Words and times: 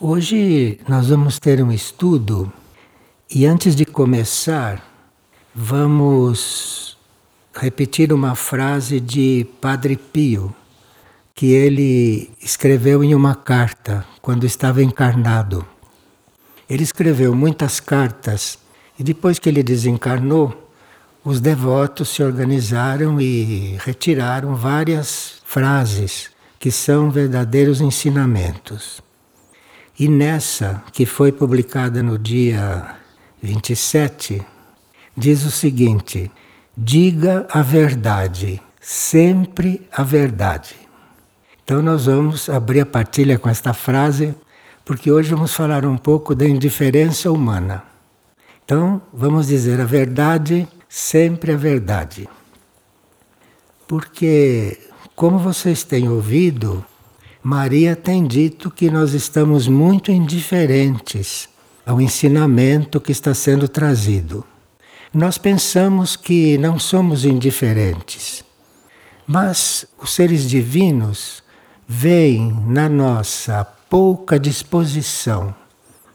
Hoje 0.00 0.78
nós 0.88 1.08
vamos 1.08 1.40
ter 1.40 1.60
um 1.60 1.72
estudo 1.72 2.52
e 3.28 3.44
antes 3.44 3.74
de 3.74 3.84
começar, 3.84 4.80
vamos 5.52 6.96
repetir 7.52 8.12
uma 8.12 8.36
frase 8.36 9.00
de 9.00 9.44
Padre 9.60 9.96
Pio 9.96 10.54
que 11.34 11.46
ele 11.46 12.30
escreveu 12.40 13.02
em 13.02 13.12
uma 13.12 13.34
carta 13.34 14.06
quando 14.22 14.46
estava 14.46 14.84
encarnado. 14.84 15.66
Ele 16.70 16.84
escreveu 16.84 17.34
muitas 17.34 17.80
cartas 17.80 18.56
e 18.96 19.02
depois 19.02 19.40
que 19.40 19.48
ele 19.48 19.64
desencarnou, 19.64 20.70
os 21.24 21.40
devotos 21.40 22.10
se 22.10 22.22
organizaram 22.22 23.20
e 23.20 23.76
retiraram 23.84 24.54
várias 24.54 25.42
frases 25.44 26.30
que 26.56 26.70
são 26.70 27.10
verdadeiros 27.10 27.80
ensinamentos. 27.80 29.07
E 29.98 30.06
nessa, 30.08 30.82
que 30.92 31.04
foi 31.04 31.32
publicada 31.32 32.04
no 32.04 32.16
dia 32.16 32.94
27, 33.42 34.40
diz 35.16 35.44
o 35.44 35.50
seguinte: 35.50 36.30
diga 36.76 37.48
a 37.50 37.62
verdade, 37.62 38.62
sempre 38.80 39.88
a 39.90 40.04
verdade. 40.04 40.76
Então, 41.64 41.82
nós 41.82 42.06
vamos 42.06 42.48
abrir 42.48 42.80
a 42.80 42.86
partilha 42.86 43.38
com 43.38 43.48
esta 43.48 43.74
frase, 43.74 44.34
porque 44.84 45.10
hoje 45.10 45.30
vamos 45.30 45.52
falar 45.52 45.84
um 45.84 45.98
pouco 45.98 46.32
da 46.34 46.46
indiferença 46.46 47.30
humana. 47.30 47.82
Então, 48.64 49.02
vamos 49.12 49.48
dizer 49.48 49.80
a 49.80 49.84
verdade, 49.84 50.68
sempre 50.88 51.52
a 51.52 51.56
verdade. 51.56 52.28
Porque, 53.88 54.78
como 55.16 55.38
vocês 55.38 55.82
têm 55.82 56.08
ouvido, 56.08 56.84
Maria 57.42 57.94
tem 57.94 58.26
dito 58.26 58.70
que 58.70 58.90
nós 58.90 59.14
estamos 59.14 59.68
muito 59.68 60.10
indiferentes 60.10 61.48
ao 61.86 62.00
ensinamento 62.00 63.00
que 63.00 63.12
está 63.12 63.32
sendo 63.32 63.68
trazido. 63.68 64.44
Nós 65.14 65.38
pensamos 65.38 66.16
que 66.16 66.58
não 66.58 66.78
somos 66.78 67.24
indiferentes, 67.24 68.44
mas 69.26 69.86
os 70.02 70.14
seres 70.14 70.48
divinos 70.48 71.42
veem 71.86 72.52
na 72.66 72.88
nossa 72.88 73.64
pouca 73.88 74.38
disposição 74.38 75.54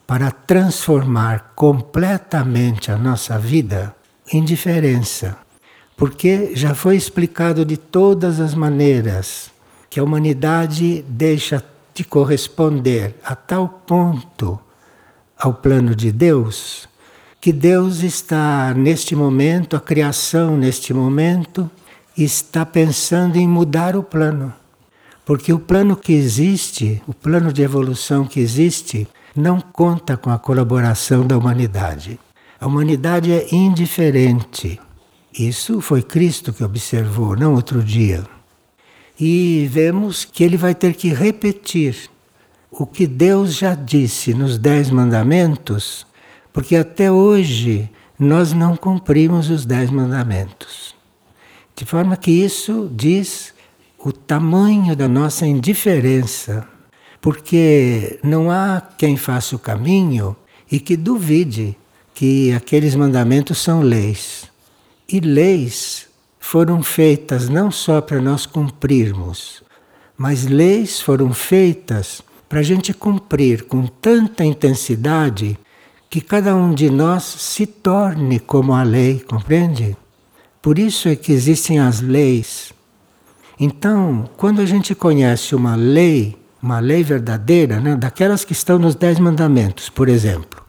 para 0.05 0.29
transformar 0.29 1.53
completamente 1.55 2.91
a 2.91 2.97
nossa 2.97 3.39
vida 3.39 3.95
indiferença, 4.31 5.37
porque 5.95 6.51
já 6.53 6.75
foi 6.75 6.97
explicado 6.97 7.65
de 7.65 7.77
todas 7.77 8.39
as 8.39 8.53
maneiras 8.53 9.52
que 9.93 9.99
a 9.99 10.03
humanidade 10.03 11.05
deixa 11.07 11.63
de 11.93 12.03
corresponder 12.03 13.13
a 13.23 13.35
tal 13.35 13.69
ponto 13.85 14.59
ao 15.37 15.53
plano 15.53 15.95
de 15.95 16.11
Deus, 16.11 16.89
que 17.39 17.53
Deus 17.53 18.01
está 18.01 18.73
neste 18.73 19.15
momento, 19.15 19.75
a 19.75 19.79
criação 19.79 20.57
neste 20.57 20.95
momento, 20.95 21.69
está 22.17 22.65
pensando 22.65 23.37
em 23.37 23.47
mudar 23.47 23.95
o 23.95 24.01
plano. 24.01 24.51
Porque 25.23 25.53
o 25.53 25.59
plano 25.59 25.95
que 25.95 26.13
existe, 26.13 26.99
o 27.07 27.13
plano 27.13 27.53
de 27.53 27.61
evolução 27.61 28.25
que 28.25 28.39
existe, 28.39 29.07
não 29.35 29.61
conta 29.61 30.17
com 30.17 30.31
a 30.31 30.39
colaboração 30.39 31.27
da 31.27 31.37
humanidade. 31.37 32.19
A 32.59 32.65
humanidade 32.65 33.31
é 33.31 33.53
indiferente. 33.53 34.81
Isso 35.31 35.79
foi 35.81 36.01
Cristo 36.01 36.51
que 36.51 36.63
observou, 36.63 37.35
não 37.35 37.53
outro 37.53 37.83
dia 37.83 38.23
e 39.19 39.67
vemos 39.71 40.25
que 40.25 40.43
ele 40.43 40.57
vai 40.57 40.73
ter 40.73 40.93
que 40.95 41.09
repetir 41.09 42.09
o 42.71 42.85
que 42.85 43.05
Deus 43.05 43.55
já 43.55 43.75
disse 43.75 44.33
nos 44.33 44.57
Dez 44.57 44.89
Mandamentos, 44.89 46.07
porque 46.51 46.75
até 46.75 47.11
hoje 47.11 47.89
nós 48.17 48.53
não 48.53 48.75
cumprimos 48.75 49.49
os 49.49 49.65
Dez 49.65 49.91
Mandamentos. 49.91 50.95
De 51.75 51.85
forma 51.85 52.17
que 52.17 52.31
isso 52.31 52.89
diz 52.93 53.53
o 53.99 54.11
tamanho 54.11 54.95
da 54.95 55.07
nossa 55.07 55.45
indiferença, 55.45 56.67
porque 57.21 58.19
não 58.23 58.51
há 58.51 58.81
quem 58.97 59.15
faça 59.15 59.55
o 59.55 59.59
caminho 59.59 60.35
e 60.71 60.79
que 60.79 60.97
duvide 60.97 61.77
que 62.13 62.51
aqueles 62.53 62.95
mandamentos 62.95 63.59
são 63.59 63.81
leis. 63.81 64.51
E 65.07 65.19
leis 65.19 66.07
foram 66.43 66.83
feitas 66.83 67.47
não 67.47 67.71
só 67.71 68.01
para 68.01 68.21
nós 68.21 68.45
cumprirmos, 68.45 69.63
mas 70.15 70.45
leis 70.45 70.99
foram 70.99 71.33
feitas 71.33 72.21
para 72.49 72.59
a 72.59 72.63
gente 72.63 72.93
cumprir 72.93 73.63
com 73.63 73.87
tanta 73.87 74.43
intensidade 74.43 75.57
que 76.09 76.19
cada 76.19 76.53
um 76.53 76.73
de 76.73 76.89
nós 76.89 77.23
se 77.23 77.65
torne 77.65 78.39
como 78.39 78.73
a 78.73 78.83
lei, 78.83 79.21
compreende? 79.21 79.95
Por 80.61 80.77
isso 80.77 81.07
é 81.07 81.15
que 81.15 81.31
existem 81.31 81.79
as 81.79 82.01
leis. 82.01 82.73
Então, 83.57 84.29
quando 84.35 84.59
a 84.61 84.65
gente 84.65 84.93
conhece 84.93 85.55
uma 85.55 85.75
lei, 85.75 86.37
uma 86.61 86.79
lei 86.79 87.03
verdadeira, 87.03 87.79
né, 87.79 87.95
daquelas 87.95 88.43
que 88.43 88.51
estão 88.51 88.77
nos 88.77 88.95
Dez 88.95 89.17
Mandamentos, 89.17 89.89
por 89.89 90.09
exemplo, 90.09 90.61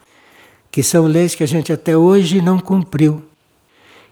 que 0.71 0.85
são 0.85 1.05
leis 1.05 1.35
que 1.35 1.43
a 1.43 1.49
gente 1.49 1.73
até 1.73 1.97
hoje 1.97 2.41
não 2.41 2.61
cumpriu. 2.61 3.25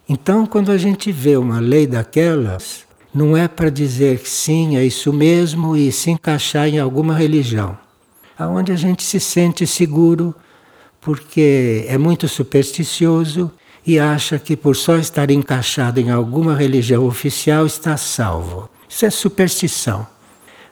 Então, 0.09 0.47
quando 0.47 0.71
a 0.71 0.79
gente 0.79 1.13
vê 1.13 1.37
uma 1.37 1.61
lei 1.61 1.87
daquelas, 1.87 2.85
não 3.15 3.37
é 3.37 3.47
para 3.47 3.71
dizer 3.71 4.19
que 4.19 4.29
sim, 4.29 4.77
é 4.77 4.85
isso 4.85 5.13
mesmo 5.13 5.77
e 5.77 5.93
se 5.93 6.11
encaixar 6.11 6.69
em 6.69 6.79
alguma 6.79 7.15
religião. 7.15 7.79
Aonde 8.39 8.73
a 8.73 8.77
gente 8.77 9.03
se 9.03 9.21
sente 9.21 9.67
seguro, 9.67 10.35
porque 11.01 11.85
é 11.89 11.99
muito 11.99 12.27
supersticioso 12.29 13.51
e 13.87 13.99
acha 13.99 14.39
que 14.39 14.57
por 14.57 14.77
só 14.77 14.97
estar 14.97 15.31
encaixado 15.31 16.01
em 16.01 16.11
alguma 16.11 16.55
religião 16.55 17.07
oficial 17.07 17.67
está 17.67 17.97
salvo. 17.97 18.69
Isso 18.89 19.05
é 19.05 19.11
superstição. 19.11 20.07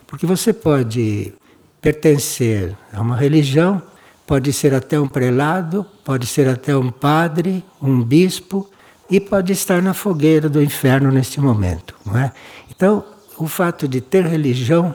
Porque 0.06 0.26
você 0.26 0.52
pode 0.52 1.32
pertencer 1.80 2.76
a 2.92 3.00
uma 3.00 3.16
religião, 3.16 3.82
pode 4.26 4.52
ser 4.52 4.74
até 4.74 4.98
um 4.98 5.08
prelado, 5.08 5.84
pode 6.04 6.26
ser 6.26 6.48
até 6.48 6.76
um 6.76 6.90
padre, 6.90 7.64
um 7.82 8.02
bispo, 8.02 8.68
e 9.10 9.18
pode 9.18 9.52
estar 9.52 9.82
na 9.82 9.92
fogueira 9.92 10.48
do 10.48 10.62
inferno 10.62 11.10
neste 11.10 11.40
momento. 11.40 11.94
Não 12.04 12.16
é? 12.16 12.32
Então, 12.70 13.04
o 13.36 13.48
fato 13.48 13.88
de 13.88 14.00
ter 14.00 14.24
religião 14.24 14.94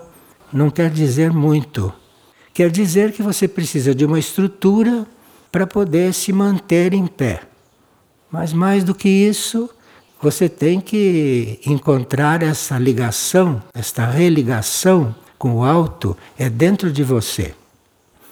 não 0.53 0.69
quer 0.69 0.89
dizer 0.89 1.31
muito. 1.31 1.91
Quer 2.53 2.71
dizer 2.71 3.11
que 3.11 3.21
você 3.21 3.47
precisa 3.47 3.93
de 3.93 4.05
uma 4.05 4.17
estrutura 4.17 5.05
para 5.51 5.67
poder 5.67 6.13
se 6.13 6.31
manter 6.31 6.93
em 6.93 7.05
pé. 7.05 7.41
Mas 8.31 8.53
mais 8.53 8.83
do 8.83 8.95
que 8.95 9.09
isso, 9.09 9.69
você 10.21 10.47
tem 10.47 10.79
que 10.79 11.59
encontrar 11.65 12.41
essa 12.41 12.77
ligação, 12.77 13.61
esta 13.73 14.05
religação 14.05 15.13
com 15.37 15.55
o 15.55 15.63
alto 15.63 16.15
é 16.37 16.49
dentro 16.49 16.91
de 16.91 17.03
você. 17.03 17.53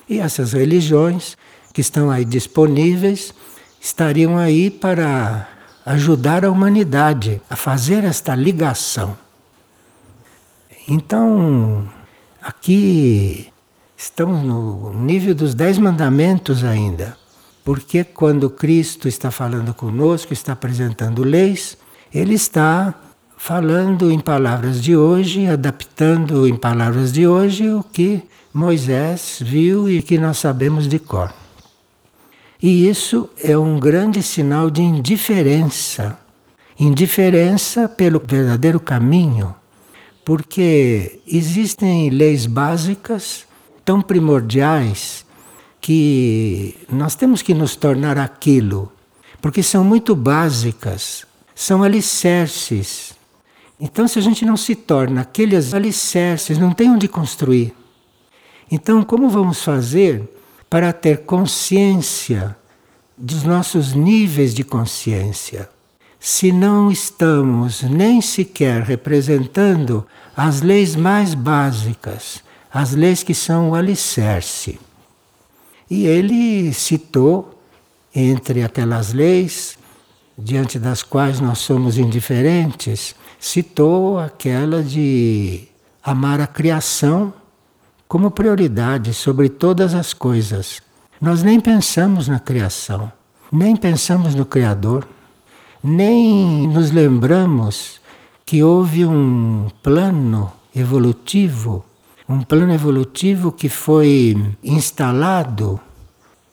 E 0.08 0.20
essas 0.20 0.54
religiões 0.54 1.38
que 1.74 1.82
estão 1.82 2.10
aí 2.10 2.24
disponíveis 2.24 3.34
estariam 3.82 4.38
aí 4.38 4.70
para 4.70 5.48
ajudar 5.86 6.46
a 6.46 6.52
humanidade 6.52 7.42
a 7.50 7.56
fazer 7.56 8.04
esta 8.04 8.36
ligação. 8.36 9.18
Então, 10.88 11.88
aqui 12.42 13.48
estamos 13.98 14.44
no 14.44 14.94
nível 14.94 15.34
dos 15.34 15.54
Dez 15.54 15.78
Mandamentos 15.78 16.64
ainda, 16.64 17.18
porque 17.64 18.04
quando 18.04 18.50
Cristo 18.50 19.08
está 19.08 19.32
falando 19.32 19.74
conosco, 19.74 20.34
está 20.34 20.54
apresentando 20.54 21.24
leis, 21.24 21.78
ele 22.14 22.34
está 22.34 22.94
falando 23.38 24.12
em 24.12 24.20
palavras 24.20 24.82
de 24.82 24.96
hoje, 24.96 25.48
adaptando 25.48 26.48
em 26.48 26.56
palavras 26.56 27.12
de 27.12 27.28
hoje 27.28 27.70
o 27.70 27.84
que 27.84 28.24
Moisés 28.54 29.40
viu 29.42 29.90
e 29.90 30.02
que 30.02 30.18
nós 30.18 30.38
sabemos 30.38 30.88
de 30.88 31.00
cor. 31.00 31.43
E 32.64 32.88
isso 32.88 33.30
é 33.44 33.58
um 33.58 33.78
grande 33.78 34.24
sinal 34.24 34.70
de 34.70 34.82
indiferença. 34.82 36.18
Indiferença 36.80 37.90
pelo 37.90 38.22
verdadeiro 38.26 38.80
caminho, 38.80 39.54
porque 40.24 41.20
existem 41.28 42.10
leis 42.10 42.46
básicas 42.46 43.46
tão 43.84 44.02
primordiais 44.02 45.26
que 45.82 46.74
nós 46.90 47.16
temos 47.16 47.42
que 47.42 47.54
nos 47.54 47.76
tornar 47.76 48.18
aquilo, 48.18 48.90
porque 49.42 49.62
são 49.62 49.84
muito 49.84 50.16
básicas, 50.16 51.26
são 51.54 51.84
alicerces. 51.84 53.14
Então, 53.78 54.08
se 54.08 54.18
a 54.18 54.22
gente 54.22 54.46
não 54.46 54.56
se 54.56 54.74
torna 54.74 55.20
aqueles 55.20 55.74
alicerces, 55.74 56.58
não 56.58 56.72
tem 56.72 56.90
onde 56.90 57.10
construir. 57.10 57.76
Então, 58.72 59.04
como 59.04 59.30
vamos 59.30 59.62
fazer 59.62 60.33
para 60.74 60.92
ter 60.92 61.20
consciência 61.20 62.58
dos 63.16 63.44
nossos 63.44 63.94
níveis 63.94 64.56
de 64.56 64.64
consciência. 64.64 65.70
Se 66.20 66.52
não 66.52 66.90
estamos 66.90 67.84
nem 67.84 68.20
sequer 68.22 68.82
representando 68.82 70.04
as 70.36 70.64
leis 70.64 70.96
mais 70.96 71.36
básicas, 71.36 72.44
as 72.74 72.94
leis 72.94 73.22
que 73.22 73.36
são 73.36 73.70
o 73.70 73.76
alicerce. 73.76 74.80
E 75.88 76.08
ele 76.08 76.74
citou, 76.74 77.62
entre 78.16 78.64
aquelas 78.64 79.14
leis 79.14 79.78
diante 80.36 80.80
das 80.80 81.04
quais 81.04 81.40
nós 81.40 81.60
somos 81.60 82.00
indiferentes, 82.00 83.14
citou 83.40 84.18
aquela 84.18 84.82
de 84.82 85.68
amar 86.04 86.42
a 86.42 86.48
criação 86.48 87.32
como 88.14 88.30
prioridade 88.30 89.12
sobre 89.12 89.50
todas 89.50 89.96
as 89.96 90.14
coisas. 90.14 90.84
Nós 91.20 91.42
nem 91.42 91.60
pensamos 91.60 92.28
na 92.28 92.40
criação, 92.40 93.12
nem 93.52 93.76
pensamos 93.76 94.36
no 94.36 94.46
Criador, 94.46 95.08
nem 95.84 96.68
nos 96.68 96.92
lembramos 96.92 98.00
que 98.46 98.62
houve 98.62 99.04
um 99.04 99.68
plano 99.82 100.54
evolutivo, 100.76 101.84
um 102.30 102.44
plano 102.44 102.72
evolutivo 102.72 103.52
que 103.52 103.68
foi 103.68 104.38
instalado 104.64 105.80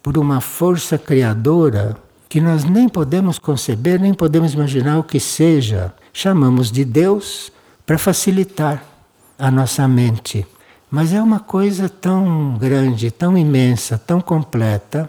por 0.03 0.17
uma 0.17 0.41
força 0.41 0.97
criadora 0.97 1.95
que 2.27 2.41
nós 2.41 2.65
nem 2.65 2.89
podemos 2.89 3.39
conceber, 3.39 4.01
nem 4.01 4.15
podemos 4.15 4.55
imaginar 4.55 4.99
o 4.99 5.05
que 5.05 5.21
seja. 5.21 5.93
Chamamos 6.11 6.73
de 6.73 6.87
Deus 6.87 7.53
para 7.85 7.99
facilitar 7.99 8.83
a 9.39 9.51
nossa 9.51 9.87
mente. 9.87 10.47
Mas 10.91 11.13
é 11.13 11.23
uma 11.23 11.39
coisa 11.39 11.89
tão 11.89 12.59
grande, 12.59 13.11
tão 13.11 13.39
imensa, 13.39 13.97
tão 13.97 14.21
completa, 14.21 15.09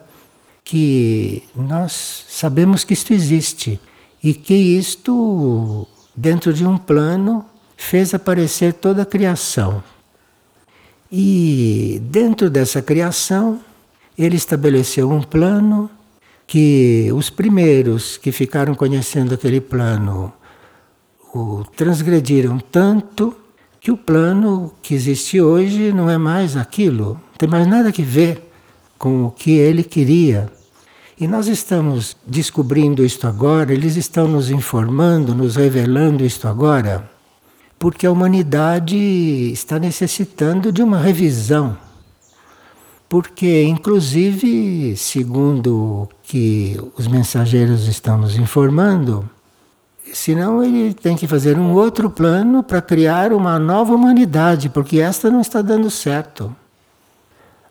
que 0.63 1.43
nós 1.55 2.25
sabemos 2.29 2.83
que 2.83 2.93
isto 2.93 3.13
existe 3.13 3.79
e 4.23 4.33
que 4.33 4.53
isto, 4.53 5.87
dentro 6.15 6.53
de 6.53 6.65
um 6.65 6.77
plano, 6.77 7.43
fez 7.75 8.13
aparecer 8.13 8.73
toda 8.73 9.01
a 9.01 9.05
criação. 9.05 9.83
E 11.11 11.99
dentro 12.03 12.49
dessa 12.49 12.81
criação, 12.81 13.59
ele 14.17 14.37
estabeleceu 14.37 15.09
um 15.09 15.21
plano 15.21 15.89
que 16.45 17.09
os 17.13 17.29
primeiros 17.29 18.17
que 18.17 18.31
ficaram 18.31 18.75
conhecendo 18.75 19.33
aquele 19.33 19.59
plano 19.59 20.31
o 21.33 21.63
transgrediram 21.75 22.59
tanto 22.59 23.35
que 23.81 23.91
o 23.91 23.97
plano 23.97 24.71
que 24.79 24.93
existe 24.93 25.41
hoje 25.41 25.91
não 25.91 26.07
é 26.07 26.15
mais 26.15 26.55
aquilo, 26.55 27.13
não 27.13 27.37
tem 27.39 27.49
mais 27.49 27.65
nada 27.65 27.91
que 27.91 28.03
ver 28.03 28.51
com 28.95 29.25
o 29.25 29.31
que 29.31 29.53
ele 29.53 29.83
queria. 29.83 30.51
E 31.19 31.27
nós 31.27 31.47
estamos 31.47 32.15
descobrindo 32.25 33.03
isto 33.03 33.27
agora, 33.27 33.73
eles 33.73 33.95
estão 33.95 34.27
nos 34.27 34.51
informando, 34.51 35.33
nos 35.33 35.55
revelando 35.55 36.23
isto 36.23 36.47
agora, 36.47 37.09
porque 37.79 38.05
a 38.05 38.11
humanidade 38.11 38.95
está 39.51 39.79
necessitando 39.79 40.71
de 40.71 40.83
uma 40.83 40.99
revisão. 40.99 41.75
Porque, 43.09 43.63
inclusive, 43.63 44.95
segundo 44.95 45.75
o 46.03 46.09
que 46.21 46.79
os 46.95 47.07
mensageiros 47.07 47.87
estão 47.87 48.19
nos 48.19 48.37
informando, 48.37 49.27
senão 50.13 50.63
ele 50.63 50.93
tem 50.93 51.15
que 51.15 51.27
fazer 51.27 51.57
um 51.57 51.73
outro 51.73 52.09
plano 52.09 52.63
para 52.63 52.81
criar 52.81 53.33
uma 53.33 53.57
nova 53.57 53.93
humanidade, 53.93 54.69
porque 54.69 54.99
esta 54.99 55.29
não 55.29 55.41
está 55.41 55.61
dando 55.61 55.89
certo. 55.89 56.55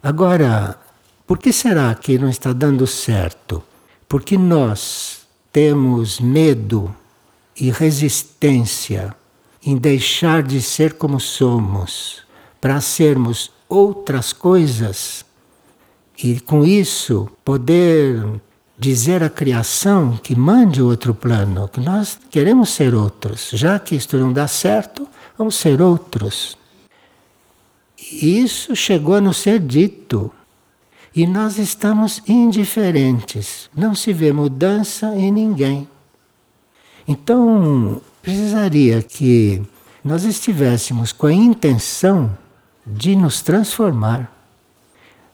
Agora, 0.02 0.78
por 1.26 1.38
que 1.38 1.52
será 1.52 1.94
que 1.94 2.18
não 2.18 2.28
está 2.28 2.52
dando 2.52 2.86
certo? 2.86 3.62
Porque 4.08 4.36
nós 4.38 5.20
temos 5.52 6.18
medo 6.20 6.94
e 7.58 7.70
resistência 7.70 9.14
em 9.64 9.76
deixar 9.76 10.42
de 10.42 10.62
ser 10.62 10.94
como 10.94 11.20
somos 11.20 12.22
para 12.60 12.80
sermos 12.80 13.50
outras 13.68 14.32
coisas 14.32 15.24
e 16.22 16.40
com 16.40 16.64
isso 16.64 17.28
poder 17.44 18.40
dizer 18.80 19.22
à 19.22 19.28
criação 19.28 20.18
que 20.22 20.34
mande 20.34 20.80
outro 20.80 21.14
plano, 21.14 21.68
que 21.68 21.80
nós 21.80 22.18
queremos 22.30 22.70
ser 22.70 22.94
outros. 22.94 23.50
Já 23.52 23.78
que 23.78 23.94
isto 23.94 24.16
não 24.16 24.32
dá 24.32 24.48
certo, 24.48 25.06
vamos 25.36 25.56
ser 25.56 25.82
outros. 25.82 26.56
E 27.98 28.40
isso 28.40 28.74
chegou 28.74 29.16
a 29.16 29.20
nos 29.20 29.36
ser 29.36 29.60
dito 29.60 30.32
e 31.14 31.26
nós 31.26 31.58
estamos 31.58 32.22
indiferentes, 32.26 33.68
não 33.76 33.94
se 33.94 34.12
vê 34.12 34.32
mudança 34.32 35.14
em 35.14 35.30
ninguém. 35.30 35.86
Então, 37.06 38.00
precisaria 38.22 39.02
que 39.02 39.60
nós 40.02 40.24
estivéssemos 40.24 41.12
com 41.12 41.26
a 41.26 41.32
intenção 41.32 42.30
de 42.86 43.14
nos 43.14 43.42
transformar. 43.42 44.39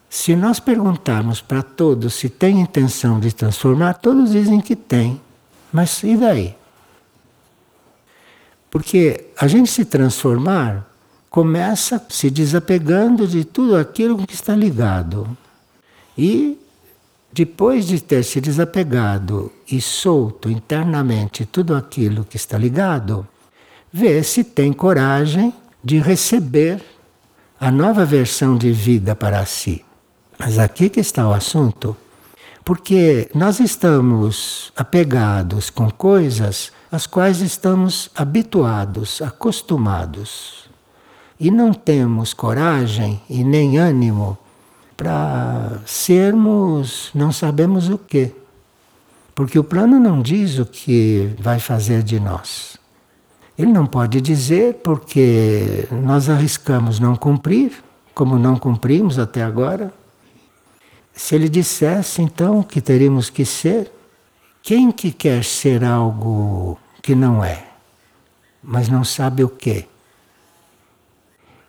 Se 0.09 0.37
nós 0.37 0.61
perguntarmos 0.61 1.41
para 1.41 1.63
todos 1.63 2.15
se 2.15 2.29
tem 2.29 2.61
intenção 2.61 3.19
de 3.19 3.35
transformar, 3.35 3.95
todos 3.95 4.31
dizem 4.31 4.61
que 4.61 4.77
tem. 4.77 5.21
Mas 5.73 6.03
e 6.03 6.17
daí? 6.17 6.55
Porque 8.71 9.27
a 9.39 9.47
gente 9.47 9.71
se 9.71 9.85
transformar 9.85 10.87
começa 11.31 12.03
se 12.09 12.31
desapegando 12.31 13.27
de 13.27 13.45
tudo 13.45 13.77
aquilo 13.77 14.27
que 14.27 14.35
está 14.35 14.55
ligado. 14.55 15.37
E 16.17 16.59
depois 17.33 17.87
de 17.87 18.01
ter 18.01 18.23
se 18.23 18.41
desapegado 18.41 19.53
e 19.71 19.81
solto 19.81 20.51
internamente 20.51 21.45
tudo 21.45 21.75
aquilo 21.75 22.25
que 22.25 22.37
está 22.37 22.57
ligado, 22.57 23.27
vê 23.93 24.23
se 24.23 24.43
tem 24.43 24.73
coragem 24.73 25.53
de 25.85 25.99
receber 25.99 26.83
a 27.61 27.71
nova 27.71 28.05
versão 28.05 28.57
de 28.57 28.73
vida 28.73 29.15
para 29.15 29.45
si. 29.45 29.86
Mas 30.39 30.59
aqui 30.59 30.89
que 30.89 31.01
está 31.01 31.29
o 31.29 31.33
assunto. 31.33 31.97
Porque 32.65 33.31
nós 33.35 33.61
estamos 33.61 34.73
apegados 34.77 35.71
com 35.71 35.91
coisas 35.91 36.73
às 36.91 37.07
quais 37.07 37.41
estamos 37.41 38.11
habituados, 38.15 39.23
acostumados. 39.23 40.69
E 41.39 41.51
não 41.51 41.73
temos 41.73 42.35
coragem 42.35 43.21
e 43.29 43.45
nem 43.45 43.79
ânimo 43.79 44.37
para 44.97 45.81
sermos 45.85 47.11
não 47.15 47.31
sabemos 47.31 47.89
o 47.89 47.99
que. 47.99 48.33
Porque 49.35 49.59
o 49.59 49.65
plano 49.65 50.01
não 50.01 50.23
diz 50.23 50.59
o 50.59 50.65
que 50.65 51.35
vai 51.39 51.61
fazer 51.61 52.03
de 52.03 52.19
nós. 52.19 52.79
Ele 53.59 53.71
não 53.71 53.87
pode 53.87 54.21
dizer 54.21 54.81
porque 54.83 55.87
nós 55.91 56.29
arriscamos 56.29 56.99
não 56.99 57.15
cumprir, 57.15 57.73
como 58.15 58.39
não 58.39 58.57
cumprimos 58.57 59.19
até 59.19 59.43
agora. 59.43 59.93
Se 61.17 61.35
ele 61.35 61.49
dissesse 61.49 62.21
então 62.21 62.63
que 62.63 62.79
teríamos 62.79 63.31
que 63.31 63.47
ser, 63.47 63.91
quem 64.63 64.93
que 64.93 65.11
quer 65.11 65.43
ser 65.43 65.83
algo 65.83 66.79
que 67.03 67.15
não 67.15 67.43
é, 67.43 67.65
mas 68.63 68.91
não 68.91 69.03
sabe 69.03 69.43
o 69.43 69.49
que? 69.49 69.87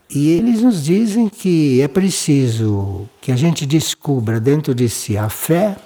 E 0.09 0.31
eles 0.31 0.61
nos 0.61 0.83
dizem 0.83 1.29
que 1.29 1.81
é 1.81 1.87
preciso 1.87 3.07
que 3.21 3.31
a 3.31 3.35
gente 3.35 3.65
descubra 3.65 4.39
dentro 4.39 4.75
de 4.75 4.89
si 4.89 5.17
a 5.17 5.29
fé 5.29 5.77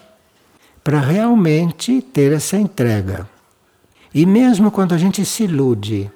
para 0.84 1.00
realmente 1.00 2.02
ter 2.02 2.32
essa 2.32 2.58
entrega. 2.58 3.30
E 4.14 4.26
mesmo 4.26 4.72
quando 4.72 4.94
a 4.94 4.98
gente 4.98 5.24
se 5.24 5.44
ilude, 5.44 6.10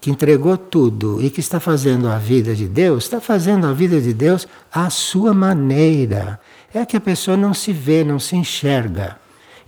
que 0.00 0.10
entregou 0.10 0.56
tudo 0.56 1.22
e 1.22 1.30
que 1.30 1.40
está 1.40 1.58
fazendo 1.58 2.08
a 2.08 2.18
vida 2.18 2.54
de 2.54 2.68
Deus, 2.68 3.04
está 3.04 3.20
fazendo 3.20 3.66
a 3.66 3.72
vida 3.72 4.00
de 4.00 4.12
Deus 4.12 4.46
à 4.70 4.90
sua 4.90 5.32
maneira. 5.32 6.38
É 6.74 6.84
que 6.84 6.96
a 6.96 7.00
pessoa 7.00 7.36
não 7.36 7.54
se 7.54 7.72
vê, 7.72 8.02
não 8.02 8.18
se 8.18 8.34
enxerga. 8.34 9.16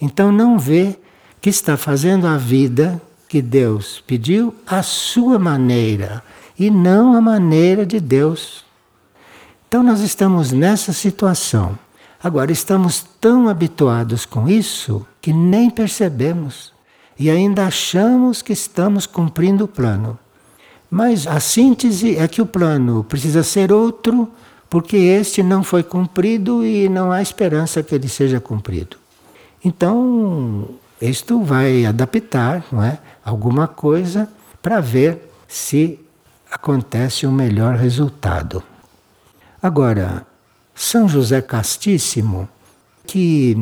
Então 0.00 0.32
não 0.32 0.58
vê 0.58 0.98
que 1.40 1.48
está 1.48 1.76
fazendo 1.76 2.26
a 2.26 2.36
vida 2.36 3.00
que 3.28 3.40
Deus 3.40 4.02
pediu 4.04 4.52
à 4.66 4.82
sua 4.82 5.38
maneira 5.38 6.22
e 6.58 6.68
não 6.68 7.14
a 7.14 7.20
maneira 7.20 7.86
de 7.86 8.00
Deus. 8.00 8.64
Então 9.68 9.84
nós 9.84 10.00
estamos 10.00 10.50
nessa 10.50 10.92
situação. 10.92 11.78
Agora 12.22 12.50
estamos 12.50 13.06
tão 13.20 13.48
habituados 13.48 14.26
com 14.26 14.48
isso 14.48 15.06
que 15.22 15.32
nem 15.32 15.70
percebemos 15.70 16.72
e 17.16 17.30
ainda 17.30 17.66
achamos 17.66 18.42
que 18.42 18.52
estamos 18.52 19.06
cumprindo 19.06 19.64
o 19.64 19.68
plano. 19.68 20.18
Mas 20.90 21.26
a 21.26 21.38
síntese 21.38 22.16
é 22.16 22.26
que 22.26 22.42
o 22.42 22.46
plano 22.46 23.04
precisa 23.04 23.42
ser 23.42 23.72
outro 23.72 24.28
porque 24.68 24.96
este 24.96 25.42
não 25.42 25.62
foi 25.62 25.82
cumprido 25.82 26.64
e 26.64 26.88
não 26.88 27.12
há 27.12 27.22
esperança 27.22 27.82
que 27.82 27.94
ele 27.94 28.08
seja 28.08 28.40
cumprido. 28.40 28.96
Então, 29.64 30.68
isto 31.00 31.42
vai 31.42 31.84
adaptar 31.84 32.64
não 32.70 32.82
é, 32.82 32.98
alguma 33.24 33.68
coisa 33.68 34.28
para 34.62 34.80
ver 34.80 35.30
se 35.46 35.98
acontece 36.50 37.26
um 37.26 37.32
melhor 37.32 37.76
resultado. 37.76 38.62
Agora, 39.62 40.26
São 40.74 41.08
José 41.08 41.40
Castíssimo, 41.40 42.48
que 43.06 43.56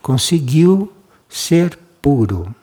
conseguiu 0.00 0.92
ser 1.28 1.78
puro, 2.00 2.54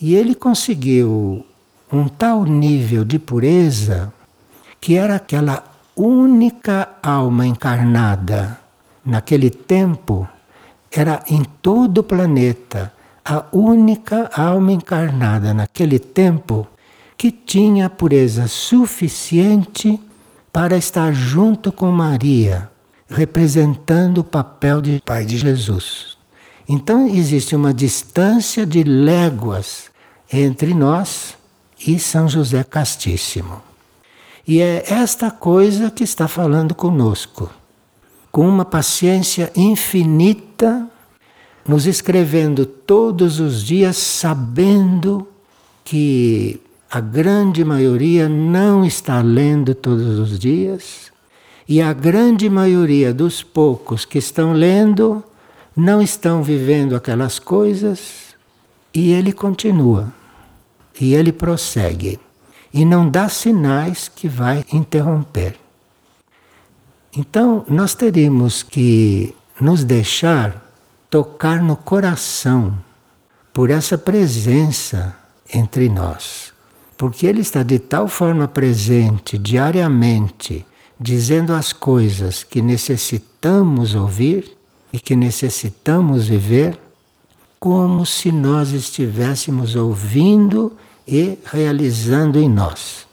e 0.00 0.14
ele 0.14 0.34
conseguiu 0.34 1.44
um 1.92 2.08
tal 2.08 2.44
nível 2.44 3.04
de 3.04 3.18
pureza 3.18 4.12
que 4.80 4.94
era 4.94 5.16
aquela 5.16 5.64
única 5.96 6.88
alma 7.02 7.46
encarnada 7.46 8.60
naquele 9.04 9.48
tempo, 9.50 10.28
era 10.90 11.22
em 11.28 11.42
todo 11.62 11.98
o 11.98 12.04
planeta 12.04 12.92
a 13.24 13.44
única 13.50 14.30
alma 14.34 14.72
encarnada 14.72 15.52
naquele 15.52 15.98
tempo 15.98 16.66
que 17.16 17.30
tinha 17.30 17.88
pureza 17.88 18.46
suficiente 18.46 19.98
para 20.52 20.76
estar 20.76 21.12
junto 21.12 21.72
com 21.72 21.90
Maria, 21.90 22.70
representando 23.08 24.18
o 24.18 24.24
papel 24.24 24.80
de 24.80 25.02
Pai 25.04 25.24
de 25.24 25.38
Jesus. 25.38 26.16
Então 26.68 27.08
existe 27.08 27.56
uma 27.56 27.72
distância 27.72 28.66
de 28.66 28.82
léguas 28.82 29.90
entre 30.32 30.74
nós 30.74 31.36
e 31.86 31.98
São 31.98 32.28
José 32.28 32.62
Castíssimo. 32.64 33.65
E 34.46 34.60
é 34.60 34.84
esta 34.88 35.30
coisa 35.30 35.90
que 35.90 36.04
está 36.04 36.28
falando 36.28 36.74
conosco, 36.74 37.50
com 38.30 38.48
uma 38.48 38.64
paciência 38.64 39.50
infinita, 39.56 40.86
nos 41.66 41.84
escrevendo 41.84 42.64
todos 42.64 43.40
os 43.40 43.64
dias, 43.64 43.96
sabendo 43.96 45.26
que 45.84 46.60
a 46.88 47.00
grande 47.00 47.64
maioria 47.64 48.28
não 48.28 48.84
está 48.84 49.20
lendo 49.20 49.74
todos 49.74 50.18
os 50.18 50.38
dias, 50.38 51.10
e 51.68 51.82
a 51.82 51.92
grande 51.92 52.48
maioria 52.48 53.12
dos 53.12 53.42
poucos 53.42 54.04
que 54.04 54.18
estão 54.18 54.52
lendo 54.52 55.24
não 55.74 56.00
estão 56.00 56.40
vivendo 56.40 56.94
aquelas 56.94 57.40
coisas, 57.40 58.36
e 58.94 59.12
ele 59.12 59.32
continua, 59.32 60.12
e 61.00 61.14
ele 61.14 61.32
prossegue, 61.32 62.20
e 62.76 62.84
não 62.84 63.08
dá 63.08 63.26
sinais 63.26 64.06
que 64.06 64.28
vai 64.28 64.62
interromper. 64.70 65.58
Então, 67.16 67.64
nós 67.66 67.94
teríamos 67.94 68.62
que 68.62 69.34
nos 69.58 69.82
deixar 69.82 70.62
tocar 71.08 71.62
no 71.62 71.74
coração 71.74 72.76
por 73.50 73.70
essa 73.70 73.96
presença 73.96 75.16
entre 75.54 75.88
nós. 75.88 76.52
Porque 76.98 77.26
Ele 77.26 77.40
está 77.40 77.62
de 77.62 77.78
tal 77.78 78.08
forma 78.08 78.46
presente 78.46 79.38
diariamente, 79.38 80.66
dizendo 81.00 81.54
as 81.54 81.72
coisas 81.72 82.44
que 82.44 82.60
necessitamos 82.60 83.94
ouvir 83.94 84.54
e 84.92 85.00
que 85.00 85.16
necessitamos 85.16 86.28
viver, 86.28 86.78
como 87.58 88.04
se 88.04 88.30
nós 88.30 88.72
estivéssemos 88.72 89.74
ouvindo 89.74 90.76
e 91.06 91.38
realizando 91.44 92.38
em 92.38 92.48
nós. 92.48 93.06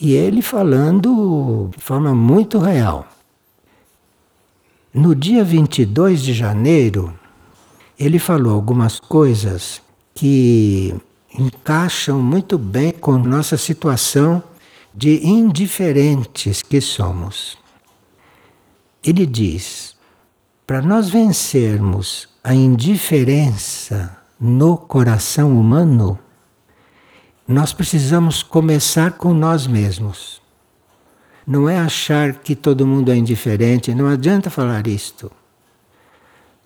E 0.00 0.14
ele 0.14 0.40
falando 0.40 1.70
de 1.76 1.82
forma 1.82 2.14
muito 2.14 2.58
real. 2.58 3.06
No 4.94 5.14
dia 5.14 5.44
22 5.44 6.22
de 6.22 6.32
janeiro, 6.32 7.12
ele 7.98 8.18
falou 8.18 8.54
algumas 8.54 8.98
coisas 9.00 9.82
que 10.14 10.94
encaixam 11.36 12.20
muito 12.20 12.56
bem 12.56 12.92
com 12.92 13.18
nossa 13.18 13.56
situação 13.56 14.42
de 14.94 15.24
indiferentes 15.26 16.62
que 16.62 16.80
somos. 16.80 17.58
Ele 19.04 19.26
diz: 19.26 19.96
para 20.66 20.82
nós 20.82 21.08
vencermos 21.08 22.28
a 22.42 22.54
indiferença 22.54 24.17
no 24.40 24.76
coração 24.76 25.58
humano, 25.58 26.18
nós 27.46 27.72
precisamos 27.72 28.42
começar 28.42 29.12
com 29.12 29.32
nós 29.32 29.66
mesmos. 29.66 30.40
Não 31.46 31.68
é 31.68 31.78
achar 31.78 32.34
que 32.34 32.54
todo 32.54 32.86
mundo 32.86 33.10
é 33.10 33.16
indiferente, 33.16 33.94
não 33.94 34.06
adianta 34.06 34.50
falar 34.50 34.86
isto. 34.86 35.32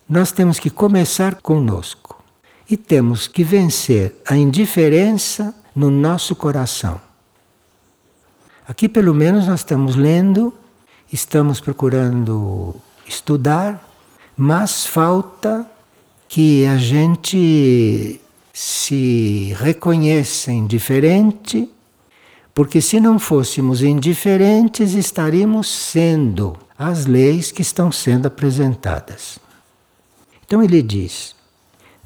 Nós 0.09 0.33
temos 0.33 0.59
que 0.59 0.69
começar 0.69 1.37
conosco. 1.37 2.23
E 2.69 2.77
temos 2.77 3.29
que 3.29 3.45
vencer 3.45 4.21
a 4.27 4.37
indiferença 4.37 5.55
no 5.75 5.91
nosso 5.91 6.35
coração. 6.35 7.01
Aqui, 8.67 8.89
pelo 8.89 9.15
menos, 9.15 9.47
nós 9.47 9.61
estamos 9.61 9.95
lendo, 9.97 10.55
estamos 11.13 11.61
procurando 11.61 12.75
estudar, 13.07 13.87
mas 14.37 14.87
falta 14.87 15.67
que 16.33 16.65
a 16.65 16.79
gente 16.79 18.19
se 18.55 19.55
reconheça 19.59 20.51
indiferente, 20.51 21.69
porque 22.55 22.81
se 22.81 22.99
não 22.99 23.19
fôssemos 23.19 23.83
indiferentes, 23.83 24.95
estaríamos 24.95 25.69
sendo 25.69 26.57
as 26.79 27.05
leis 27.05 27.53
que 27.53 27.61
estão 27.61 27.93
sendo 27.93 28.29
apresentadas. 28.29 29.39
Então 30.43 30.63
ele 30.63 30.81
diz: 30.81 31.37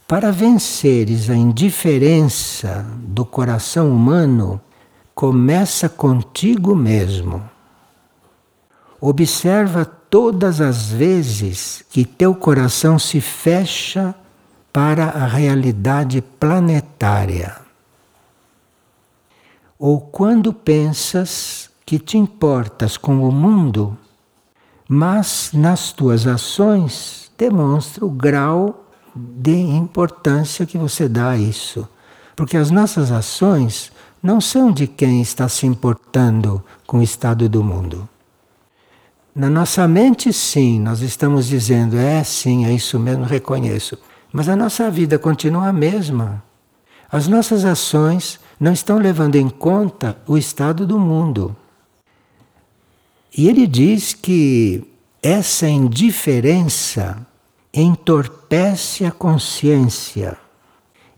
para 0.09 0.33
venceres 0.33 1.31
a 1.31 1.37
indiferença 1.37 2.85
do 2.99 3.25
coração 3.25 3.93
humano, 3.93 4.61
começa 5.15 5.89
contigo 5.89 6.75
mesmo. 6.75 7.49
Observa 9.01 9.85
todas 10.11 10.61
as 10.61 10.89
vezes 10.89 11.85
que 11.91 12.05
teu 12.05 12.35
coração 12.35 12.99
se 12.99 13.21
fecha 13.21 14.15
para 14.73 15.07
a 15.07 15.27
realidade 15.27 16.21
planetária. 16.21 17.57
Ou 19.79 20.01
quando 20.01 20.53
pensas 20.53 21.71
que 21.85 21.99
te 21.99 22.19
importas 22.19 22.97
com 22.97 23.27
o 23.27 23.33
mundo, 23.33 23.97
mas 24.89 25.51
nas 25.53 25.93
tuas 25.93 26.27
ações 26.27 27.31
demonstra 27.37 28.05
o 28.05 28.11
grau 28.11 28.85
de 29.15 29.57
importância 29.57 30.67
que 30.67 30.79
você 30.79 31.09
dá 31.09 31.31
a 31.31 31.39
isso. 31.39 31.89
Porque 32.35 32.57
as 32.57 32.71
nossas 32.71 33.11
ações 33.11 33.91
não 34.23 34.41
são 34.41 34.73
de 34.73 34.87
quem 34.87 35.23
está 35.23 35.49
se 35.49 35.67
importando 35.67 36.63
com 36.87 36.99
o 36.99 37.03
estado 37.03 37.49
do 37.49 37.63
mundo. 37.63 38.09
Na 39.37 39.51
nossa 39.51 39.87
mente, 39.87 40.33
sim, 40.33 40.81
nós 40.81 41.03
estamos 41.03 41.47
dizendo, 41.47 41.99
é 41.99 42.25
sim, 42.25 42.65
é 42.65 42.73
isso 42.73 42.99
mesmo, 42.99 43.25
reconheço. 43.25 43.99
Mas 44.33 44.49
a 44.49 44.57
nossa 44.57 44.91
vida 44.91 45.19
continua 45.19 45.69
a 45.69 45.73
mesma. 45.75 46.43
As 47.13 47.29
nossas 47.29 47.63
ações 47.67 48.41
não 48.59 48.73
estão 48.73 48.97
levando 48.97 49.35
em 49.37 49.51
conta 49.51 50.17
o 50.27 50.39
estado 50.39 50.87
do 50.87 50.99
mundo. 50.99 51.55
E 53.37 53.47
ele 53.47 53.67
diz 53.67 54.15
que 54.15 54.83
essa 55.23 55.69
indiferença 55.69 57.19
entorpece 57.75 59.05
a 59.05 59.11
consciência 59.11 60.39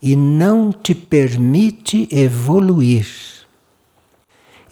e 0.03 0.17
não 0.17 0.73
te 0.73 0.93
permite 0.93 2.09
evoluir. 2.11 3.07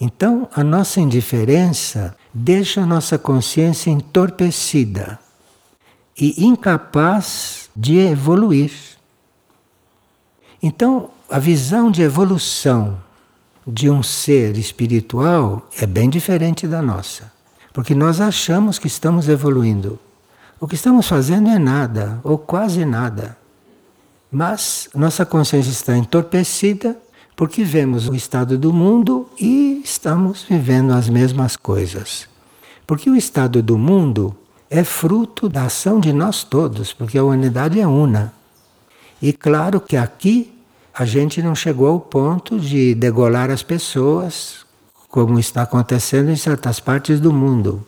Então, 0.01 0.49
a 0.53 0.65
nossa 0.65 0.99
indiferença 0.99 2.13
deixa 2.39 2.81
a 2.81 2.85
nossa 2.85 3.17
consciência 3.17 3.89
entorpecida 3.89 5.19
e 6.15 6.45
incapaz 6.45 7.67
de 7.75 7.97
evoluir. 7.97 8.71
Então, 10.61 11.09
a 11.29 11.39
visão 11.39 11.89
de 11.89 12.03
evolução 12.03 13.01
de 13.65 13.89
um 13.89 14.03
ser 14.03 14.55
espiritual 14.55 15.67
é 15.79 15.87
bem 15.87 16.09
diferente 16.09 16.67
da 16.67 16.79
nossa, 16.79 17.31
porque 17.73 17.95
nós 17.95 18.21
achamos 18.21 18.77
que 18.77 18.87
estamos 18.87 19.27
evoluindo. 19.27 19.99
O 20.59 20.67
que 20.67 20.75
estamos 20.75 21.07
fazendo 21.07 21.49
é 21.49 21.57
nada, 21.57 22.19
ou 22.23 22.37
quase 22.37 22.85
nada. 22.85 23.35
Mas 24.31 24.89
nossa 24.93 25.25
consciência 25.25 25.71
está 25.71 25.97
entorpecida 25.97 26.97
porque 27.37 27.63
vemos 27.63 28.09
o 28.09 28.15
estado 28.15 28.57
do 28.57 28.73
mundo 28.73 29.29
e 29.39 29.79
estamos 29.83 30.43
vivendo 30.49 30.91
as 30.91 31.07
mesmas 31.07 31.55
coisas. 31.55 32.27
Porque 32.87 33.11
o 33.11 33.15
estado 33.15 33.61
do 33.61 33.77
mundo 33.77 34.35
é 34.71 34.83
fruto 34.83 35.47
da 35.47 35.65
ação 35.65 35.99
de 35.99 36.11
nós 36.11 36.43
todos, 36.43 36.93
porque 36.93 37.15
a 37.15 37.23
humanidade 37.23 37.79
é 37.79 37.85
una. 37.85 38.33
E 39.21 39.31
claro 39.31 39.79
que 39.79 39.95
aqui 39.95 40.51
a 40.91 41.05
gente 41.05 41.39
não 41.43 41.53
chegou 41.53 41.89
ao 41.89 41.99
ponto 41.99 42.59
de 42.59 42.95
degolar 42.95 43.51
as 43.51 43.61
pessoas, 43.61 44.65
como 45.07 45.37
está 45.37 45.61
acontecendo 45.61 46.31
em 46.31 46.35
certas 46.35 46.79
partes 46.79 47.19
do 47.19 47.31
mundo. 47.31 47.85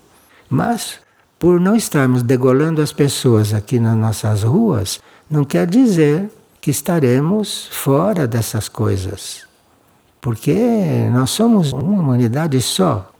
Mas 0.48 1.00
por 1.39 1.60
não 1.60 1.75
estarmos 1.75 2.22
degolando 2.22 2.84
as 2.84 2.94
pessoas 2.94 3.51
aqui 3.51 3.79
nas 3.79 3.98
nossas 3.98 4.44
ruas, 4.44 5.01
não 5.27 5.44
quer 5.44 5.65
dizer 5.65 6.29
que 6.62 6.72
estaremos 6.72 7.68
fora 7.72 8.28
dessas 8.28 8.68
coisas. 8.68 9.48
Porque 10.22 11.10
nós 11.12 11.30
somos 11.30 11.72
uma 11.72 12.01
humanidade 12.01 12.62
só. 12.62 13.12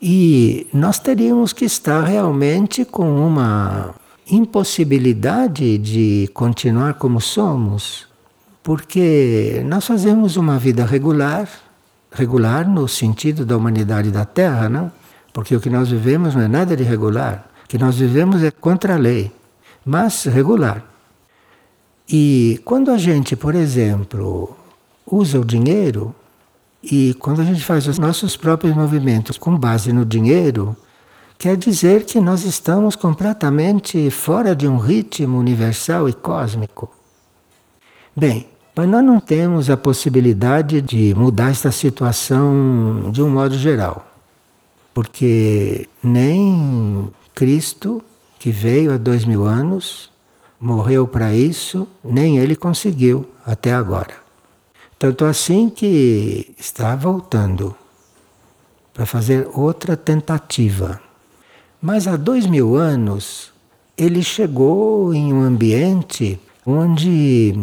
E 0.00 0.66
nós 0.72 0.98
teríamos 0.98 1.52
que 1.52 1.64
estar 1.64 2.04
realmente 2.04 2.84
com 2.84 3.26
uma 3.26 3.94
impossibilidade 4.30 5.78
de 5.78 6.28
continuar 6.34 6.94
como 6.94 7.20
somos, 7.20 8.06
porque 8.62 9.62
nós 9.64 9.86
fazemos 9.86 10.36
uma 10.36 10.58
vida 10.58 10.84
regular, 10.84 11.48
regular 12.10 12.68
no 12.68 12.88
sentido 12.88 13.46
da 13.46 13.56
humanidade 13.56 14.10
da 14.10 14.24
Terra, 14.24 14.68
não? 14.68 14.92
porque 15.32 15.54
o 15.54 15.60
que 15.60 15.70
nós 15.70 15.90
vivemos 15.90 16.34
não 16.34 16.42
é 16.42 16.48
nada 16.48 16.76
de 16.76 16.82
regular. 16.82 17.46
O 17.64 17.68
que 17.68 17.78
nós 17.78 17.96
vivemos 17.98 18.42
é 18.42 18.50
contra 18.50 18.94
a 18.94 18.98
lei, 18.98 19.30
mas 19.84 20.24
regular. 20.24 20.82
E 22.08 22.60
quando 22.64 22.90
a 22.90 22.98
gente, 22.98 23.34
por 23.34 23.54
exemplo, 23.54 24.56
usa 25.04 25.40
o 25.40 25.44
dinheiro, 25.44 26.14
e 26.82 27.14
quando 27.14 27.40
a 27.40 27.44
gente 27.44 27.64
faz 27.64 27.86
os 27.88 27.98
nossos 27.98 28.36
próprios 28.36 28.76
movimentos 28.76 29.36
com 29.36 29.56
base 29.56 29.92
no 29.92 30.04
dinheiro, 30.04 30.76
quer 31.36 31.56
dizer 31.56 32.04
que 32.04 32.20
nós 32.20 32.44
estamos 32.44 32.94
completamente 32.94 34.08
fora 34.10 34.54
de 34.54 34.68
um 34.68 34.76
ritmo 34.76 35.38
universal 35.38 36.08
e 36.08 36.12
cósmico. 36.12 36.88
Bem, 38.14 38.46
mas 38.74 38.88
nós 38.88 39.04
não 39.04 39.18
temos 39.18 39.68
a 39.68 39.76
possibilidade 39.76 40.80
de 40.80 41.14
mudar 41.14 41.50
esta 41.50 41.72
situação 41.72 43.10
de 43.10 43.20
um 43.20 43.28
modo 43.28 43.58
geral. 43.58 44.06
Porque 44.94 45.88
nem 46.02 47.10
Cristo, 47.34 48.02
que 48.38 48.50
veio 48.50 48.92
há 48.92 48.96
dois 48.96 49.24
mil 49.24 49.44
anos, 49.44 50.10
morreu 50.60 51.06
para 51.06 51.34
isso, 51.34 51.86
nem 52.02 52.38
ele 52.38 52.56
conseguiu 52.56 53.28
até 53.44 53.72
agora. 53.72 54.14
Tanto 54.98 55.24
assim 55.24 55.68
que 55.68 56.54
está 56.58 56.96
voltando 56.96 57.74
para 58.94 59.04
fazer 59.04 59.48
outra 59.52 59.96
tentativa. 59.96 61.00
Mas 61.80 62.06
há 62.06 62.16
dois 62.16 62.46
mil 62.46 62.76
anos 62.76 63.52
ele 63.96 64.22
chegou 64.22 65.12
em 65.12 65.32
um 65.32 65.42
ambiente 65.42 66.40
onde 66.64 67.54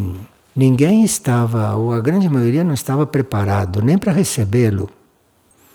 Ninguém 0.56 1.04
estava, 1.04 1.74
ou 1.74 1.92
a 1.92 2.00
grande 2.00 2.30
maioria 2.30 2.64
não 2.64 2.76
estava 2.76 3.08
preparado 3.08 3.82
nem 3.82 3.98
para 3.98 4.12
recebê-lo. 4.12 4.88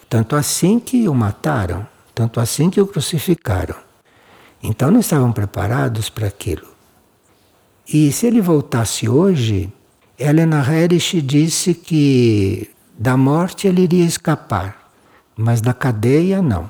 Tanto 0.09 0.37
assim 0.37 0.79
que 0.79 1.09
o 1.09 1.15
mataram, 1.15 1.85
tanto 2.15 2.39
assim 2.39 2.71
que 2.71 2.81
o 2.81 2.87
crucificaram. 2.87 3.75
Então 4.63 4.91
não 4.91 5.01
estavam 5.01 5.33
preparados 5.33 6.09
para 6.09 6.29
aquilo. 6.29 6.78
E 7.91 8.13
se 8.13 8.27
ele 8.27 8.43
voltasse 8.43 9.09
hoje, 9.09 9.73
Helena 10.19 10.61
Herrich 10.61 11.23
disse 11.23 11.73
que 11.73 12.69
da 12.99 13.17
morte 13.17 13.67
ele 13.67 13.83
iria 13.83 14.05
escapar, 14.05 14.91
mas 15.35 15.63
da 15.63 15.73
cadeia 15.73 16.43
não. 16.43 16.69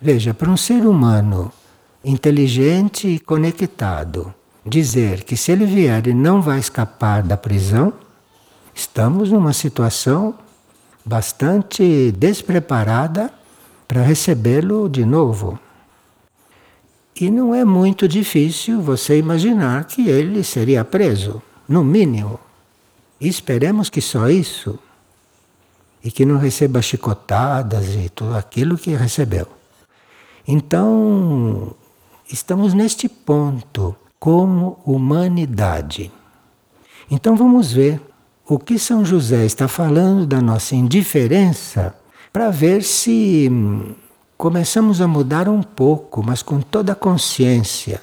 Veja, 0.00 0.34
para 0.34 0.50
um 0.50 0.56
ser 0.56 0.84
humano 0.84 1.52
inteligente 2.04 3.06
e 3.06 3.20
conectado, 3.20 4.34
dizer 4.66 5.22
que 5.22 5.36
se 5.36 5.52
ele 5.52 5.66
vier 5.66 6.08
e 6.08 6.12
não 6.12 6.42
vai 6.42 6.58
escapar 6.58 7.22
da 7.22 7.36
prisão, 7.36 7.92
estamos 8.74 9.30
numa 9.30 9.52
situação 9.52 10.34
bastante 11.04 12.10
despreparada 12.10 13.32
para 13.86 14.02
recebê-lo 14.02 14.88
de 14.88 15.04
novo. 15.04 15.60
E 17.14 17.30
não 17.30 17.54
é 17.54 17.64
muito 17.64 18.08
difícil 18.08 18.80
você 18.80 19.18
imaginar 19.18 19.84
que 19.84 20.08
ele 20.08 20.42
seria 20.42 20.84
preso, 20.84 21.42
no 21.68 21.84
mínimo. 21.84 22.40
E 23.20 23.28
esperemos 23.28 23.90
que 23.90 24.00
só 24.00 24.28
isso. 24.28 24.78
E 26.02 26.10
que 26.10 26.24
não 26.24 26.38
receba 26.38 26.82
chicotadas 26.82 27.94
e 27.94 28.08
tudo 28.08 28.34
aquilo 28.36 28.76
que 28.78 28.94
recebeu. 28.94 29.46
Então, 30.46 31.74
estamos 32.28 32.74
neste 32.74 33.08
ponto 33.08 33.94
como 34.18 34.78
humanidade. 34.84 36.10
Então 37.10 37.36
vamos 37.36 37.72
ver 37.72 38.00
o 38.48 38.58
que 38.58 38.78
São 38.78 39.04
José 39.04 39.44
está 39.44 39.68
falando 39.68 40.26
da 40.26 40.40
nossa 40.40 40.74
indiferença 40.74 41.94
para 42.32 42.50
ver 42.50 42.82
se 42.82 43.48
hum, 43.50 43.94
começamos 44.42 45.00
a 45.00 45.06
mudar 45.06 45.48
um 45.48 45.62
pouco, 45.62 46.20
mas 46.20 46.42
com 46.42 46.60
toda 46.60 46.94
a 46.94 46.96
consciência. 46.96 48.00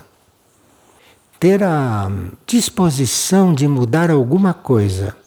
Ter 1.37 1.61
a 1.61 2.07
hum, 2.09 2.31
disposição 2.47 3.53
de 3.53 3.67
mudar 3.67 4.09
alguma 4.09 4.53
coisa. 4.53 5.17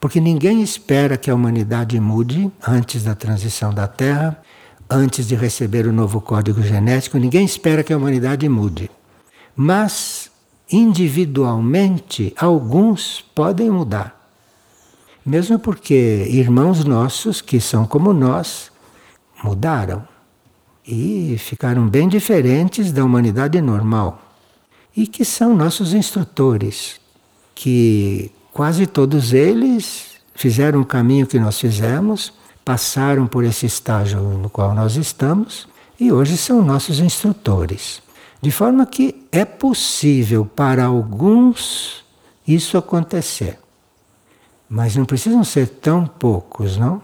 Porque 0.00 0.18
ninguém 0.18 0.62
espera 0.62 1.18
que 1.18 1.30
a 1.30 1.34
humanidade 1.34 2.00
mude 2.00 2.50
antes 2.66 3.04
da 3.04 3.14
transição 3.14 3.74
da 3.74 3.86
Terra, 3.86 4.42
antes 4.88 5.28
de 5.28 5.34
receber 5.34 5.86
o 5.86 5.92
novo 5.92 6.22
código 6.22 6.62
genético, 6.62 7.18
ninguém 7.18 7.44
espera 7.44 7.84
que 7.84 7.92
a 7.92 7.96
humanidade 7.98 8.48
mude. 8.48 8.90
Mas 9.54 10.30
individualmente, 10.70 12.32
alguns 12.34 13.22
podem 13.34 13.70
mudar. 13.70 14.18
Mesmo 15.22 15.58
porque 15.58 16.26
irmãos 16.30 16.82
nossos, 16.82 17.42
que 17.42 17.60
são 17.60 17.86
como 17.86 18.14
nós, 18.14 18.72
mudaram 19.44 20.10
e 20.86 21.36
ficaram 21.38 21.88
bem 21.88 22.08
diferentes 22.08 22.92
da 22.92 23.04
humanidade 23.04 23.60
normal. 23.60 24.22
E 24.96 25.06
que 25.06 25.24
são 25.24 25.56
nossos 25.56 25.94
instrutores, 25.94 27.00
que 27.54 28.30
quase 28.52 28.86
todos 28.86 29.32
eles 29.32 30.16
fizeram 30.34 30.80
o 30.80 30.86
caminho 30.86 31.26
que 31.26 31.38
nós 31.38 31.58
fizemos, 31.58 32.32
passaram 32.64 33.26
por 33.26 33.44
esse 33.44 33.66
estágio 33.66 34.20
no 34.20 34.50
qual 34.50 34.74
nós 34.74 34.96
estamos 34.96 35.68
e 35.98 36.12
hoje 36.12 36.36
são 36.36 36.62
nossos 36.62 36.98
instrutores. 36.98 38.02
De 38.40 38.50
forma 38.50 38.84
que 38.84 39.24
é 39.30 39.44
possível 39.44 40.44
para 40.44 40.84
alguns 40.84 42.04
isso 42.46 42.76
acontecer. 42.76 43.58
Mas 44.68 44.96
não 44.96 45.04
precisam 45.04 45.44
ser 45.44 45.68
tão 45.68 46.06
poucos, 46.06 46.76
não? 46.76 47.00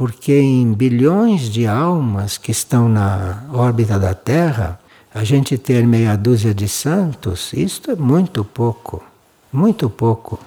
Porque 0.00 0.32
em 0.32 0.72
bilhões 0.72 1.42
de 1.50 1.66
almas 1.66 2.38
que 2.38 2.50
estão 2.50 2.88
na 2.88 3.44
órbita 3.52 3.98
da 3.98 4.14
Terra, 4.14 4.80
a 5.12 5.22
gente 5.24 5.58
ter 5.58 5.86
meia 5.86 6.16
dúzia 6.16 6.54
de 6.54 6.66
santos, 6.66 7.52
isto 7.52 7.90
é 7.90 7.94
muito 7.94 8.42
pouco, 8.42 9.04
muito 9.52 9.90
pouco. 9.90 10.38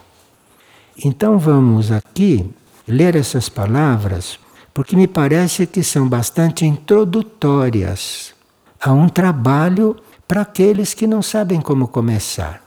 Então 1.05 1.37
vamos 1.37 1.91
aqui 1.91 2.49
ler 2.87 3.15
essas 3.15 3.47
palavras, 3.47 4.39
porque 4.73 4.95
me 4.95 5.07
parece 5.07 5.67
que 5.67 5.83
são 5.83 6.09
bastante 6.09 6.65
introdutórias 6.65 8.33
a 8.81 8.91
um 8.91 9.07
trabalho 9.07 9.95
para 10.27 10.41
aqueles 10.41 10.95
que 10.95 11.05
não 11.05 11.21
sabem 11.21 11.61
como 11.61 11.87
começar 11.87 12.59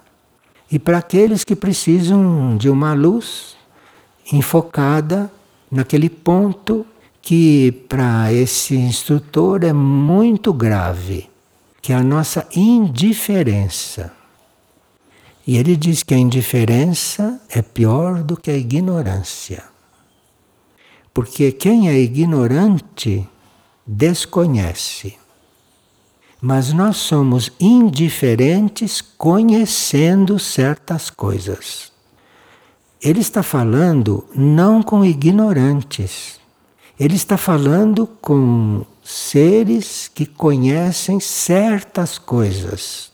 e 0.71 0.79
para 0.79 0.99
aqueles 0.99 1.43
que 1.43 1.57
precisam 1.57 2.57
de 2.57 2.71
uma 2.71 2.95
luz 2.95 3.57
enfocada 4.33 5.29
naquele 5.77 6.09
ponto 6.09 6.87
que 7.21 7.71
para 7.89 8.33
esse 8.33 8.75
instrutor 8.75 9.63
é 9.63 9.73
muito 9.73 10.53
grave, 10.53 11.29
que 11.83 11.93
é 11.93 11.97
a 11.97 12.03
nossa 12.03 12.49
indiferença. 12.55 14.13
E 15.47 15.57
ele 15.57 15.77
diz 15.77 16.03
que 16.03 16.15
a 16.15 16.19
indiferença 16.19 17.41
é 17.51 17.63
pior 17.63 18.23
do 18.23 18.37
que 18.37 18.51
a 18.51 18.57
ignorância. 18.57 19.65
Porque 21.13 21.53
quem 21.53 21.89
é 21.89 21.99
ignorante 21.99 23.29
desconhece. 23.87 25.17
Mas 26.41 26.73
nós 26.73 26.97
somos 26.97 27.51
indiferentes 27.61 29.01
conhecendo 29.01 30.39
certas 30.39 31.11
coisas. 31.11 31.96
Ele 33.03 33.21
está 33.21 33.43
falando 33.43 34.25
não 34.35 34.83
com 34.83 35.05
ignorantes. 35.05 36.41
Ele 36.99 37.15
está 37.15 37.37
falando 37.37 38.07
com 38.21 38.85
seres 39.03 40.11
que 40.13 40.25
conhecem 40.25 41.21
certas 41.21 42.19
coisas 42.19 43.13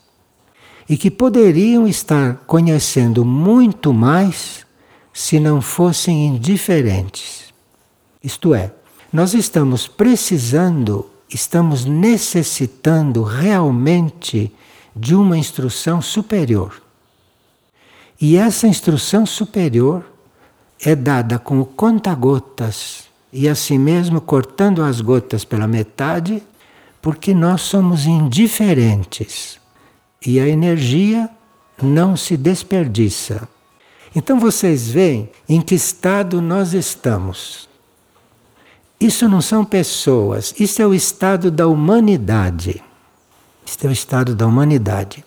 e 0.87 0.97
que 0.97 1.11
poderiam 1.11 1.87
estar 1.87 2.35
conhecendo 2.47 3.23
muito 3.25 3.93
mais 3.93 4.65
se 5.13 5.39
não 5.39 5.61
fossem 5.61 6.27
indiferentes. 6.27 7.53
Isto 8.23 8.55
é, 8.55 8.71
nós 9.11 9.33
estamos 9.33 9.87
precisando 9.87 11.09
estamos 11.33 11.85
necessitando 11.85 13.23
realmente 13.23 14.53
de 14.95 15.15
uma 15.15 15.37
instrução 15.37 16.01
superior. 16.01 16.81
E 18.23 18.37
essa 18.37 18.65
instrução 18.65 19.25
superior 19.25 20.01
é 20.79 20.95
dada 20.95 21.37
com 21.37 21.59
o 21.59 21.65
conta-gotas 21.65 23.03
e 23.33 23.49
assim 23.49 23.77
mesmo 23.77 24.21
cortando 24.21 24.81
as 24.81 25.01
gotas 25.01 25.43
pela 25.43 25.67
metade, 25.67 26.41
porque 27.01 27.33
nós 27.33 27.63
somos 27.63 28.05
indiferentes 28.05 29.59
e 30.25 30.39
a 30.39 30.47
energia 30.47 31.29
não 31.81 32.15
se 32.15 32.37
desperdiça. 32.37 33.45
Então 34.15 34.39
vocês 34.39 34.87
veem 34.87 35.29
em 35.49 35.59
que 35.59 35.75
estado 35.75 36.41
nós 36.41 36.73
estamos. 36.73 37.67
Isso 39.01 39.27
não 39.27 39.41
são 39.41 39.65
pessoas, 39.65 40.55
isso 40.57 40.81
é 40.81 40.87
o 40.87 40.93
estado 40.93 41.51
da 41.51 41.67
humanidade. 41.67 42.81
Isso 43.65 43.85
é 43.85 43.89
o 43.89 43.91
estado 43.91 44.33
da 44.33 44.47
humanidade. 44.47 45.25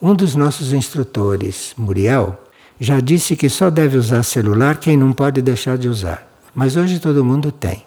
Um 0.00 0.14
dos 0.14 0.36
nossos 0.36 0.72
instrutores, 0.72 1.74
Muriel, 1.76 2.38
já 2.78 3.00
disse 3.00 3.34
que 3.34 3.48
só 3.48 3.68
deve 3.68 3.96
usar 3.96 4.22
celular 4.22 4.78
quem 4.78 4.96
não 4.96 5.12
pode 5.12 5.42
deixar 5.42 5.76
de 5.76 5.88
usar. 5.88 6.26
Mas 6.54 6.76
hoje 6.76 7.00
todo 7.00 7.24
mundo 7.24 7.50
tem. 7.50 7.82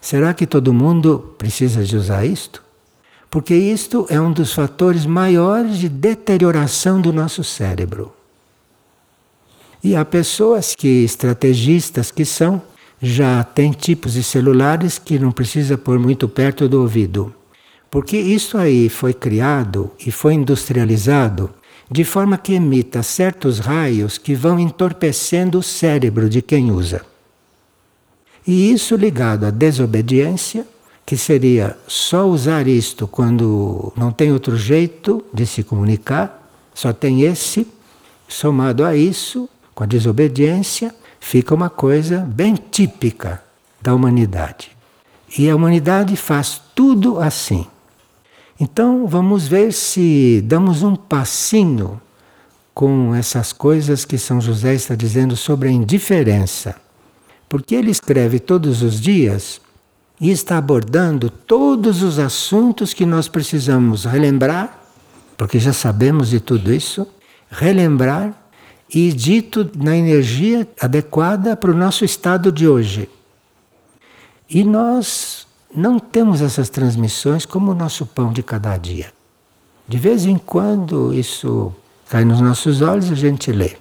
Será 0.00 0.34
que 0.34 0.46
todo 0.46 0.74
mundo 0.74 1.34
precisa 1.38 1.84
de 1.84 1.96
usar 1.96 2.26
isto? 2.26 2.62
Porque 3.30 3.54
isto 3.54 4.06
é 4.10 4.20
um 4.20 4.32
dos 4.32 4.52
fatores 4.52 5.06
maiores 5.06 5.78
de 5.78 5.88
deterioração 5.88 7.00
do 7.00 7.12
nosso 7.12 7.42
cérebro. 7.44 8.12
E 9.82 9.94
há 9.94 10.04
pessoas 10.04 10.74
que, 10.74 11.04
estrategistas 11.04 12.10
que 12.10 12.24
são, 12.24 12.60
já 13.00 13.44
têm 13.44 13.70
tipos 13.70 14.14
de 14.14 14.22
celulares 14.22 14.98
que 14.98 15.18
não 15.18 15.30
precisa 15.30 15.78
pôr 15.78 15.98
muito 15.98 16.28
perto 16.28 16.68
do 16.68 16.80
ouvido. 16.80 17.34
Porque 17.94 18.16
isso 18.16 18.58
aí 18.58 18.88
foi 18.88 19.14
criado 19.14 19.88
e 20.04 20.10
foi 20.10 20.34
industrializado 20.34 21.48
de 21.88 22.02
forma 22.02 22.36
que 22.36 22.54
emita 22.54 23.04
certos 23.04 23.60
raios 23.60 24.18
que 24.18 24.34
vão 24.34 24.58
entorpecendo 24.58 25.60
o 25.60 25.62
cérebro 25.62 26.28
de 26.28 26.42
quem 26.42 26.72
usa. 26.72 27.06
E 28.44 28.72
isso 28.72 28.96
ligado 28.96 29.46
à 29.46 29.50
desobediência, 29.50 30.66
que 31.06 31.16
seria 31.16 31.78
só 31.86 32.26
usar 32.26 32.66
isto 32.66 33.06
quando 33.06 33.92
não 33.96 34.10
tem 34.10 34.32
outro 34.32 34.56
jeito 34.56 35.24
de 35.32 35.46
se 35.46 35.62
comunicar, 35.62 36.50
só 36.74 36.92
tem 36.92 37.22
esse, 37.22 37.64
somado 38.26 38.84
a 38.84 38.96
isso, 38.96 39.48
com 39.72 39.84
a 39.84 39.86
desobediência, 39.86 40.92
fica 41.20 41.54
uma 41.54 41.70
coisa 41.70 42.18
bem 42.22 42.56
típica 42.56 43.40
da 43.80 43.94
humanidade. 43.94 44.72
E 45.38 45.48
a 45.48 45.54
humanidade 45.54 46.16
faz 46.16 46.60
tudo 46.74 47.20
assim. 47.20 47.68
Então 48.58 49.06
vamos 49.06 49.48
ver 49.48 49.72
se 49.72 50.40
damos 50.44 50.82
um 50.82 50.94
passinho 50.94 52.00
com 52.72 53.14
essas 53.14 53.52
coisas 53.52 54.04
que 54.04 54.18
São 54.18 54.40
José 54.40 54.74
está 54.74 54.94
dizendo 54.94 55.36
sobre 55.36 55.68
a 55.68 55.72
indiferença. 55.72 56.76
Porque 57.48 57.74
ele 57.74 57.90
escreve 57.90 58.38
todos 58.38 58.82
os 58.82 59.00
dias 59.00 59.60
e 60.20 60.30
está 60.30 60.58
abordando 60.58 61.30
todos 61.30 62.02
os 62.02 62.18
assuntos 62.18 62.92
que 62.92 63.04
nós 63.04 63.28
precisamos 63.28 64.04
relembrar, 64.04 64.80
porque 65.36 65.58
já 65.58 65.72
sabemos 65.72 66.28
de 66.28 66.40
tudo 66.40 66.72
isso, 66.72 67.06
relembrar 67.50 68.32
e 68.92 69.12
dito 69.12 69.70
na 69.76 69.96
energia 69.96 70.68
adequada 70.80 71.56
para 71.56 71.70
o 71.70 71.76
nosso 71.76 72.04
estado 72.04 72.52
de 72.52 72.68
hoje. 72.68 73.08
E 74.48 74.62
nós 74.62 75.46
não 75.74 75.98
temos 75.98 76.40
essas 76.40 76.68
transmissões 76.68 77.44
como 77.44 77.72
o 77.72 77.74
nosso 77.74 78.06
pão 78.06 78.32
de 78.32 78.42
cada 78.42 78.76
dia. 78.76 79.12
De 79.86 79.98
vez 79.98 80.24
em 80.24 80.38
quando 80.38 81.12
isso 81.12 81.74
cai 82.08 82.24
nos 82.24 82.40
nossos 82.40 82.80
olhos 82.80 83.10
e 83.10 83.12
a 83.12 83.16
gente 83.16 83.50
lê 83.52 83.76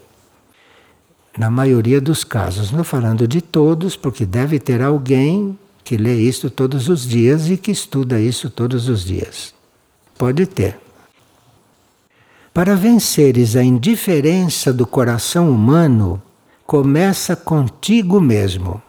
na 1.38 1.50
maioria 1.50 2.00
dos 2.00 2.24
casos. 2.24 2.72
Não 2.72 2.84
falando 2.84 3.28
de 3.28 3.42
todos, 3.42 3.96
porque 3.96 4.26
deve 4.26 4.60
ter 4.60 4.82
alguém 4.82 5.58
que 5.84 5.98
lê 5.98 6.16
isso 6.16 6.50
todos 6.50 6.90
os 6.90 7.08
dias 7.08 7.50
e 7.50 7.58
que 7.58 7.72
estuda 7.72 8.20
isso 8.20 8.50
todos 8.50 8.88
os 8.88 9.04
dias. 9.04 9.54
Pode 10.18 10.46
ter. 10.46 10.80
Para 12.54 12.76
venceres 12.76 13.56
a 13.56 13.64
indiferença 13.64 14.72
do 14.72 14.86
coração 14.86 15.50
humano, 15.50 16.22
começa 16.66 17.36
contigo 17.36 18.22
mesmo. 18.22 18.82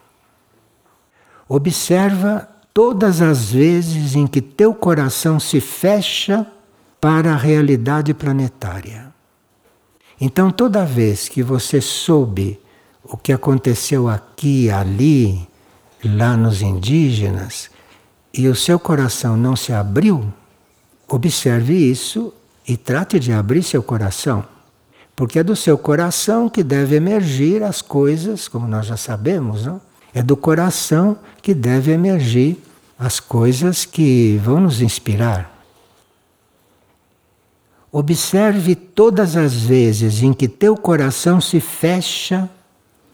Observa 1.48 2.48
todas 2.74 3.22
as 3.22 3.52
vezes 3.52 4.16
em 4.16 4.26
que 4.26 4.42
teu 4.42 4.74
coração 4.74 5.38
se 5.38 5.60
fecha 5.60 6.44
para 7.00 7.32
a 7.32 7.36
realidade 7.36 8.12
planetária. 8.12 9.14
Então, 10.20 10.50
toda 10.50 10.84
vez 10.84 11.28
que 11.28 11.42
você 11.42 11.80
soube 11.80 12.60
o 13.04 13.16
que 13.16 13.32
aconteceu 13.32 14.08
aqui, 14.08 14.70
ali, 14.70 15.46
lá 16.04 16.36
nos 16.36 16.62
indígenas, 16.62 17.70
e 18.32 18.48
o 18.48 18.56
seu 18.56 18.80
coração 18.80 19.36
não 19.36 19.54
se 19.54 19.72
abriu, 19.72 20.32
observe 21.06 21.74
isso 21.74 22.34
e 22.66 22.76
trate 22.76 23.20
de 23.20 23.32
abrir 23.32 23.62
seu 23.62 23.82
coração. 23.82 24.44
Porque 25.14 25.38
é 25.38 25.44
do 25.44 25.54
seu 25.54 25.78
coração 25.78 26.48
que 26.48 26.64
deve 26.64 26.96
emergir 26.96 27.62
as 27.62 27.80
coisas, 27.80 28.48
como 28.48 28.66
nós 28.66 28.86
já 28.86 28.96
sabemos, 28.96 29.64
não? 29.64 29.80
É 30.14 30.22
do 30.22 30.36
coração 30.36 31.18
que 31.42 31.52
deve 31.52 31.90
emergir 31.90 32.56
as 32.98 33.18
coisas 33.18 33.84
que 33.84 34.40
vão 34.42 34.60
nos 34.60 34.80
inspirar. 34.80 35.52
Observe 37.90 38.74
todas 38.74 39.36
as 39.36 39.54
vezes 39.54 40.22
em 40.22 40.32
que 40.32 40.48
teu 40.48 40.76
coração 40.76 41.40
se 41.40 41.60
fecha 41.60 42.48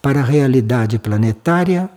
para 0.01 0.21
a 0.21 0.23
realidade 0.23 0.97
planetária 0.97 1.89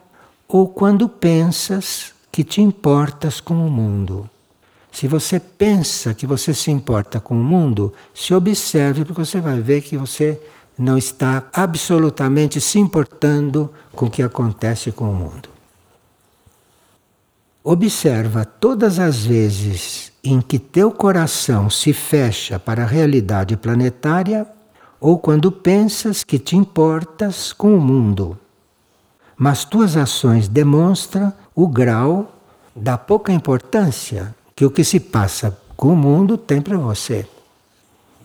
ou 0.48 0.68
quando 0.68 1.08
pensas 1.08 2.12
que 2.30 2.44
te 2.44 2.60
importas 2.60 3.40
com 3.40 3.54
o 3.54 3.70
mundo. 3.70 4.28
Se 4.92 5.08
você 5.08 5.40
pensa 5.40 6.14
que 6.14 6.26
você 6.26 6.54
se 6.54 6.70
importa 6.70 7.18
com 7.18 7.34
o 7.34 7.42
mundo, 7.42 7.92
se 8.14 8.32
observe, 8.34 9.04
porque 9.04 9.24
você 9.24 9.40
vai 9.40 9.60
ver 9.60 9.80
que 9.80 9.96
você 9.96 10.40
não 10.76 10.98
está 10.98 11.48
absolutamente 11.52 12.60
se 12.60 12.78
importando 12.78 13.70
com 13.92 14.06
o 14.06 14.10
que 14.10 14.22
acontece 14.22 14.90
com 14.90 15.10
o 15.10 15.14
mundo. 15.14 15.48
Observa 17.62 18.44
todas 18.44 18.98
as 18.98 19.24
vezes 19.24 20.12
em 20.22 20.40
que 20.40 20.58
teu 20.58 20.90
coração 20.90 21.70
se 21.70 21.92
fecha 21.92 22.58
para 22.58 22.82
a 22.82 22.86
realidade 22.86 23.56
planetária 23.56 24.46
ou 25.00 25.18
quando 25.18 25.50
pensas 25.50 26.22
que 26.22 26.38
te 26.38 26.56
importas 26.56 27.52
com 27.52 27.74
o 27.74 27.80
mundo. 27.80 28.38
Mas 29.36 29.64
tuas 29.64 29.96
ações 29.96 30.46
demonstram 30.46 31.32
o 31.54 31.66
grau 31.66 32.36
da 32.76 32.98
pouca 32.98 33.32
importância 33.32 34.34
que 34.54 34.64
o 34.64 34.70
que 34.70 34.84
se 34.84 35.00
passa 35.00 35.56
com 35.76 35.88
o 35.88 35.96
mundo 35.96 36.36
tem 36.36 36.60
para 36.60 36.76
você. 36.76 37.26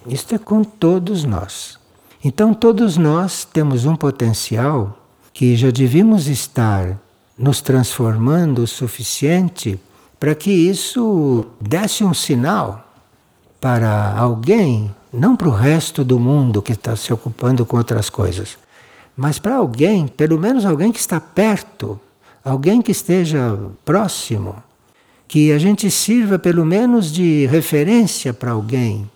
Isto 0.06 0.36
é 0.36 0.38
com 0.38 0.64
todos 0.64 1.24
nós. 1.24 1.79
Então, 2.24 2.54
todos 2.54 2.98
nós 2.98 3.46
temos 3.46 3.86
um 3.86 3.96
potencial 3.96 4.98
que 5.34 5.56
já 5.56 5.72
devíamos 5.72 6.28
estar 6.28 7.00
nos 7.38 7.62
transformando 7.62 8.64
o 8.64 8.68
suficiente 8.68 9.80
para 10.20 10.36
que 10.36 10.52
isso 10.52 11.46
desse 11.62 12.04
um 12.04 12.14
sinal 12.14 12.86
para 13.62 14.14
alguém, 14.18 14.94
não 15.14 15.36
para 15.36 15.48
o 15.48 15.52
resto 15.52 16.04
do 16.04 16.20
mundo 16.20 16.62
que 16.62 16.74
está 16.74 16.96
se 16.96 17.14
ocupando 17.14 17.66
com 17.66 17.78
outras 17.78 18.10
coisas, 18.10 18.58
mas 19.16 19.40
para 19.40 19.56
alguém, 19.56 20.08
pelo 20.08 20.38
menos 20.38 20.66
alguém 20.66 20.92
que 20.92 21.00
está 21.00 21.22
perto, 21.22 22.00
alguém 22.44 22.82
que 22.82 22.92
esteja 22.92 23.58
próximo, 23.86 24.62
que 25.28 25.52
a 25.54 25.58
gente 25.58 25.90
sirva 25.90 26.38
pelo 26.38 26.66
menos 26.66 27.12
de 27.12 27.46
referência 27.46 28.34
para 28.34 28.52
alguém. 28.52 29.10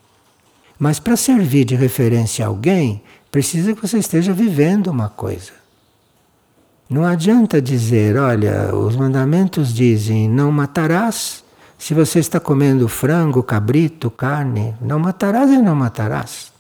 Mas 0.84 1.00
para 1.00 1.16
servir 1.16 1.64
de 1.64 1.76
referência 1.76 2.44
a 2.44 2.50
alguém, 2.50 3.02
precisa 3.32 3.74
que 3.74 3.82
você 3.82 4.00
esteja 4.00 4.34
vivendo 4.34 4.88
uma 4.88 5.08
coisa. 5.08 5.54
Não 6.90 7.06
adianta 7.06 7.62
dizer, 7.62 8.18
olha, 8.18 8.76
os 8.76 8.94
mandamentos 8.98 9.74
dizem 9.74 10.28
não 10.28 10.52
matarás. 10.52 11.42
Se 11.78 11.94
você 11.94 12.20
está 12.20 12.38
comendo 12.38 12.90
frango, 12.90 13.42
cabrito, 13.42 14.12
carne, 14.12 14.76
não 14.82 15.00
matarás 15.00 15.50
e 15.52 15.58
não 15.58 15.74
matarás. 15.74 16.52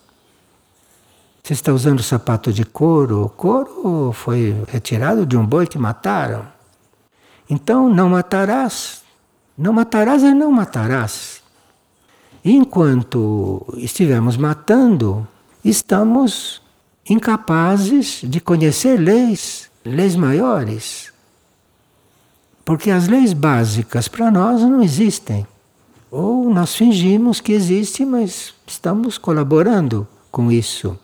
Você 1.43 1.51
está 1.51 1.73
usando 1.73 2.01
sapato 2.01 2.53
de 2.53 2.63
couro, 2.63 3.25
o 3.25 3.29
couro 3.29 4.13
foi 4.13 4.55
retirado 4.69 5.25
de 5.25 5.36
um 5.36 5.45
boi 5.45 5.67
que 5.67 5.77
mataram. 5.77 6.47
Então, 7.49 7.89
não 7.89 8.07
matarás. 8.07 9.01
Não 9.57 9.73
matarás 9.73 10.23
e 10.23 10.33
não 10.33 10.49
matarás. 10.49 11.33
Enquanto 12.43 13.65
estivermos 13.77 14.38
matando, 14.38 15.27
estamos 15.63 16.62
incapazes 17.10 18.21
de 18.23 18.39
conhecer 18.39 18.97
leis 18.99 19.71
leis 19.86 20.15
maiores. 20.15 21.12
Porque 22.63 22.89
as 22.89 23.08
leis 23.08 23.34
básicas 23.34 24.08
para 24.08 24.32
nós 24.32 24.62
não 24.62 24.82
existem. 24.82 25.45
Ou 26.10 26.49
nós 26.49 26.75
fingimos 26.75 27.41
que 27.41 27.51
existe, 27.51 28.06
mas 28.06 28.53
estamos 28.65 29.17
colaborando 29.17 30.08
com 30.32 30.51
isso. 30.51 30.97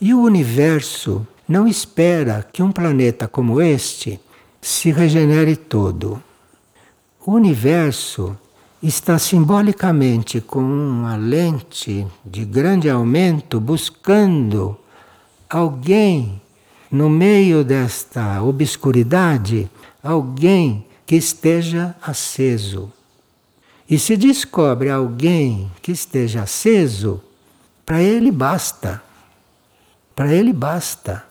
E 0.00 0.12
o 0.12 0.20
universo 0.20 1.26
não 1.48 1.66
espera 1.66 2.46
que 2.52 2.62
um 2.62 2.70
planeta 2.70 3.26
como 3.26 3.60
este 3.60 4.20
se 4.60 4.90
regenere 4.90 5.56
todo. 5.56 6.22
O 7.24 7.32
universo 7.32 8.36
está 8.82 9.18
simbolicamente 9.18 10.40
com 10.40 10.60
uma 10.60 11.16
lente 11.16 12.06
de 12.24 12.44
grande 12.44 12.88
aumento 12.88 13.60
buscando 13.60 14.76
alguém 15.50 16.40
no 16.90 17.10
meio 17.10 17.64
desta 17.64 18.42
obscuridade, 18.42 19.70
alguém 20.02 20.86
que 21.06 21.16
esteja 21.16 21.94
aceso. 22.00 22.92
E 23.90 23.98
se 23.98 24.16
descobre 24.16 24.90
alguém 24.90 25.70
que 25.82 25.92
esteja 25.92 26.42
aceso, 26.42 27.22
para 27.84 28.02
ele 28.02 28.30
basta. 28.30 29.02
Para 30.14 30.32
ele 30.32 30.52
basta. 30.52 31.24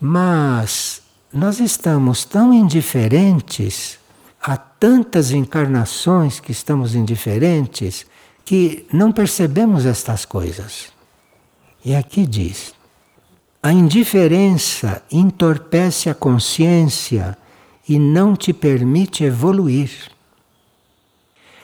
Mas 0.00 1.00
nós 1.32 1.60
estamos 1.60 2.24
tão 2.24 2.52
indiferentes 2.52 3.99
tantas 4.80 5.30
encarnações 5.30 6.40
que 6.40 6.50
estamos 6.50 6.94
indiferentes 6.94 8.06
que 8.46 8.86
não 8.90 9.12
percebemos 9.12 9.84
estas 9.84 10.24
coisas. 10.24 10.88
E 11.84 11.94
aqui 11.94 12.26
diz: 12.26 12.74
a 13.62 13.72
indiferença 13.72 15.02
entorpece 15.12 16.08
a 16.08 16.14
consciência 16.14 17.36
e 17.86 17.98
não 17.98 18.34
te 18.34 18.54
permite 18.54 19.22
evoluir. 19.22 20.10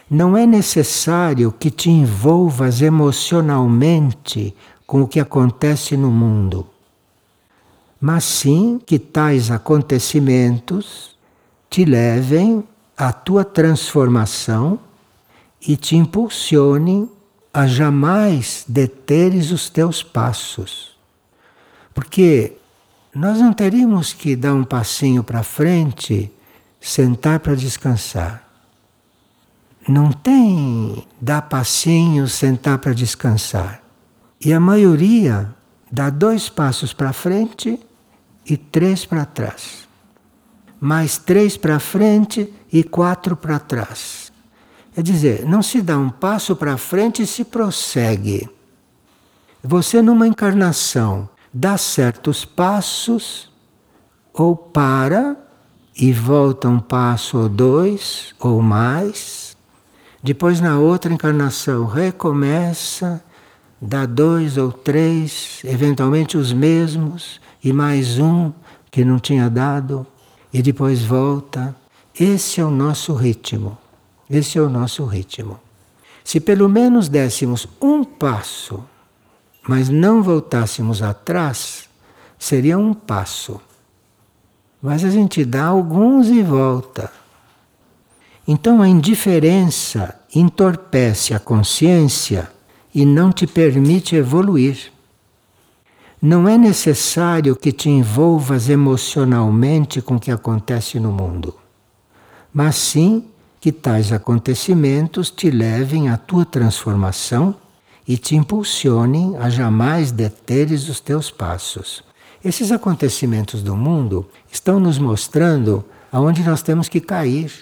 Não 0.08 0.36
é 0.36 0.46
necessário 0.46 1.50
que 1.50 1.70
te 1.70 1.90
envolvas 1.90 2.82
emocionalmente 2.82 4.54
com 4.86 5.02
o 5.02 5.08
que 5.08 5.18
acontece 5.18 5.96
no 5.96 6.10
mundo, 6.10 6.66
mas 8.00 8.22
sim 8.22 8.80
que 8.84 8.98
tais 8.98 9.50
acontecimentos 9.50 11.16
te 11.68 11.84
levem 11.84 12.62
à 12.96 13.12
tua 13.12 13.44
transformação 13.44 14.78
e 15.66 15.76
te 15.76 15.96
impulsionem 15.96 17.10
a 17.52 17.66
jamais 17.66 18.64
deteres 18.68 19.50
os 19.50 19.68
teus 19.68 20.02
passos. 20.02 20.96
Porque 21.94 22.56
nós 23.14 23.38
não 23.38 23.52
teríamos 23.52 24.12
que 24.12 24.36
dar 24.36 24.54
um 24.54 24.64
passinho 24.64 25.24
para 25.24 25.42
frente, 25.42 26.30
sentar 26.80 27.40
para 27.40 27.54
descansar. 27.54 28.46
Não 29.88 30.12
tem 30.12 31.06
dar 31.20 31.42
passinho, 31.42 32.28
sentar 32.28 32.78
para 32.78 32.92
descansar. 32.92 33.82
E 34.38 34.52
a 34.52 34.60
maioria 34.60 35.54
dá 35.90 36.10
dois 36.10 36.48
passos 36.48 36.92
para 36.92 37.12
frente 37.12 37.80
e 38.44 38.56
três 38.56 39.06
para 39.06 39.24
trás. 39.24 39.88
Mais 40.78 41.16
três 41.16 41.56
para 41.56 41.78
frente 41.80 42.52
e 42.78 42.84
quatro 42.84 43.34
para 43.34 43.58
trás. 43.58 44.30
Quer 44.94 45.02
dizer, 45.02 45.46
não 45.46 45.62
se 45.62 45.80
dá 45.80 45.96
um 45.96 46.10
passo 46.10 46.54
para 46.54 46.76
frente 46.76 47.22
e 47.22 47.26
se 47.26 47.42
prossegue. 47.42 48.50
Você, 49.64 50.02
numa 50.02 50.28
encarnação, 50.28 51.26
dá 51.52 51.78
certos 51.78 52.44
passos 52.44 53.50
ou 54.34 54.54
para 54.54 55.36
e 55.96 56.12
volta 56.12 56.68
um 56.68 56.78
passo 56.78 57.38
ou 57.38 57.48
dois 57.48 58.34
ou 58.38 58.60
mais. 58.60 59.56
Depois, 60.22 60.60
na 60.60 60.78
outra 60.78 61.10
encarnação, 61.10 61.86
recomeça, 61.86 63.24
dá 63.80 64.04
dois 64.04 64.58
ou 64.58 64.70
três, 64.70 65.62
eventualmente 65.64 66.36
os 66.36 66.52
mesmos, 66.52 67.40
e 67.64 67.72
mais 67.72 68.18
um 68.18 68.52
que 68.90 69.02
não 69.02 69.18
tinha 69.18 69.48
dado, 69.48 70.06
e 70.52 70.60
depois 70.60 71.02
volta. 71.02 71.74
Esse 72.18 72.60
é 72.60 72.64
o 72.64 72.70
nosso 72.70 73.14
ritmo. 73.14 73.76
Esse 74.28 74.58
é 74.58 74.60
o 74.62 74.68
nosso 74.68 75.04
ritmo. 75.04 75.60
Se 76.24 76.40
pelo 76.40 76.68
menos 76.68 77.08
dessemos 77.08 77.68
um 77.80 78.02
passo 78.02 78.82
mas 79.66 79.88
não 79.88 80.22
voltássemos 80.22 81.02
atrás, 81.02 81.88
seria 82.38 82.78
um 82.78 82.94
passo. 82.94 83.60
Mas 84.80 85.04
a 85.04 85.10
gente 85.10 85.44
dá 85.44 85.66
alguns 85.66 86.28
e 86.28 86.42
volta. 86.42 87.10
Então 88.46 88.80
a 88.80 88.88
indiferença 88.88 90.14
entorpece 90.32 91.34
a 91.34 91.40
consciência 91.40 92.48
e 92.94 93.04
não 93.04 93.32
te 93.32 93.46
permite 93.46 94.14
evoluir. 94.14 94.92
Não 96.22 96.48
é 96.48 96.56
necessário 96.56 97.56
que 97.56 97.72
te 97.72 97.88
envolvas 97.88 98.68
emocionalmente 98.68 100.00
com 100.00 100.14
o 100.14 100.20
que 100.20 100.30
acontece 100.30 101.00
no 101.00 101.10
mundo, 101.10 101.54
mas 102.56 102.76
sim 102.76 103.22
que 103.60 103.70
tais 103.70 104.14
acontecimentos 104.14 105.30
te 105.30 105.50
levem 105.50 106.08
à 106.08 106.16
tua 106.16 106.46
transformação 106.46 107.54
e 108.08 108.16
te 108.16 108.34
impulsionem 108.34 109.36
a 109.36 109.50
jamais 109.50 110.10
deteres 110.10 110.88
os 110.88 110.98
teus 110.98 111.30
passos. 111.30 112.02
Esses 112.42 112.72
acontecimentos 112.72 113.62
do 113.62 113.76
mundo 113.76 114.26
estão 114.50 114.80
nos 114.80 114.96
mostrando 114.96 115.84
aonde 116.10 116.42
nós 116.42 116.62
temos 116.62 116.88
que 116.88 116.98
cair. 116.98 117.52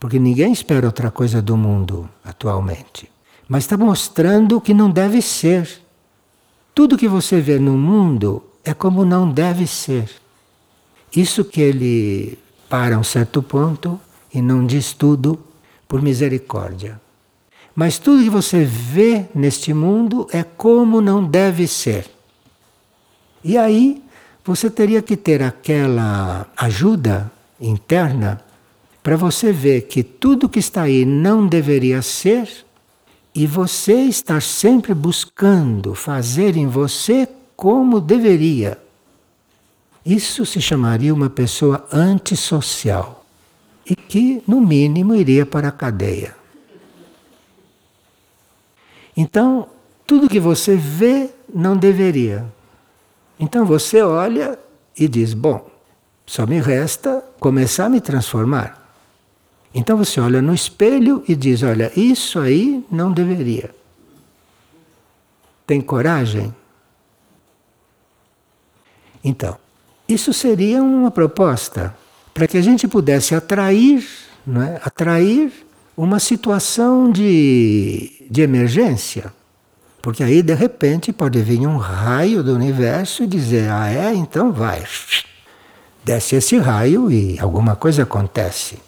Porque 0.00 0.18
ninguém 0.18 0.50
espera 0.50 0.86
outra 0.86 1.10
coisa 1.10 1.42
do 1.42 1.54
mundo 1.54 2.08
atualmente. 2.24 3.10
Mas 3.46 3.64
está 3.64 3.76
mostrando 3.76 4.56
o 4.56 4.60
que 4.60 4.72
não 4.72 4.90
deve 4.90 5.20
ser. 5.20 5.82
Tudo 6.74 6.96
que 6.96 7.06
você 7.06 7.42
vê 7.42 7.58
no 7.58 7.76
mundo 7.76 8.42
é 8.64 8.72
como 8.72 9.04
não 9.04 9.30
deve 9.30 9.66
ser. 9.66 10.10
Isso 11.14 11.44
que 11.44 11.60
ele 11.60 12.38
para 12.68 12.98
um 12.98 13.04
certo 13.04 13.42
ponto 13.42 14.00
e 14.32 14.42
não 14.42 14.66
diz 14.66 14.92
tudo 14.92 15.38
por 15.86 16.02
misericórdia. 16.02 17.00
Mas 17.74 17.98
tudo 17.98 18.22
que 18.22 18.30
você 18.30 18.64
vê 18.64 19.26
neste 19.34 19.74
mundo 19.74 20.28
é 20.32 20.42
como 20.42 21.00
não 21.00 21.24
deve 21.24 21.66
ser. 21.66 22.08
E 23.42 23.58
aí 23.58 24.02
você 24.44 24.70
teria 24.70 25.02
que 25.02 25.16
ter 25.16 25.42
aquela 25.42 26.46
ajuda 26.56 27.30
interna 27.60 28.40
para 29.02 29.16
você 29.16 29.52
ver 29.52 29.82
que 29.82 30.02
tudo 30.02 30.48
que 30.48 30.58
está 30.58 30.82
aí 30.82 31.04
não 31.04 31.46
deveria 31.46 32.00
ser 32.00 32.48
e 33.34 33.46
você 33.46 34.04
estar 34.04 34.40
sempre 34.40 34.94
buscando 34.94 35.94
fazer 35.94 36.56
em 36.56 36.68
você 36.68 37.28
como 37.56 38.00
deveria. 38.00 38.78
Isso 40.04 40.44
se 40.44 40.60
chamaria 40.60 41.14
uma 41.14 41.30
pessoa 41.30 41.86
antissocial 41.90 43.24
e 43.88 43.96
que, 43.96 44.42
no 44.46 44.60
mínimo, 44.60 45.14
iria 45.14 45.46
para 45.46 45.68
a 45.68 45.72
cadeia. 45.72 46.36
Então, 49.16 49.68
tudo 50.06 50.28
que 50.28 50.40
você 50.40 50.76
vê 50.76 51.30
não 51.52 51.76
deveria. 51.76 52.44
Então 53.38 53.64
você 53.64 54.02
olha 54.02 54.58
e 54.96 55.08
diz: 55.08 55.34
bom, 55.34 55.68
só 56.26 56.46
me 56.46 56.60
resta 56.60 57.24
começar 57.40 57.86
a 57.86 57.88
me 57.88 58.00
transformar. 58.00 58.82
Então 59.74 59.96
você 59.96 60.20
olha 60.20 60.40
no 60.40 60.54
espelho 60.54 61.24
e 61.28 61.34
diz: 61.34 61.62
olha, 61.62 61.92
isso 61.98 62.38
aí 62.38 62.84
não 62.90 63.12
deveria. 63.12 63.74
Tem 65.66 65.80
coragem? 65.80 66.54
Então, 69.22 69.58
isso 70.08 70.32
seria 70.32 70.82
uma 70.82 71.10
proposta 71.10 71.94
para 72.32 72.46
que 72.46 72.58
a 72.58 72.62
gente 72.62 72.86
pudesse 72.88 73.34
atrair, 73.34 74.06
não 74.46 74.62
é? 74.62 74.80
atrair 74.84 75.52
uma 75.96 76.18
situação 76.18 77.10
de, 77.10 78.26
de 78.30 78.42
emergência. 78.42 79.32
Porque 80.02 80.22
aí, 80.22 80.42
de 80.42 80.52
repente, 80.52 81.12
pode 81.12 81.40
vir 81.40 81.66
um 81.66 81.78
raio 81.78 82.42
do 82.42 82.54
universo 82.54 83.22
e 83.22 83.26
dizer: 83.26 83.70
ah, 83.70 83.90
é? 83.90 84.12
Então 84.12 84.52
vai. 84.52 84.84
Desce 86.04 86.36
esse 86.36 86.58
raio 86.58 87.10
e 87.10 87.38
alguma 87.40 87.74
coisa 87.74 88.02
acontece. 88.02 88.78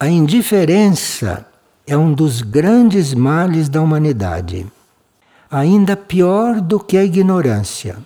A 0.00 0.08
indiferença 0.08 1.46
é 1.86 1.96
um 1.96 2.12
dos 2.12 2.42
grandes 2.42 3.14
males 3.14 3.68
da 3.68 3.80
humanidade, 3.80 4.66
ainda 5.48 5.96
pior 5.96 6.60
do 6.60 6.80
que 6.80 6.96
a 6.96 7.04
ignorância. 7.04 7.96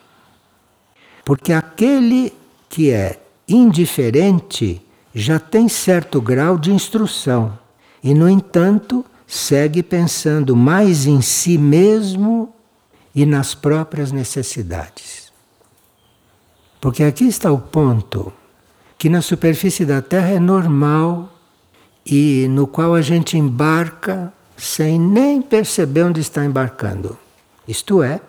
Porque 1.27 1.53
aquele 1.53 2.33
que 2.69 2.93
é 2.93 3.21
indiferente 3.49 4.81
já 5.13 5.41
tem 5.41 5.69
certo 5.69 6.21
grau 6.21 6.57
de 6.57 6.71
instrução 6.71 7.59
e, 8.01 8.15
no 8.15 8.31
entanto, 8.31 9.05
segue 9.27 9.83
pensando 9.83 10.55
mais 10.55 11.05
em 11.05 11.21
si 11.21 11.59
mesmo 11.59 12.55
e 13.13 13.27
nas 13.27 13.57
próprias 13.57 14.13
necessidades. 14.13 15.33
Porque 16.81 17.03
aqui 17.03 17.27
está 17.27 17.51
o 17.51 17.59
ponto 17.59 18.33
que 18.97 19.09
na 19.09 19.21
superfície 19.21 19.85
da 19.85 20.01
Terra 20.01 20.29
é 20.29 20.39
normal 20.39 21.37
e 22.07 22.47
no 22.51 22.69
qual 22.69 22.95
a 22.95 23.03
gente 23.03 23.37
embarca 23.37 24.33
sem 24.57 24.97
nem 24.97 25.43
perceber 25.43 26.05
onde 26.05 26.21
está 26.21 26.45
embarcando. 26.45 27.19
Isto 27.67 28.01
é, 28.01 28.21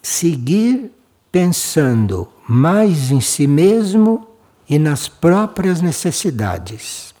seguir 0.00 0.90
pensando 1.30 2.28
mais 2.48 3.10
em 3.10 3.20
si 3.20 3.46
mesmo 3.46 4.26
e 4.68 4.78
nas 4.78 5.08
próprias 5.08 5.80
necessidades 5.80 7.14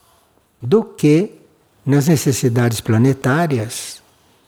do 0.60 0.84
que 0.84 1.32
nas 1.84 2.06
necessidades 2.06 2.80
planetárias, 2.80 4.02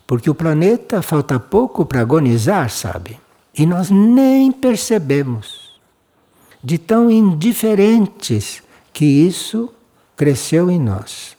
porque 0.07 0.29
o 0.29 0.35
planeta 0.35 1.01
falta 1.01 1.38
pouco 1.40 1.87
para 1.87 2.01
agonizar, 2.01 2.70
sabe? 2.70 3.18
E 3.57 3.66
nós 3.66 3.90
nem 3.90 4.53
percebemos 4.53 5.72
de 6.62 6.79
tão 6.79 7.11
indiferentes 7.11 8.62
que 8.92 9.05
isso 9.05 9.72
cresceu 10.16 10.70
em 10.70 10.79
nós. 10.79 11.37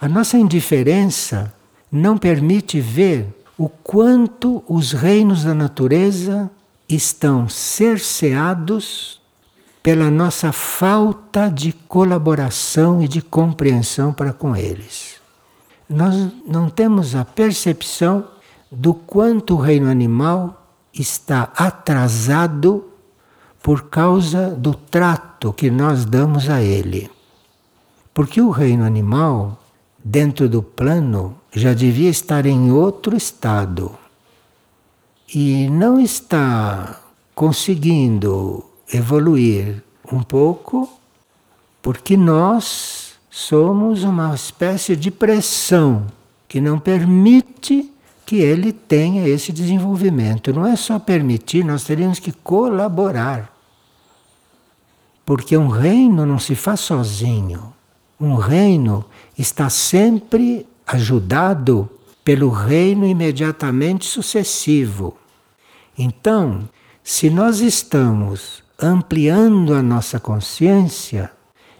A 0.00 0.08
nossa 0.08 0.36
indiferença 0.36 1.54
não 1.90 2.18
permite 2.18 2.80
ver 2.80 3.26
o 3.56 3.68
quanto 3.68 4.62
os 4.68 4.92
reinos 4.92 5.44
da 5.44 5.54
natureza 5.54 6.50
estão 6.88 7.48
cerceados 7.48 9.20
pela 9.82 10.10
nossa 10.10 10.52
falta 10.52 11.48
de 11.48 11.72
colaboração 11.72 13.02
e 13.02 13.08
de 13.08 13.20
compreensão 13.20 14.12
para 14.12 14.32
com 14.32 14.56
eles. 14.56 15.16
Nós 15.88 16.14
não 16.46 16.68
temos 16.68 17.14
a 17.14 17.24
percepção 17.24 18.26
do 18.70 18.92
quanto 18.92 19.54
o 19.54 19.60
reino 19.60 19.88
animal 19.88 20.66
está 20.92 21.52
atrasado 21.56 22.84
por 23.62 23.88
causa 23.88 24.50
do 24.50 24.74
trato 24.74 25.52
que 25.52 25.70
nós 25.70 26.04
damos 26.04 26.48
a 26.48 26.62
ele. 26.62 27.10
Porque 28.12 28.40
o 28.40 28.50
reino 28.50 28.84
animal, 28.84 29.62
dentro 30.02 30.48
do 30.48 30.62
plano, 30.62 31.38
já 31.52 31.72
devia 31.72 32.10
estar 32.10 32.46
em 32.46 32.70
outro 32.70 33.16
estado 33.16 33.96
e 35.34 35.68
não 35.68 36.00
está 36.00 37.00
conseguindo 37.34 38.64
evoluir 38.92 39.82
um 40.10 40.22
pouco 40.22 40.88
porque 41.82 42.16
nós 42.16 43.14
somos 43.30 44.02
uma 44.02 44.34
espécie 44.34 44.96
de 44.96 45.10
pressão 45.10 46.06
que 46.48 46.60
não 46.60 46.78
permite 46.78 47.92
que 48.24 48.36
ele 48.36 48.72
tenha 48.72 49.26
esse 49.28 49.52
desenvolvimento. 49.52 50.52
Não 50.52 50.66
é 50.66 50.76
só 50.76 50.98
permitir, 50.98 51.64
nós 51.64 51.84
teríamos 51.84 52.18
que 52.18 52.32
colaborar. 52.32 53.54
Porque 55.24 55.56
um 55.56 55.68
reino 55.68 56.26
não 56.26 56.38
se 56.38 56.54
faz 56.54 56.80
sozinho. 56.80 57.72
Um 58.20 58.34
reino 58.34 59.04
está 59.38 59.70
sempre 59.70 60.66
ajudado 60.86 61.88
pelo 62.28 62.50
reino 62.50 63.06
imediatamente 63.06 64.04
sucessivo. 64.04 65.16
Então, 65.96 66.68
se 67.02 67.30
nós 67.30 67.60
estamos 67.60 68.62
ampliando 68.78 69.72
a 69.72 69.80
nossa 69.80 70.20
consciência, 70.20 71.32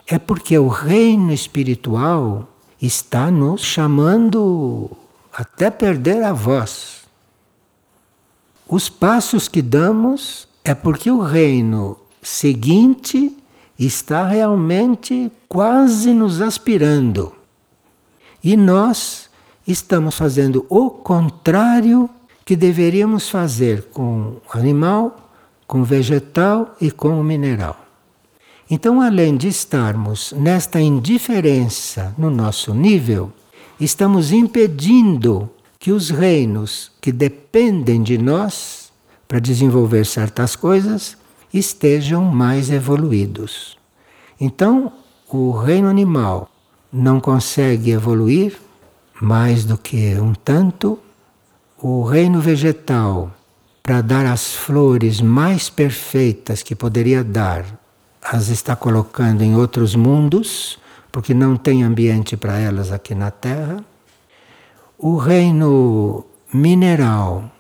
é 0.07 0.19
porque 0.19 0.59
o 0.59 0.69
reino 0.69 1.35
espiritual 1.35 2.49
está 2.81 3.31
nos 3.31 3.61
chamando 3.61 4.91
até 5.31 5.71
perder 5.71 6.25
a 6.25 6.33
voz. 6.33 7.03
Os 8.67 8.89
passos 8.89 9.49
que 9.49 9.61
damos 9.61 10.49
é 10.65 10.75
porque 10.75 11.11
o 11.11 11.21
reino 11.21 11.99
seguinte 12.23 13.37
está 13.79 14.27
realmente 14.27 15.31
quase 15.47 16.15
nos 16.15 16.41
aspirando. 16.41 17.35
E 18.43 18.57
nós 18.57 19.28
estamos 19.69 20.17
fazendo 20.17 20.65
o 20.71 20.89
contrário 20.89 22.09
que 22.43 22.57
deveríamos 22.57 23.29
fazer 23.29 23.89
com 23.93 24.37
o 24.43 24.59
animal, 24.59 25.31
com 25.67 25.83
o 25.83 25.85
vegetal 25.85 26.75
e 26.81 26.91
com 26.91 27.21
o 27.21 27.23
mineral. 27.23 27.77
Então, 28.71 29.03
além 29.03 29.37
de 29.37 29.49
estarmos 29.49 30.33
nesta 30.33 30.81
indiferença 30.81 32.15
no 32.17 32.31
nosso 32.31 32.73
nível, 32.73 33.31
estamos 33.79 34.33
impedindo 34.33 35.51
que 35.79 35.93
os 35.93 36.09
reinos 36.09 36.91
que 37.01 37.13
dependem 37.13 38.03
de 38.03 38.17
nós 38.17 38.91
para 39.27 39.39
desenvolver 39.39 40.07
certas 40.07 40.57
coisas 40.57 41.17
estejam 41.53 42.25
mais 42.25 42.71
evoluídos. 42.71 43.77
Então, 44.41 44.93
o 45.31 45.51
reino 45.51 45.89
animal 45.89 46.51
não 46.91 47.21
consegue 47.21 47.91
evoluir 47.91 48.57
mais 49.21 49.65
do 49.65 49.77
que 49.77 50.15
um 50.21 50.33
tanto, 50.35 50.99
o 51.81 52.03
reino 52.05 52.41
vegetal, 52.41 53.33
para 53.83 54.01
dar 54.01 54.27
as 54.27 54.55
flores 54.55 55.21
mais 55.21 55.71
perfeitas 55.71 56.63
que 56.63 56.75
poderia 56.75 57.25
dar, 57.25 57.65
as 58.23 58.49
está 58.49 58.77
colocando 58.77 59.43
em 59.43 59.57
outros 59.57 59.95
mundos, 59.95 60.79
porque 61.11 61.33
não 61.33 61.57
tem 61.57 61.83
ambiente 61.83 62.37
para 62.37 62.59
elas 62.59 62.93
aqui 62.93 63.15
na 63.15 63.31
Terra. 63.31 63.83
O 64.99 65.17
reino 65.17 66.25
mineral 66.53 67.51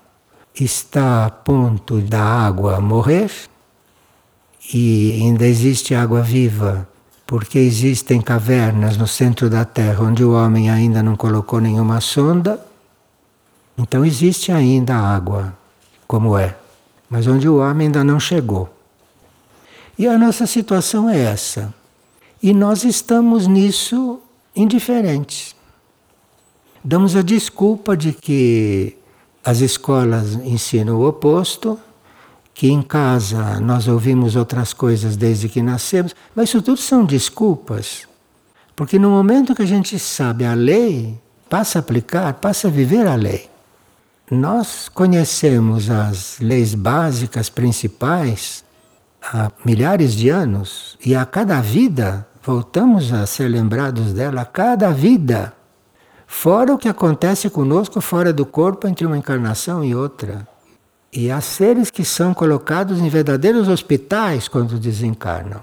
está 0.54 1.26
a 1.26 1.30
ponto 1.30 2.00
da 2.00 2.22
água 2.22 2.80
morrer 2.80 3.30
e 4.72 5.12
ainda 5.22 5.46
existe 5.46 5.94
água 5.94 6.20
viva 6.20 6.87
porque 7.28 7.58
existem 7.58 8.22
cavernas 8.22 8.96
no 8.96 9.06
centro 9.06 9.50
da 9.50 9.62
Terra 9.62 10.02
onde 10.02 10.24
o 10.24 10.32
homem 10.32 10.70
ainda 10.70 11.02
não 11.02 11.14
colocou 11.14 11.60
nenhuma 11.60 12.00
sonda. 12.00 12.58
Então 13.76 14.02
existe 14.02 14.50
ainda 14.50 14.94
água, 14.96 15.52
como 16.06 16.38
é, 16.38 16.56
mas 17.08 17.26
onde 17.26 17.46
o 17.46 17.58
homem 17.58 17.88
ainda 17.88 18.02
não 18.02 18.18
chegou. 18.18 18.74
E 19.98 20.08
a 20.08 20.16
nossa 20.16 20.46
situação 20.46 21.06
é 21.10 21.20
essa. 21.20 21.74
E 22.42 22.54
nós 22.54 22.82
estamos 22.82 23.46
nisso 23.46 24.20
indiferentes. 24.56 25.54
Damos 26.82 27.14
a 27.14 27.20
desculpa 27.20 27.94
de 27.94 28.14
que 28.14 28.96
as 29.44 29.60
escolas 29.60 30.32
ensinam 30.32 30.96
o 30.96 31.06
oposto, 31.06 31.78
que 32.58 32.72
em 32.72 32.82
casa 32.82 33.60
nós 33.60 33.86
ouvimos 33.86 34.34
outras 34.34 34.72
coisas 34.72 35.16
desde 35.16 35.48
que 35.48 35.62
nascemos, 35.62 36.12
mas 36.34 36.48
isso 36.48 36.60
tudo 36.60 36.80
são 36.80 37.04
desculpas. 37.04 38.02
Porque 38.74 38.98
no 38.98 39.10
momento 39.10 39.54
que 39.54 39.62
a 39.62 39.66
gente 39.66 39.96
sabe 39.96 40.44
a 40.44 40.54
lei, 40.54 41.16
passa 41.48 41.78
a 41.78 41.80
aplicar, 41.80 42.34
passa 42.34 42.66
a 42.66 42.70
viver 42.70 43.06
a 43.06 43.14
lei. 43.14 43.48
Nós 44.28 44.88
conhecemos 44.88 45.88
as 45.88 46.40
leis 46.40 46.74
básicas 46.74 47.48
principais 47.48 48.64
há 49.22 49.52
milhares 49.64 50.12
de 50.12 50.28
anos 50.28 50.98
e 51.06 51.14
a 51.14 51.24
cada 51.24 51.60
vida 51.60 52.26
voltamos 52.42 53.12
a 53.12 53.24
ser 53.24 53.46
lembrados 53.46 54.12
dela 54.12 54.40
a 54.40 54.44
cada 54.44 54.90
vida. 54.90 55.52
Fora 56.26 56.74
o 56.74 56.78
que 56.78 56.88
acontece 56.88 57.48
conosco 57.48 58.00
fora 58.00 58.32
do 58.32 58.44
corpo 58.44 58.88
entre 58.88 59.06
uma 59.06 59.16
encarnação 59.16 59.84
e 59.84 59.94
outra. 59.94 60.57
E 61.12 61.30
há 61.30 61.40
seres 61.40 61.90
que 61.90 62.04
são 62.04 62.34
colocados 62.34 62.98
em 62.98 63.08
verdadeiros 63.08 63.68
hospitais 63.68 64.46
quando 64.46 64.78
desencarnam. 64.78 65.60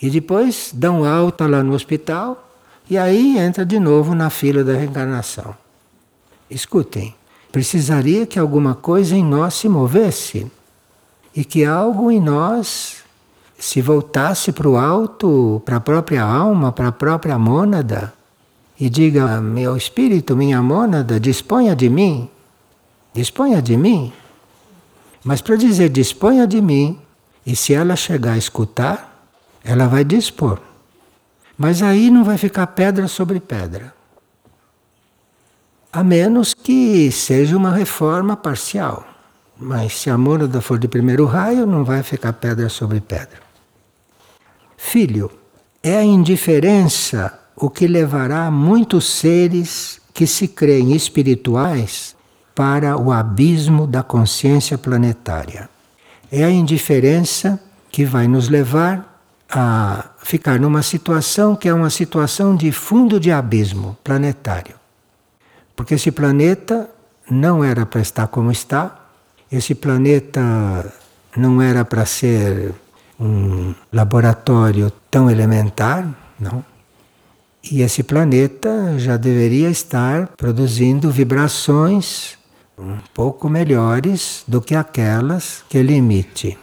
E 0.00 0.10
depois 0.10 0.70
dão 0.72 1.04
alta 1.04 1.46
lá 1.46 1.62
no 1.62 1.74
hospital 1.74 2.48
e 2.90 2.96
aí 2.96 3.38
entra 3.38 3.64
de 3.64 3.78
novo 3.78 4.14
na 4.14 4.30
fila 4.30 4.64
da 4.64 4.74
reencarnação. 4.74 5.54
Escutem, 6.50 7.14
precisaria 7.52 8.26
que 8.26 8.38
alguma 8.38 8.74
coisa 8.74 9.14
em 9.14 9.24
nós 9.24 9.54
se 9.54 9.68
movesse 9.68 10.50
e 11.34 11.44
que 11.44 11.64
algo 11.64 12.10
em 12.10 12.20
nós 12.20 13.04
se 13.58 13.82
voltasse 13.82 14.52
para 14.52 14.68
o 14.68 14.76
alto, 14.76 15.60
para 15.64 15.76
a 15.76 15.80
própria 15.80 16.22
alma, 16.22 16.72
para 16.72 16.88
a 16.88 16.92
própria 16.92 17.38
mônada 17.38 18.12
e 18.78 18.88
diga: 18.88 19.40
meu 19.40 19.76
espírito, 19.76 20.36
minha 20.36 20.62
mônada, 20.62 21.18
disponha 21.18 21.74
de 21.74 21.88
mim 21.88 22.30
disponha 23.12 23.60
de 23.60 23.76
mim. 23.76 24.12
Mas 25.24 25.40
para 25.40 25.56
dizer 25.56 25.88
disponha 25.88 26.46
de 26.46 26.60
mim, 26.60 26.98
e 27.44 27.56
se 27.56 27.74
ela 27.74 27.96
chegar 27.96 28.32
a 28.32 28.38
escutar, 28.38 29.30
ela 29.64 29.86
vai 29.86 30.04
dispor. 30.04 30.60
Mas 31.56 31.82
aí 31.82 32.10
não 32.10 32.24
vai 32.24 32.38
ficar 32.38 32.66
pedra 32.68 33.08
sobre 33.08 33.40
pedra. 33.40 33.94
A 35.92 36.04
menos 36.04 36.54
que 36.54 37.10
seja 37.10 37.56
uma 37.56 37.72
reforma 37.72 38.36
parcial. 38.36 39.06
Mas 39.58 39.94
se 39.94 40.10
a 40.10 40.16
mônada 40.16 40.60
for 40.60 40.78
de 40.78 40.86
primeiro 40.86 41.24
raio, 41.24 41.66
não 41.66 41.84
vai 41.84 42.02
ficar 42.02 42.32
pedra 42.34 42.68
sobre 42.68 43.00
pedra. 43.00 43.40
Filho, 44.76 45.30
é 45.82 45.96
a 45.96 46.04
indiferença 46.04 47.38
o 47.56 47.68
que 47.68 47.86
levará 47.86 48.50
muitos 48.50 49.06
seres 49.06 50.00
que 50.14 50.26
se 50.26 50.46
creem 50.46 50.94
espirituais 50.94 52.14
para 52.58 52.96
o 52.96 53.12
abismo 53.12 53.86
da 53.86 54.02
consciência 54.02 54.76
planetária. 54.76 55.70
É 56.28 56.42
a 56.42 56.50
indiferença 56.50 57.60
que 57.88 58.04
vai 58.04 58.26
nos 58.26 58.48
levar 58.48 59.22
a 59.48 60.06
ficar 60.24 60.58
numa 60.58 60.82
situação 60.82 61.54
que 61.54 61.68
é 61.68 61.72
uma 61.72 61.88
situação 61.88 62.56
de 62.56 62.72
fundo 62.72 63.20
de 63.20 63.30
abismo 63.30 63.96
planetário. 64.02 64.74
Porque 65.76 65.94
esse 65.94 66.10
planeta 66.10 66.90
não 67.30 67.62
era 67.62 67.86
para 67.86 68.00
estar 68.00 68.26
como 68.26 68.50
está, 68.50 69.06
esse 69.52 69.72
planeta 69.72 70.92
não 71.36 71.62
era 71.62 71.84
para 71.84 72.04
ser 72.04 72.74
um 73.20 73.72
laboratório 73.92 74.90
tão 75.08 75.30
elementar, 75.30 76.12
não. 76.40 76.64
E 77.70 77.82
esse 77.82 78.02
planeta 78.02 78.98
já 78.98 79.16
deveria 79.16 79.70
estar 79.70 80.26
produzindo 80.36 81.08
vibrações 81.08 82.36
um 82.78 82.98
pouco 83.12 83.48
melhores 83.48 84.44
do 84.46 84.60
que 84.60 84.74
aquelas 84.74 85.64
que 85.68 85.78
ele 85.78 85.94
emite. 85.94 86.56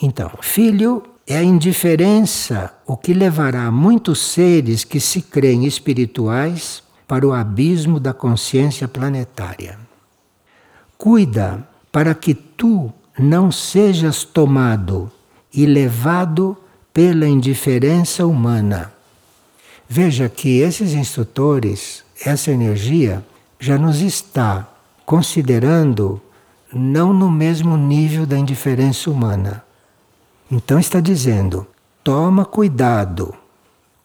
Então, 0.00 0.30
filho 0.40 1.02
é 1.26 1.38
a 1.38 1.42
indiferença 1.42 2.72
o 2.86 2.96
que 2.96 3.12
levará 3.12 3.70
muitos 3.70 4.20
seres 4.20 4.84
que 4.84 5.00
se 5.00 5.20
creem 5.20 5.66
espirituais 5.66 6.82
para 7.06 7.26
o 7.26 7.32
abismo 7.32 7.98
da 7.98 8.12
consciência 8.12 8.86
planetária. 8.86 9.78
Cuida 10.96 11.66
para 11.90 12.14
que 12.14 12.34
tu 12.34 12.92
não 13.18 13.50
sejas 13.50 14.22
tomado 14.22 15.10
e 15.52 15.66
levado 15.66 16.56
pela 16.92 17.26
indiferença 17.26 18.26
humana. 18.26 18.92
Veja 19.88 20.28
que 20.28 20.60
esses 20.60 20.92
instrutores, 20.92 22.04
essa 22.24 22.50
energia, 22.50 23.24
já 23.58 23.78
nos 23.78 24.00
está 24.00 24.68
considerando 25.06 26.20
não 26.72 27.14
no 27.14 27.30
mesmo 27.30 27.76
nível 27.76 28.26
da 28.26 28.36
indiferença 28.36 29.08
humana. 29.08 29.64
Então 30.50 30.78
está 30.78 31.00
dizendo: 31.00 31.66
toma 32.02 32.44
cuidado, 32.44 33.32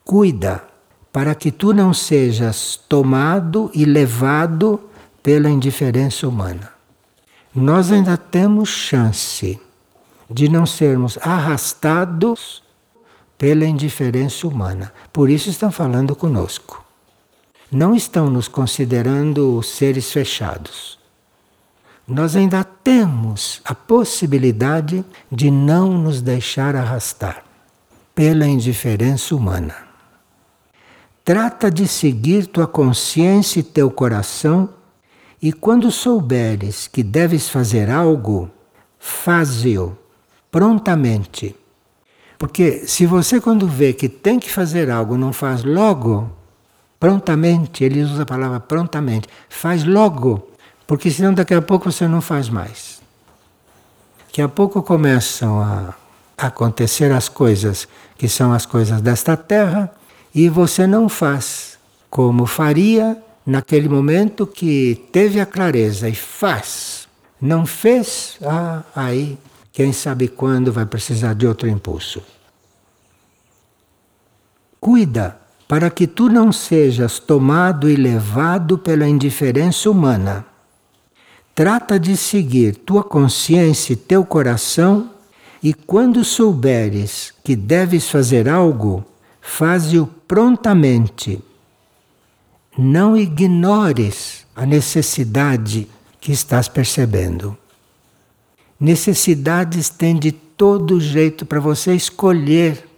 cuida, 0.06 0.64
para 1.12 1.34
que 1.34 1.52
tu 1.52 1.74
não 1.74 1.94
sejas 1.94 2.80
tomado 2.88 3.70
e 3.74 3.84
levado 3.84 4.80
pela 5.22 5.50
indiferença 5.50 6.28
humana. 6.28 6.72
Nós 7.54 7.92
ainda 7.92 8.16
temos 8.16 8.70
chance 8.70 9.60
de 10.30 10.48
não 10.48 10.66
sermos 10.66 11.18
arrastados 11.22 12.64
pela 13.38 13.66
indiferença 13.66 14.48
humana. 14.48 14.94
Por 15.12 15.30
isso 15.30 15.50
estão 15.50 15.72
falando 15.72 16.16
conosco. 16.16 16.81
Não 17.72 17.96
estão 17.96 18.30
nos 18.30 18.50
considerando 18.50 19.64
seres 19.64 20.12
fechados. 20.12 21.00
Nós 22.06 22.36
ainda 22.36 22.66
temos 22.66 23.62
a 23.64 23.74
possibilidade 23.74 25.06
de 25.32 25.50
não 25.50 25.98
nos 25.98 26.22
deixar 26.22 26.76
arrastar 26.76 27.46
pela 28.14 28.46
indiferença 28.46 29.34
humana. 29.34 29.74
Trata 31.24 31.72
de 31.72 31.88
seguir 31.88 32.48
tua 32.48 32.68
consciência 32.68 33.62
e 33.62 33.64
teu 33.64 33.90
coração, 33.90 34.68
e 35.42 35.54
quando 35.54 35.90
souberes 35.92 36.88
que 36.88 37.02
deves 37.02 37.48
fazer 37.48 37.90
algo, 37.90 38.52
faze-o 39.00 39.98
prontamente. 40.52 41.56
Porque 42.38 42.86
se 42.86 43.06
você, 43.06 43.40
quando 43.40 43.66
vê 43.66 43.94
que 43.94 44.10
tem 44.10 44.40
que 44.40 44.52
fazer 44.52 44.90
algo, 44.90 45.18
não 45.18 45.32
faz 45.32 45.64
logo, 45.64 46.30
prontamente, 47.02 47.84
ele 47.84 48.04
usa 48.04 48.22
a 48.22 48.26
palavra 48.28 48.60
prontamente, 48.60 49.28
faz 49.50 49.84
logo, 49.84 50.48
porque 50.86 51.10
senão 51.10 51.34
daqui 51.34 51.56
a 51.56 51.62
pouco 51.62 51.92
você 51.92 52.08
não 52.08 52.22
faz 52.22 52.48
mais. 52.48 53.02
Daqui 54.28 54.40
a 54.40 54.48
pouco 54.48 54.84
começam 54.84 55.60
a 55.60 55.96
acontecer 56.38 57.12
as 57.12 57.28
coisas 57.28 57.88
que 58.16 58.30
são 58.30 58.54
as 58.54 58.68
coisas 58.68 59.02
desta 59.02 59.36
terra 59.36 59.92
e 60.34 60.48
você 60.48 60.86
não 60.86 61.10
faz 61.10 61.80
como 62.08 62.46
faria 62.46 63.18
naquele 63.44 63.90
momento 63.90 64.46
que 64.46 65.08
teve 65.12 65.40
a 65.40 65.46
clareza 65.46 66.08
e 66.08 66.14
faz. 66.14 67.08
Não 67.42 67.66
fez, 67.66 68.38
ah, 68.44 68.84
aí 68.96 69.40
quem 69.74 69.92
sabe 69.92 70.28
quando 70.28 70.72
vai 70.72 70.86
precisar 70.86 71.34
de 71.34 71.48
outro 71.48 71.68
impulso. 71.68 72.22
Cuida 74.80 75.41
para 75.72 75.90
que 75.90 76.06
tu 76.06 76.28
não 76.28 76.52
sejas 76.52 77.18
tomado 77.18 77.90
e 77.90 77.96
levado 77.96 78.78
pela 78.78 79.08
indiferença 79.08 79.90
humana. 79.90 80.46
Trata 81.56 81.98
de 81.98 82.18
seguir 82.18 82.76
tua 82.76 83.06
consciência 83.06 83.94
e 83.94 83.96
teu 83.96 84.26
coração, 84.26 85.12
e 85.64 85.74
quando 85.74 86.26
souberes 86.26 87.34
que 87.42 87.56
deves 87.56 88.10
fazer 88.10 88.50
algo, 88.50 89.06
faze-o 89.40 90.06
prontamente. 90.06 91.42
Não 92.78 93.16
ignores 93.16 94.46
a 94.54 94.66
necessidade 94.66 95.88
que 96.20 96.34
estás 96.34 96.68
percebendo. 96.68 97.58
Necessidades 98.78 99.88
tem 99.88 100.20
de 100.20 100.34
todo 100.34 101.00
jeito 101.00 101.46
para 101.46 101.62
você 101.62 101.96
escolher. 101.96 102.90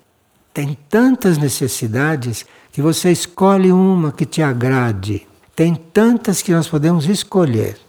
Tem 0.51 0.75
tantas 0.89 1.37
necessidades 1.37 2.47
que 2.73 2.81
você 2.81 3.11
escolhe 3.11 3.71
uma 3.71 4.11
que 4.11 4.25
te 4.25 4.41
agrade. 4.41 5.27
Tem 5.55 5.75
tantas 5.75 6.41
que 6.41 6.51
nós 6.51 6.67
podemos 6.67 7.05
escolher. 7.05 7.79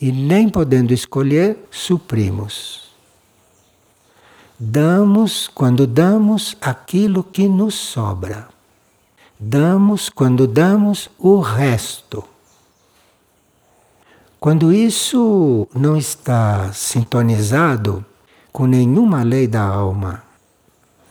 E 0.00 0.12
nem 0.12 0.48
podendo 0.48 0.94
escolher, 0.94 1.58
suprimos. 1.68 2.92
Damos, 4.56 5.48
quando 5.48 5.84
damos, 5.84 6.56
aquilo 6.60 7.24
que 7.24 7.48
nos 7.48 7.74
sobra. 7.74 8.48
Damos, 9.36 10.08
quando 10.08 10.46
damos, 10.46 11.10
o 11.18 11.40
resto. 11.40 12.22
Quando 14.38 14.72
isso 14.72 15.66
não 15.74 15.96
está 15.96 16.72
sintonizado 16.72 18.04
com 18.52 18.64
nenhuma 18.64 19.24
lei 19.24 19.48
da 19.48 19.62
alma, 19.62 20.22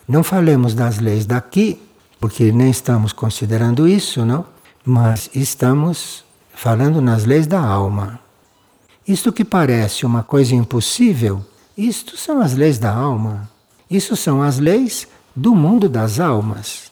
não 0.08 0.24
falemos 0.24 0.74
das 0.74 1.00
leis 1.00 1.26
daqui, 1.26 1.80
porque 2.20 2.52
nem 2.52 2.70
estamos 2.70 3.14
considerando 3.14 3.88
isso, 3.88 4.26
não? 4.26 4.46
Mas 4.86 5.30
estamos 5.34 6.24
falando 6.54 7.02
nas 7.02 7.26
leis 7.26 7.48
da 7.48 7.62
alma. 7.62 8.20
Isto 9.08 9.32
que 9.32 9.46
parece 9.46 10.06
uma 10.06 10.22
coisa 10.22 10.54
impossível, 10.54 11.44
isto 11.78 12.18
são 12.18 12.42
as 12.42 12.54
leis 12.54 12.78
da 12.78 12.94
alma. 12.94 13.50
Isso 13.90 14.16
são 14.16 14.42
as 14.42 14.60
leis 14.60 15.08
do 15.36 15.56
mundo 15.56 15.88
das 15.90 16.20
almas. 16.20 16.92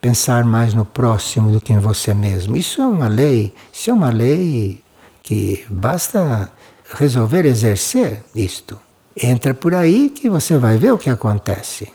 Pensar 0.00 0.44
mais 0.44 0.74
no 0.74 0.84
próximo 0.84 1.52
do 1.52 1.60
que 1.60 1.72
em 1.72 1.78
você 1.78 2.12
mesmo. 2.12 2.56
Isso 2.56 2.82
é 2.82 2.86
uma 2.86 3.06
lei, 3.06 3.54
isso 3.72 3.90
é 3.90 3.92
uma 3.92 4.10
lei 4.10 4.82
que 5.22 5.64
basta 5.70 6.50
resolver 6.94 7.44
exercer 7.44 8.24
isto. 8.34 8.80
Entra 9.16 9.54
por 9.54 9.74
aí 9.74 10.10
que 10.10 10.28
você 10.28 10.56
vai 10.58 10.76
ver 10.76 10.92
o 10.92 10.98
que 10.98 11.10
acontece. 11.10 11.92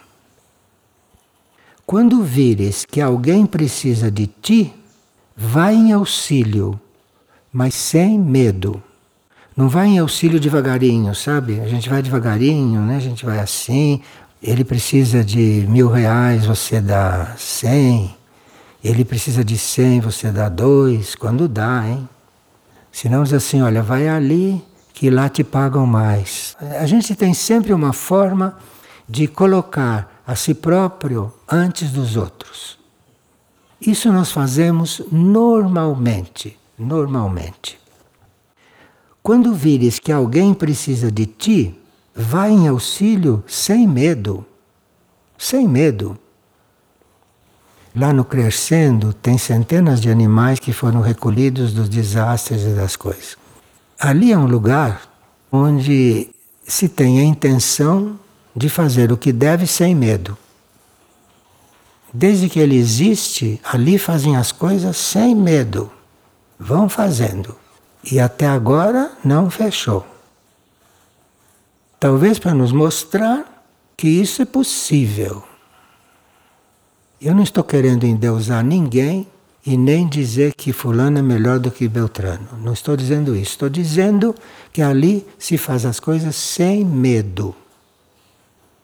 Quando 1.88 2.22
vires 2.22 2.84
que 2.84 3.00
alguém 3.00 3.46
precisa 3.46 4.12
de 4.12 4.28
ti, 4.28 4.74
vai 5.38 5.74
em 5.74 5.94
auxílio, 5.94 6.78
mas 7.50 7.76
sem 7.76 8.20
medo. 8.20 8.84
Não 9.56 9.70
vai 9.70 9.88
em 9.88 9.98
auxílio 9.98 10.38
devagarinho, 10.38 11.16
sabe? 11.16 11.62
A 11.62 11.68
gente 11.70 11.88
vai 11.88 12.02
devagarinho, 12.02 12.82
né? 12.82 12.98
A 12.98 13.00
gente 13.00 13.26
vai 13.26 13.40
assim. 13.40 14.02
Ele 14.44 14.66
precisa 14.66 15.24
de 15.24 15.66
mil 15.70 15.88
reais, 15.88 16.46
você 16.46 16.82
dá 16.82 17.34
cem. 17.38 18.14
Ele 18.84 19.06
precisa 19.06 19.42
de 19.42 19.58
cem, 19.58 20.02
você 20.02 20.30
dá 20.30 20.50
dois. 20.50 21.16
Quando 21.16 21.48
dá, 21.48 21.88
hein? 21.88 22.10
Senão 22.92 23.24
diz 23.24 23.32
assim, 23.32 23.62
olha, 23.62 23.82
vai 23.82 24.10
ali 24.10 24.62
que 24.94 25.10
lá 25.10 25.30
te 25.30 25.42
pagam 25.42 25.86
mais. 25.86 26.54
A 26.82 26.86
gente 26.86 27.16
tem 27.16 27.34
sempre 27.34 27.72
uma 27.72 27.94
forma 27.94 28.58
de 29.08 29.26
colocar 29.26 30.17
a 30.28 30.36
si 30.36 30.54
próprio 30.54 31.34
antes 31.50 31.90
dos 31.90 32.18
outros. 32.18 32.78
Isso 33.80 34.12
nós 34.12 34.30
fazemos 34.30 35.02
normalmente, 35.10 36.60
normalmente. 36.78 37.80
Quando 39.24 39.54
vires 39.54 40.00
que 40.00 40.12
alguém 40.12 40.54
precisa 40.54 41.10
de 41.10 41.26
ti, 41.26 41.80
vai 42.14 42.52
em 42.52 42.68
auxílio 42.68 43.42
sem 43.48 43.88
medo. 43.88 44.46
Sem 45.38 45.66
medo. 45.66 46.20
Lá 47.96 48.12
no 48.12 48.26
Crescendo 48.26 49.14
tem 49.14 49.38
centenas 49.38 50.02
de 50.02 50.10
animais 50.10 50.60
que 50.60 50.74
foram 50.74 51.00
recolhidos 51.00 51.74
dos 51.74 51.88
desastres 51.88 52.64
e 52.64 52.70
das 52.70 52.98
coisas. 52.98 53.38
Ali 53.98 54.34
é 54.34 54.38
um 54.38 54.46
lugar 54.46 55.02
onde 55.52 56.30
se 56.66 56.90
tem 56.90 57.20
a 57.20 57.24
intenção 57.24 58.20
de 58.58 58.70
fazer 58.70 59.12
o 59.12 59.18
que 59.18 59.32
deve 59.32 59.68
sem 59.68 59.94
medo. 59.94 60.36
Desde 62.12 62.50
que 62.50 62.60
ele 62.60 62.76
existe, 62.76 63.62
ali 63.64 64.00
fazem 64.00 64.36
as 64.36 64.52
coisas 64.52 64.98
sem 64.98 65.36
medo. 65.36 65.92
Vão 66.60 66.90
fazendo. 66.90 67.56
E 68.12 68.20
até 68.20 68.48
agora 68.48 69.12
não 69.24 69.48
fechou. 69.52 70.08
Talvez 72.00 72.40
para 72.40 72.56
nos 72.56 72.72
mostrar 72.72 73.64
que 73.96 74.08
isso 74.08 74.42
é 74.42 74.46
possível. 74.46 75.44
Eu 77.22 77.36
não 77.36 77.44
estou 77.44 77.64
querendo 77.64 78.06
endeusar 78.08 78.64
ninguém 78.64 79.28
e 79.64 79.78
nem 79.78 80.08
dizer 80.08 80.56
que 80.56 80.74
fulano 80.74 81.20
é 81.20 81.22
melhor 81.22 81.60
do 81.60 81.70
que 81.70 81.88
Beltrano. 81.88 82.48
Não 82.64 82.74
estou 82.74 82.98
dizendo 82.98 83.36
isso. 83.36 83.52
Estou 83.52 83.70
dizendo 83.70 84.34
que 84.74 84.82
ali 84.82 85.28
se 85.38 85.60
faz 85.60 85.86
as 85.86 86.00
coisas 86.00 86.36
sem 86.36 86.84
medo. 86.84 87.56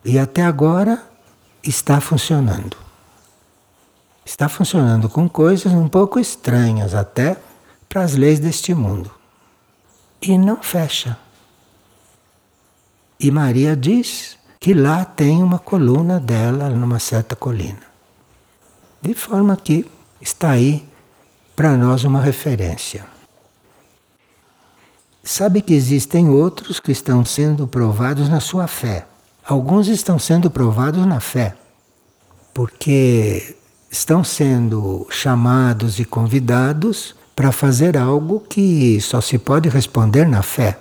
E 0.04 0.18
até 0.18 0.42
agora 0.42 1.02
está 1.62 2.00
funcionando. 2.00 2.76
Está 4.24 4.48
funcionando 4.48 5.08
com 5.08 5.28
coisas 5.28 5.72
um 5.72 5.88
pouco 5.88 6.18
estranhas 6.18 6.94
até 6.94 7.36
para 7.88 8.02
as 8.02 8.14
leis 8.14 8.38
deste 8.38 8.74
mundo. 8.74 9.10
E 10.20 10.36
não 10.36 10.62
fecha. 10.62 11.18
E 13.18 13.30
Maria 13.30 13.76
diz 13.76 14.36
que 14.58 14.74
lá 14.74 15.04
tem 15.04 15.42
uma 15.42 15.58
coluna 15.58 16.18
dela 16.18 16.68
numa 16.70 16.98
certa 16.98 17.36
colina. 17.36 17.82
De 19.00 19.14
forma 19.14 19.56
que 19.56 19.86
está 20.20 20.50
aí 20.50 20.86
para 21.54 21.76
nós 21.76 22.04
uma 22.04 22.20
referência. 22.20 23.06
sabe 25.22 25.62
que 25.62 25.72
existem 25.72 26.28
outros 26.28 26.80
que 26.80 26.92
estão 26.92 27.24
sendo 27.24 27.66
provados 27.66 28.28
na 28.28 28.40
sua 28.40 28.66
fé. 28.66 29.06
Alguns 29.46 29.88
estão 29.88 30.18
sendo 30.18 30.50
provados 30.50 31.04
na 31.04 31.20
fé, 31.20 31.54
porque 32.54 33.54
estão 33.90 34.24
sendo 34.24 35.06
chamados 35.10 35.98
e 36.00 36.04
convidados 36.06 37.14
para 37.36 37.52
fazer 37.52 37.94
algo 37.98 38.40
que 38.40 38.98
só 39.02 39.20
se 39.20 39.36
pode 39.36 39.68
responder 39.68 40.26
na 40.26 40.42
fé. 40.42 40.78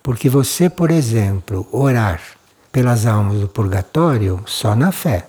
Porque 0.00 0.28
você, 0.28 0.70
por 0.70 0.92
exemplo, 0.92 1.66
orar 1.72 2.20
pelas 2.70 3.04
almas 3.04 3.40
do 3.40 3.48
purgatório 3.48 4.40
só 4.46 4.76
na 4.76 4.92
fé. 4.92 5.26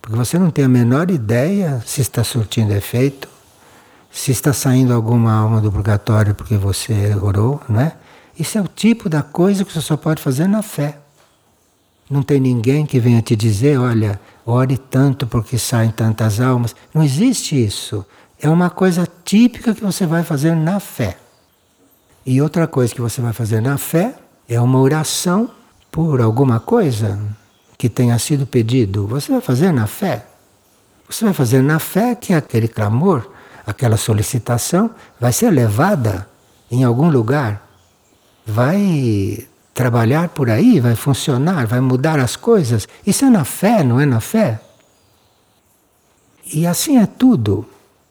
Porque 0.00 0.16
você 0.16 0.38
não 0.38 0.50
tem 0.50 0.64
a 0.64 0.68
menor 0.68 1.10
ideia 1.10 1.82
se 1.84 2.00
está 2.00 2.24
surtindo 2.24 2.72
efeito, 2.72 3.28
se 4.10 4.32
está 4.32 4.54
saindo 4.54 4.94
alguma 4.94 5.34
alma 5.34 5.60
do 5.60 5.70
purgatório 5.70 6.34
porque 6.34 6.56
você 6.56 7.14
orou, 7.20 7.60
não 7.68 7.80
é? 7.80 7.92
Isso 8.38 8.56
é 8.56 8.60
o 8.62 8.68
tipo 8.68 9.10
da 9.10 9.22
coisa 9.22 9.66
que 9.66 9.72
você 9.72 9.82
só 9.82 9.98
pode 9.98 10.22
fazer 10.22 10.48
na 10.48 10.62
fé. 10.62 11.00
Não 12.08 12.22
tem 12.22 12.38
ninguém 12.38 12.86
que 12.86 13.00
venha 13.00 13.20
te 13.20 13.34
dizer, 13.34 13.78
olha, 13.78 14.20
ore 14.44 14.78
tanto 14.78 15.26
porque 15.26 15.58
saem 15.58 15.90
tantas 15.90 16.40
almas. 16.40 16.74
Não 16.94 17.02
existe 17.02 17.62
isso. 17.62 18.04
É 18.40 18.48
uma 18.48 18.70
coisa 18.70 19.08
típica 19.24 19.74
que 19.74 19.82
você 19.82 20.06
vai 20.06 20.22
fazer 20.22 20.54
na 20.54 20.78
fé. 20.78 21.18
E 22.24 22.40
outra 22.40 22.66
coisa 22.66 22.94
que 22.94 23.00
você 23.00 23.20
vai 23.20 23.32
fazer 23.32 23.60
na 23.60 23.76
fé 23.76 24.14
é 24.48 24.60
uma 24.60 24.78
oração 24.78 25.50
por 25.90 26.20
alguma 26.20 26.60
coisa 26.60 27.18
que 27.76 27.88
tenha 27.88 28.18
sido 28.18 28.46
pedido. 28.46 29.06
Você 29.06 29.32
vai 29.32 29.40
fazer 29.40 29.72
na 29.72 29.86
fé. 29.86 30.26
Você 31.08 31.24
vai 31.24 31.34
fazer 31.34 31.62
na 31.62 31.78
fé 31.78 32.14
que 32.14 32.32
aquele 32.32 32.68
clamor, 32.68 33.30
aquela 33.66 33.96
solicitação 33.96 34.90
vai 35.20 35.32
ser 35.32 35.50
levada 35.50 36.28
em 36.70 36.84
algum 36.84 37.08
lugar. 37.08 37.66
Vai 38.44 39.46
trabalhar 39.76 40.30
por 40.30 40.48
aí, 40.48 40.80
vai 40.80 40.96
funcionar, 40.96 41.66
vai 41.66 41.80
mudar 41.82 42.18
as 42.18 42.34
coisas. 42.34 42.88
Isso 43.06 43.26
é 43.26 43.30
na 43.30 43.44
fé, 43.44 43.84
não 43.84 44.00
é 44.00 44.06
na 44.06 44.20
fé? 44.20 44.58
E 46.50 46.66
assim 46.66 46.96
é 46.96 47.04
tudo. 47.04 47.66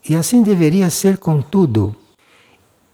E 0.08 0.14
assim 0.14 0.44
deveria 0.44 0.88
ser 0.90 1.18
com 1.18 1.42
tudo. 1.42 1.94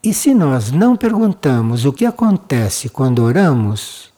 E 0.03 0.15
se 0.15 0.33
nós 0.33 0.73
não 0.73 0.97
perguntamos 0.97 1.85
o 1.85 1.93
que 1.93 2.07
acontece 2.07 2.89
quando 2.89 3.23
oramos, 3.23 4.11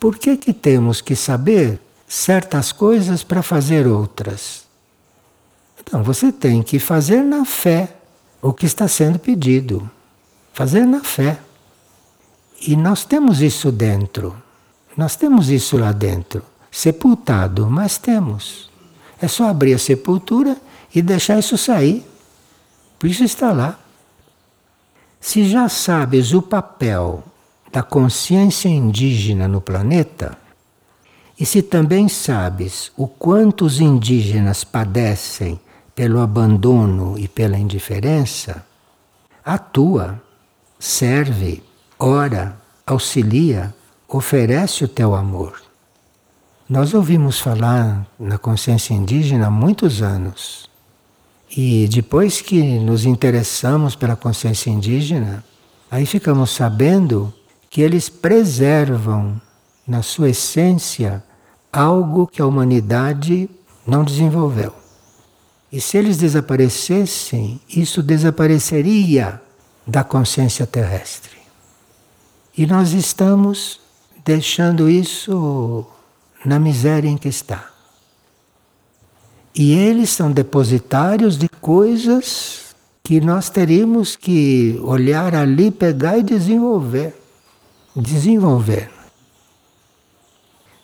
por 0.00 0.18
que 0.18 0.36
que 0.36 0.52
temos 0.52 1.00
que 1.00 1.14
saber 1.14 1.80
certas 2.08 2.72
coisas 2.72 3.22
para 3.22 3.44
fazer 3.44 3.86
outras? 3.86 4.64
Então 5.80 6.02
você 6.02 6.32
tem 6.32 6.64
que 6.64 6.80
fazer 6.80 7.22
na 7.22 7.44
fé 7.44 7.94
o 8.42 8.52
que 8.52 8.66
está 8.66 8.88
sendo 8.88 9.20
pedido. 9.20 9.88
Fazer 10.52 10.84
na 10.84 11.04
fé. 11.04 11.38
E 12.60 12.76
nós 12.76 13.04
temos 13.04 13.40
isso 13.40 13.70
dentro. 13.70 14.36
Nós 14.96 15.14
temos 15.16 15.48
isso 15.48 15.76
lá 15.76 15.92
dentro. 15.92 16.42
Sepultado, 16.70 17.68
mas 17.70 17.98
temos. 17.98 18.68
É 19.20 19.28
só 19.28 19.48
abrir 19.48 19.74
a 19.74 19.78
sepultura 19.78 20.56
e 20.94 21.00
deixar 21.00 21.38
isso 21.38 21.56
sair. 21.56 22.04
Por 22.98 23.08
isso 23.08 23.24
está 23.24 23.52
lá. 23.52 23.78
Se 25.20 25.48
já 25.48 25.68
sabes 25.68 26.32
o 26.32 26.42
papel 26.42 27.24
da 27.72 27.82
consciência 27.82 28.68
indígena 28.68 29.46
no 29.46 29.60
planeta, 29.60 30.36
e 31.38 31.46
se 31.46 31.62
também 31.62 32.08
sabes 32.08 32.90
o 32.96 33.06
quanto 33.06 33.64
os 33.64 33.80
indígenas 33.80 34.64
padecem 34.64 35.60
pelo 35.94 36.20
abandono 36.20 37.18
e 37.18 37.28
pela 37.28 37.58
indiferença, 37.58 38.64
atua, 39.44 40.20
serve, 40.78 41.62
ora, 41.98 42.56
auxilia, 42.86 43.74
oferece 44.06 44.84
o 44.84 44.88
teu 44.88 45.14
amor. 45.14 45.60
Nós 46.68 46.94
ouvimos 46.94 47.40
falar 47.40 48.06
na 48.18 48.38
consciência 48.38 48.94
indígena 48.94 49.46
há 49.46 49.50
muitos 49.50 50.02
anos. 50.02 50.68
E 51.56 51.88
depois 51.88 52.40
que 52.40 52.78
nos 52.78 53.06
interessamos 53.06 53.96
pela 53.96 54.14
consciência 54.14 54.70
indígena, 54.70 55.42
aí 55.90 56.04
ficamos 56.04 56.50
sabendo 56.50 57.32
que 57.70 57.80
eles 57.80 58.08
preservam 58.08 59.40
na 59.86 60.02
sua 60.02 60.30
essência 60.30 61.22
algo 61.72 62.26
que 62.26 62.42
a 62.42 62.46
humanidade 62.46 63.48
não 63.86 64.04
desenvolveu. 64.04 64.74
E 65.72 65.80
se 65.80 65.96
eles 65.96 66.18
desaparecessem, 66.18 67.60
isso 67.68 68.02
desapareceria 68.02 69.40
da 69.86 70.04
consciência 70.04 70.66
terrestre. 70.66 71.37
E 72.58 72.66
nós 72.66 72.92
estamos 72.92 73.78
deixando 74.24 74.90
isso 74.90 75.86
na 76.44 76.58
miséria 76.58 77.08
em 77.08 77.16
que 77.16 77.28
está. 77.28 77.70
E 79.54 79.72
eles 79.74 80.10
são 80.10 80.32
depositários 80.32 81.38
de 81.38 81.48
coisas 81.48 82.74
que 83.04 83.20
nós 83.20 83.48
teríamos 83.48 84.16
que 84.16 84.76
olhar 84.82 85.36
ali, 85.36 85.70
pegar 85.70 86.18
e 86.18 86.22
desenvolver. 86.24 87.14
Desenvolver. 87.94 88.90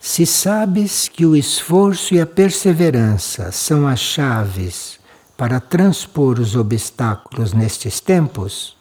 Se 0.01 0.25
sabes 0.25 1.09
que 1.09 1.27
o 1.27 1.35
esforço 1.35 2.15
e 2.15 2.21
a 2.21 2.27
perseverança 2.27 3.51
são 3.51 3.85
as 3.85 3.99
chaves 3.99 5.01
para 5.37 5.59
transpor 5.59 6.39
os 6.39 6.55
obstáculos 6.55 7.53
nestes 7.53 7.99
tempos, 7.99 8.77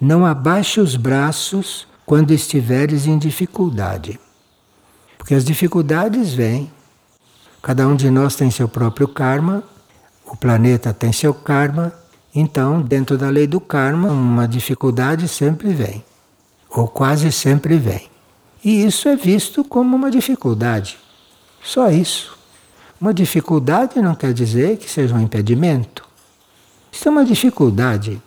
não 0.00 0.24
abaixe 0.24 0.80
os 0.80 0.94
braços 0.94 1.89
quando 2.10 2.32
estiveres 2.32 3.06
em 3.06 3.16
dificuldade. 3.16 4.18
Porque 5.16 5.32
as 5.32 5.44
dificuldades 5.44 6.34
vêm. 6.34 6.68
Cada 7.62 7.86
um 7.86 7.94
de 7.94 8.10
nós 8.10 8.34
tem 8.34 8.50
seu 8.50 8.68
próprio 8.68 9.06
karma, 9.06 9.62
o 10.26 10.34
planeta 10.34 10.92
tem 10.92 11.12
seu 11.12 11.32
karma, 11.32 11.92
então, 12.34 12.82
dentro 12.82 13.16
da 13.16 13.28
lei 13.28 13.46
do 13.46 13.60
karma, 13.60 14.08
uma 14.08 14.48
dificuldade 14.48 15.28
sempre 15.28 15.72
vem, 15.72 16.04
ou 16.68 16.88
quase 16.88 17.30
sempre 17.30 17.78
vem. 17.78 18.10
E 18.64 18.84
isso 18.84 19.08
é 19.08 19.14
visto 19.14 19.62
como 19.62 19.94
uma 19.94 20.10
dificuldade. 20.10 20.98
Só 21.62 21.92
isso. 21.92 22.36
Uma 23.00 23.14
dificuldade 23.14 24.02
não 24.02 24.16
quer 24.16 24.32
dizer 24.32 24.78
que 24.78 24.90
seja 24.90 25.14
um 25.14 25.20
impedimento. 25.20 26.04
Isso 26.90 27.06
é 27.06 27.10
uma 27.12 27.24
dificuldade 27.24 28.20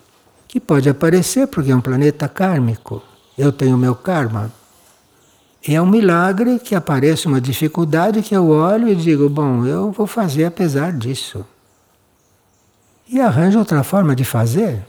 que 0.47 0.57
pode 0.57 0.87
aparecer 0.87 1.47
porque 1.47 1.71
é 1.71 1.75
um 1.75 1.81
planeta 1.81 2.29
kármico 2.29 3.03
eu 3.37 3.51
tenho 3.51 3.77
meu 3.77 3.95
karma. 3.95 4.51
E 5.65 5.75
é 5.75 5.81
um 5.81 5.85
milagre 5.85 6.59
que 6.59 6.75
apareça 6.75 7.29
uma 7.29 7.39
dificuldade 7.39 8.21
que 8.21 8.35
eu 8.35 8.49
olho 8.49 8.89
e 8.89 8.95
digo, 8.95 9.29
bom, 9.29 9.65
eu 9.65 9.91
vou 9.91 10.05
fazer 10.05 10.45
apesar 10.45 10.91
disso. 10.91 11.45
E 13.07 13.21
arranjo 13.21 13.59
outra 13.59 13.83
forma 13.83 14.15
de 14.15 14.25
fazer. 14.25 14.83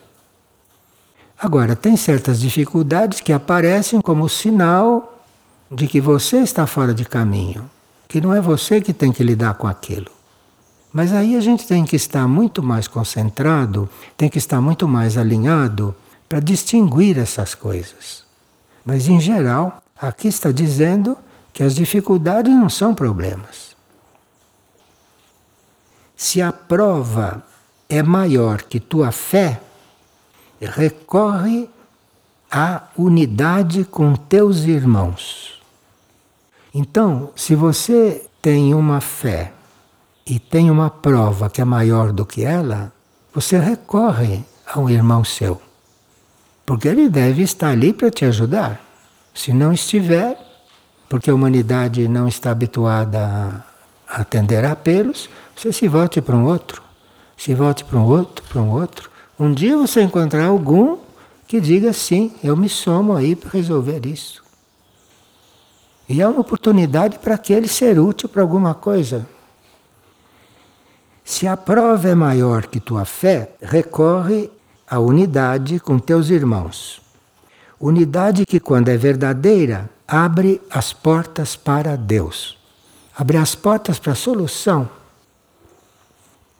Agora, 1.38 1.76
tem 1.76 1.96
certas 1.96 2.40
dificuldades 2.40 3.20
que 3.20 3.32
aparecem 3.32 4.00
como 4.00 4.28
sinal 4.28 5.22
de 5.70 5.86
que 5.86 6.00
você 6.00 6.38
está 6.38 6.66
fora 6.66 6.94
de 6.94 7.04
caminho, 7.04 7.70
que 8.08 8.20
não 8.20 8.34
é 8.34 8.40
você 8.40 8.80
que 8.80 8.92
tem 8.92 9.12
que 9.12 9.22
lidar 9.22 9.54
com 9.54 9.66
aquilo. 9.66 10.10
Mas 10.92 11.12
aí 11.12 11.36
a 11.36 11.40
gente 11.40 11.66
tem 11.66 11.84
que 11.84 11.96
estar 11.96 12.26
muito 12.26 12.62
mais 12.62 12.88
concentrado, 12.88 13.88
tem 14.16 14.28
que 14.28 14.38
estar 14.38 14.60
muito 14.60 14.88
mais 14.88 15.18
alinhado 15.18 15.94
para 16.28 16.40
distinguir 16.40 17.18
essas 17.18 17.54
coisas. 17.54 18.23
Mas, 18.84 19.08
em 19.08 19.18
geral, 19.18 19.82
aqui 20.00 20.28
está 20.28 20.52
dizendo 20.52 21.16
que 21.52 21.62
as 21.62 21.74
dificuldades 21.74 22.52
não 22.52 22.68
são 22.68 22.94
problemas. 22.94 23.74
Se 26.16 26.42
a 26.42 26.52
prova 26.52 27.42
é 27.88 28.02
maior 28.02 28.62
que 28.62 28.80
tua 28.80 29.12
fé, 29.12 29.60
recorre 30.60 31.68
à 32.50 32.84
unidade 32.96 33.84
com 33.84 34.14
teus 34.14 34.60
irmãos. 34.60 35.60
Então, 36.72 37.30
se 37.36 37.54
você 37.54 38.26
tem 38.42 38.74
uma 38.74 39.00
fé 39.00 39.52
e 40.26 40.38
tem 40.38 40.70
uma 40.70 40.90
prova 40.90 41.48
que 41.48 41.60
é 41.60 41.64
maior 41.64 42.12
do 42.12 42.26
que 42.26 42.44
ela, 42.44 42.92
você 43.32 43.58
recorre 43.58 44.44
a 44.66 44.78
um 44.78 44.88
irmão 44.88 45.24
seu. 45.24 45.60
Porque 46.64 46.88
ele 46.88 47.08
deve 47.08 47.42
estar 47.42 47.68
ali 47.68 47.92
para 47.92 48.10
te 48.10 48.24
ajudar. 48.24 48.80
Se 49.34 49.52
não 49.52 49.72
estiver, 49.72 50.38
porque 51.08 51.30
a 51.30 51.34
humanidade 51.34 52.08
não 52.08 52.26
está 52.26 52.50
habituada 52.50 53.64
a 54.08 54.20
atender 54.20 54.64
a 54.64 54.72
apelos, 54.72 55.28
você 55.54 55.72
se 55.72 55.88
volte 55.88 56.20
para 56.20 56.36
um 56.36 56.44
outro. 56.44 56.82
Se 57.36 57.54
volte 57.54 57.84
para 57.84 57.98
um 57.98 58.04
outro, 58.04 58.44
para 58.48 58.62
um 58.62 58.70
outro. 58.70 59.10
Um 59.38 59.52
dia 59.52 59.76
você 59.76 60.02
encontrar 60.02 60.46
algum 60.46 60.98
que 61.46 61.60
diga 61.60 61.92
sim, 61.92 62.32
eu 62.42 62.56
me 62.56 62.68
somo 62.68 63.14
aí 63.14 63.36
para 63.36 63.50
resolver 63.50 64.06
isso. 64.06 64.42
E 66.08 66.20
é 66.20 66.28
uma 66.28 66.40
oportunidade 66.40 67.18
para 67.18 67.34
aquele 67.34 67.68
ser 67.68 67.98
útil 67.98 68.28
para 68.28 68.42
alguma 68.42 68.74
coisa. 68.74 69.26
Se 71.24 71.46
a 71.46 71.56
prova 71.56 72.08
é 72.08 72.14
maior 72.14 72.66
que 72.66 72.78
tua 72.78 73.04
fé, 73.04 73.52
recorre 73.62 74.50
à 74.94 75.00
unidade 75.00 75.80
com 75.80 75.98
teus 75.98 76.30
irmãos. 76.30 77.02
Unidade 77.80 78.46
que, 78.46 78.60
quando 78.60 78.88
é 78.90 78.96
verdadeira, 78.96 79.90
abre 80.06 80.62
as 80.70 80.92
portas 80.92 81.56
para 81.56 81.96
Deus. 81.96 82.56
Abre 83.16 83.36
as 83.36 83.56
portas 83.56 83.98
para 83.98 84.12
a 84.12 84.16
solução, 84.16 84.88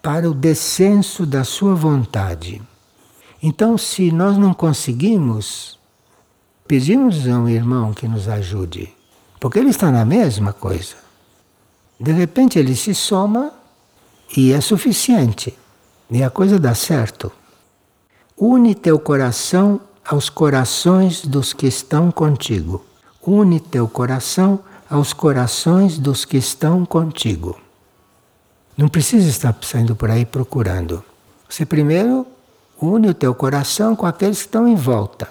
para 0.03 0.29
o 0.29 0.35
descenso 0.35 1.25
da 1.25 1.45
sua 1.45 1.77
vontade. 1.77 2.61
Então, 3.41 3.79
se 3.79 4.11
nós 4.11 4.37
não 4.37 4.53
conseguimos, 4.53 5.79
pedimos 6.67 7.29
a 7.29 7.39
um 7.39 7.49
irmão 7.49 7.95
que 7.95 8.09
nos 8.09 8.29
ajude, 8.29 8.93
porque 9.39 9.61
ele 9.61 9.71
está 9.71 9.93
na 9.93 10.05
mesma 10.05 10.53
coisa. 10.53 10.97
De 12.01 12.11
repente 12.11 12.59
ele 12.59 12.75
se 12.75 12.95
soma 12.95 13.53
e 14.37 14.53
é 14.53 14.61
suficiente, 14.61 15.57
e 16.11 16.23
a 16.23 16.31
coisa 16.31 16.59
dá 16.59 16.75
certo. 16.75 17.31
Une 18.37 18.75
teu 18.75 18.99
coração 18.99 19.81
aos 20.05 20.29
corações 20.29 21.25
dos 21.25 21.53
que 21.53 21.69
estão 21.69 22.11
contigo. 22.11 22.85
Une 23.25 23.61
teu 23.61 23.87
coração 23.87 24.59
aos 24.91 25.13
corações 25.13 25.99
dos 25.99 26.25
que 26.25 26.37
estão 26.37 26.85
contigo. 26.85 27.57
Não 28.77 28.89
precisa 28.89 29.29
estar 29.29 29.57
saindo 29.63 29.95
por 29.95 30.11
aí 30.11 30.27
procurando. 30.27 31.05
Você 31.49 31.65
primeiro 31.65 32.27
une 32.83 33.09
o 33.09 33.15
teu 33.15 33.33
coração 33.37 33.95
com 33.95 34.05
aqueles 34.05 34.39
que 34.39 34.47
estão 34.47 34.67
em 34.67 34.75
volta. 34.75 35.29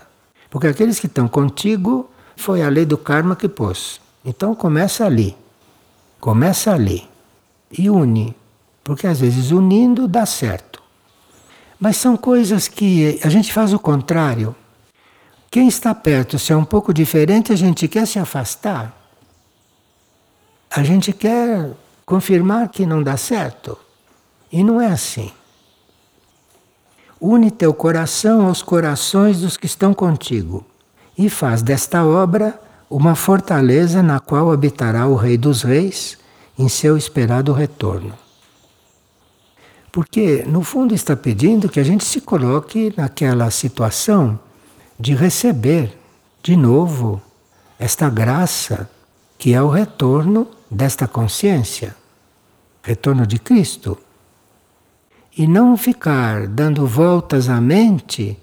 Porque 0.49 0.67
aqueles 0.67 0.97
que 0.97 1.07
estão 1.07 1.27
contigo 1.27 2.09
foi 2.37 2.63
a 2.63 2.69
lei 2.69 2.85
do 2.85 2.97
karma 2.97 3.35
que 3.35 3.49
pôs. 3.49 3.99
Então 4.23 4.55
começa 4.55 5.05
ali. 5.05 5.35
Começa 6.21 6.71
ali. 6.71 7.05
E 7.69 7.89
une. 7.89 8.33
Porque 8.81 9.07
às 9.07 9.19
vezes 9.19 9.51
unindo 9.51 10.07
dá 10.07 10.25
certo. 10.25 10.72
Mas 11.83 11.97
são 11.97 12.15
coisas 12.15 12.69
que 12.69 13.19
a 13.21 13.27
gente 13.27 13.51
faz 13.51 13.73
o 13.73 13.77
contrário. 13.77 14.55
Quem 15.51 15.67
está 15.67 15.93
perto, 15.93 16.39
se 16.39 16.53
é 16.53 16.55
um 16.55 16.63
pouco 16.63 16.93
diferente, 16.93 17.51
a 17.51 17.57
gente 17.57 17.89
quer 17.89 18.07
se 18.07 18.17
afastar. 18.17 18.97
A 20.71 20.81
gente 20.81 21.11
quer 21.11 21.71
confirmar 22.05 22.69
que 22.69 22.85
não 22.85 23.03
dá 23.03 23.17
certo. 23.17 23.77
E 24.49 24.63
não 24.63 24.79
é 24.79 24.87
assim. 24.87 25.29
Une 27.19 27.51
teu 27.51 27.73
coração 27.73 28.47
aos 28.47 28.61
corações 28.61 29.41
dos 29.41 29.57
que 29.57 29.65
estão 29.65 29.93
contigo 29.93 30.65
e 31.17 31.29
faz 31.29 31.61
desta 31.61 32.05
obra 32.05 32.57
uma 32.89 33.13
fortaleza 33.13 34.01
na 34.01 34.21
qual 34.21 34.53
habitará 34.53 35.05
o 35.05 35.17
Rei 35.17 35.37
dos 35.37 35.63
Reis 35.63 36.17
em 36.57 36.69
seu 36.69 36.95
esperado 36.95 37.51
retorno. 37.51 38.22
Porque, 39.93 40.43
no 40.47 40.63
fundo, 40.63 40.95
está 40.95 41.15
pedindo 41.15 41.69
que 41.69 41.79
a 41.79 41.83
gente 41.83 42.03
se 42.03 42.19
coloque 42.19 42.91
naquela 42.97 43.51
situação 43.51 44.39
de 44.99 45.13
receber 45.13 45.95
de 46.41 46.57
novo 46.57 47.21
esta 47.77 48.09
graça 48.09 48.89
que 49.37 49.53
é 49.53 49.61
o 49.61 49.69
retorno 49.69 50.47
desta 50.69 51.07
consciência, 51.07 51.95
retorno 52.81 53.27
de 53.27 53.37
Cristo. 53.37 53.95
E 55.37 55.45
não 55.45 55.77
ficar 55.77 56.47
dando 56.47 56.87
voltas 56.87 57.47
à 57.47 57.61
mente, 57.61 58.35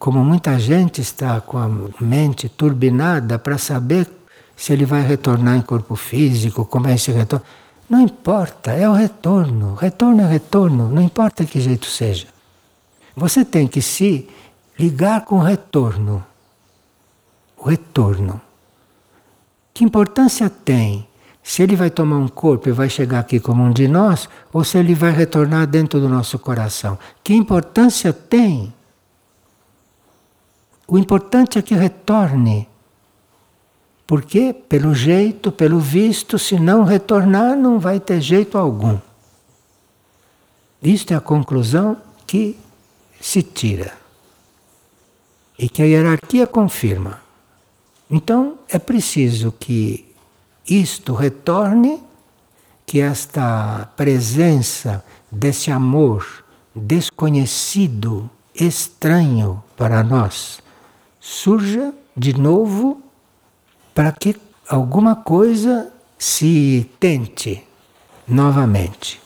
como 0.00 0.24
muita 0.24 0.58
gente 0.58 1.00
está 1.00 1.40
com 1.40 1.58
a 1.58 1.68
mente 2.00 2.48
turbinada 2.48 3.38
para 3.38 3.56
saber 3.56 4.10
se 4.56 4.72
ele 4.72 4.84
vai 4.84 5.02
retornar 5.02 5.56
em 5.56 5.62
corpo 5.62 5.94
físico, 5.94 6.64
como 6.64 6.88
é 6.88 6.94
esse 6.94 7.12
retorno. 7.12 7.46
Não 7.92 8.00
importa, 8.00 8.72
é 8.72 8.88
o 8.88 8.94
retorno. 8.94 9.74
Retorno 9.74 10.22
é 10.22 10.26
retorno, 10.26 10.88
não 10.88 11.02
importa 11.02 11.44
que 11.44 11.60
jeito 11.60 11.84
seja. 11.84 12.26
Você 13.14 13.44
tem 13.44 13.68
que 13.68 13.82
se 13.82 14.30
ligar 14.78 15.26
com 15.26 15.34
o 15.34 15.42
retorno. 15.42 16.24
O 17.54 17.68
retorno. 17.68 18.40
Que 19.74 19.84
importância 19.84 20.48
tem 20.48 21.06
se 21.42 21.62
ele 21.62 21.76
vai 21.76 21.90
tomar 21.90 22.16
um 22.16 22.28
corpo 22.28 22.66
e 22.66 22.72
vai 22.72 22.88
chegar 22.88 23.18
aqui 23.18 23.38
como 23.38 23.62
um 23.62 23.70
de 23.70 23.86
nós, 23.86 24.26
ou 24.50 24.64
se 24.64 24.78
ele 24.78 24.94
vai 24.94 25.10
retornar 25.10 25.66
dentro 25.66 26.00
do 26.00 26.08
nosso 26.08 26.38
coração? 26.38 26.98
Que 27.22 27.34
importância 27.34 28.10
tem? 28.10 28.72
O 30.88 30.96
importante 30.96 31.58
é 31.58 31.62
que 31.62 31.74
retorne. 31.74 32.66
Porque, 34.06 34.52
pelo 34.52 34.94
jeito, 34.94 35.50
pelo 35.50 35.78
visto, 35.78 36.38
se 36.38 36.58
não 36.58 36.84
retornar, 36.84 37.56
não 37.56 37.78
vai 37.78 38.00
ter 38.00 38.20
jeito 38.20 38.58
algum. 38.58 38.98
Isto 40.82 41.12
é 41.12 41.16
a 41.16 41.20
conclusão 41.20 41.96
que 42.26 42.58
se 43.20 43.42
tira 43.42 43.92
e 45.58 45.68
que 45.68 45.80
a 45.80 45.86
hierarquia 45.86 46.46
confirma. 46.46 47.20
Então 48.10 48.58
é 48.68 48.78
preciso 48.78 49.52
que 49.52 50.12
isto 50.68 51.14
retorne, 51.14 52.02
que 52.84 53.00
esta 53.00 53.88
presença 53.96 55.04
desse 55.30 55.70
amor 55.70 56.44
desconhecido, 56.74 58.28
estranho 58.54 59.62
para 59.76 60.02
nós, 60.02 60.60
surja 61.20 61.94
de 62.16 62.38
novo 62.38 63.00
para 63.94 64.12
que 64.12 64.36
alguma 64.68 65.16
coisa 65.16 65.92
se 66.18 66.88
tente 66.98 67.62
novamente. 68.26 69.20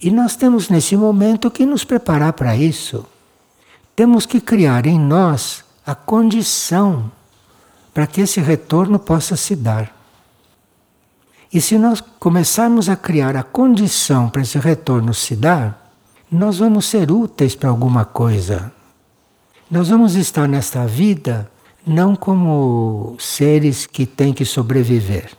E 0.00 0.10
nós 0.10 0.36
temos 0.36 0.68
nesse 0.68 0.96
momento 0.96 1.50
que 1.50 1.64
nos 1.64 1.84
preparar 1.84 2.34
para 2.34 2.54
isso. 2.56 3.06
Temos 3.96 4.26
que 4.26 4.40
criar 4.40 4.86
em 4.86 4.98
nós 4.98 5.64
a 5.86 5.94
condição 5.94 7.10
para 7.92 8.06
que 8.06 8.20
esse 8.20 8.40
retorno 8.40 8.98
possa 8.98 9.36
se 9.36 9.56
dar. 9.56 9.94
E 11.52 11.60
se 11.60 11.78
nós 11.78 12.00
começarmos 12.00 12.88
a 12.88 12.96
criar 12.96 13.36
a 13.36 13.42
condição 13.42 14.28
para 14.28 14.42
esse 14.42 14.58
retorno 14.58 15.14
se 15.14 15.36
dar, 15.36 15.92
nós 16.30 16.58
vamos 16.58 16.86
ser 16.86 17.12
úteis 17.12 17.54
para 17.54 17.70
alguma 17.70 18.04
coisa. 18.04 18.72
Nós 19.70 19.88
vamos 19.88 20.16
estar 20.16 20.48
nesta 20.48 20.84
vida 20.86 21.50
não 21.86 22.16
como 22.16 23.16
seres 23.18 23.86
que 23.86 24.06
têm 24.06 24.32
que 24.32 24.44
sobreviver, 24.44 25.30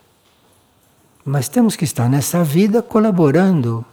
mas 1.24 1.48
temos 1.50 1.76
que 1.76 1.84
estar 1.84 2.10
nessa 2.10 2.43
vida 2.43 2.82
colaborando, 2.82 3.84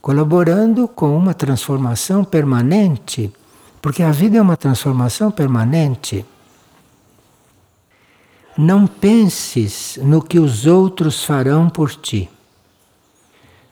colaborando 0.00 0.88
com 0.88 1.16
uma 1.16 1.32
transformação 1.32 2.24
permanente 2.24 3.32
porque 3.82 4.04
a 4.04 4.12
vida 4.12 4.38
é 4.38 4.40
uma 4.40 4.56
transformação 4.56 5.32
permanente. 5.32 6.24
Não 8.56 8.86
penses 8.86 9.98
no 10.00 10.22
que 10.22 10.38
os 10.38 10.66
outros 10.66 11.24
farão 11.24 11.68
por 11.68 11.92
ti. 11.92 12.30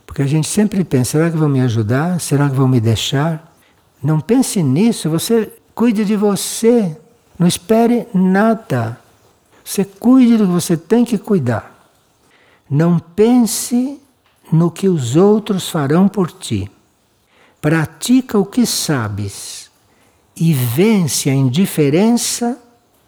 Porque 0.04 0.22
a 0.22 0.26
gente 0.26 0.48
sempre 0.48 0.82
pensa: 0.82 1.12
será 1.12 1.30
que 1.30 1.36
vão 1.36 1.48
me 1.48 1.60
ajudar? 1.60 2.20
Será 2.20 2.50
que 2.50 2.56
vão 2.56 2.66
me 2.66 2.80
deixar? 2.80 3.54
Não 4.02 4.18
pense 4.18 4.60
nisso, 4.62 5.08
você 5.08 5.52
cuide 5.76 6.04
de 6.04 6.16
você. 6.16 6.99
Não 7.40 7.46
espere 7.46 8.06
nada. 8.12 9.00
Você 9.64 9.82
cuide 9.82 10.36
do 10.36 10.44
que 10.44 10.52
você 10.52 10.76
tem 10.76 11.06
que 11.06 11.16
cuidar. 11.16 11.90
Não 12.68 12.98
pense 12.98 13.98
no 14.52 14.70
que 14.70 14.90
os 14.90 15.16
outros 15.16 15.70
farão 15.70 16.06
por 16.06 16.30
ti. 16.30 16.70
Pratica 17.58 18.38
o 18.38 18.44
que 18.44 18.66
sabes 18.66 19.70
e 20.36 20.52
vence 20.52 21.30
a 21.30 21.34
indiferença 21.34 22.58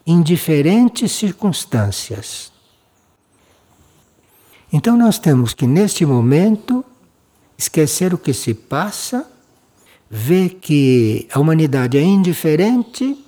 em 0.03 0.19
diferentes 0.19 1.11
circunstâncias. 1.11 2.51
Então 4.71 4.97
nós 4.97 5.19
temos 5.19 5.53
que, 5.53 5.67
neste 5.67 6.07
momento, 6.07 6.83
esquecer 7.55 8.15
o 8.15 8.17
que 8.17 8.33
se 8.33 8.55
passa, 8.55 9.27
ver 10.09 10.55
que 10.55 11.27
a 11.31 11.39
humanidade 11.39 11.99
é 11.99 12.01
indiferente 12.01 13.22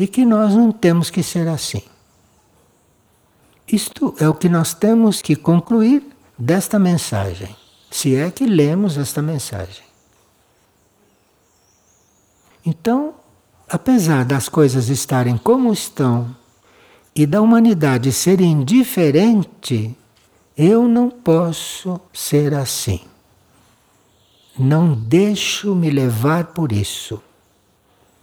e 0.00 0.06
que 0.06 0.24
nós 0.24 0.54
não 0.54 0.72
temos 0.72 1.10
que 1.10 1.22
ser 1.22 1.46
assim. 1.46 1.82
Isto 3.70 4.14
é 4.18 4.26
o 4.26 4.32
que 4.32 4.48
nós 4.48 4.72
temos 4.72 5.20
que 5.20 5.36
concluir 5.36 6.02
desta 6.38 6.78
mensagem, 6.78 7.54
se 7.90 8.16
é 8.16 8.30
que 8.30 8.46
lemos 8.46 8.96
esta 8.96 9.20
mensagem. 9.20 9.84
Então, 12.64 13.12
apesar 13.68 14.24
das 14.24 14.48
coisas 14.48 14.88
estarem 14.88 15.36
como 15.36 15.70
estão 15.70 16.34
e 17.14 17.26
da 17.26 17.42
humanidade 17.42 18.10
ser 18.10 18.40
indiferente, 18.40 19.94
eu 20.56 20.88
não 20.88 21.10
posso 21.10 22.00
ser 22.10 22.54
assim. 22.54 23.02
Não 24.58 24.94
deixo 24.94 25.74
me 25.74 25.90
levar 25.90 26.46
por 26.46 26.72
isso. 26.72 27.22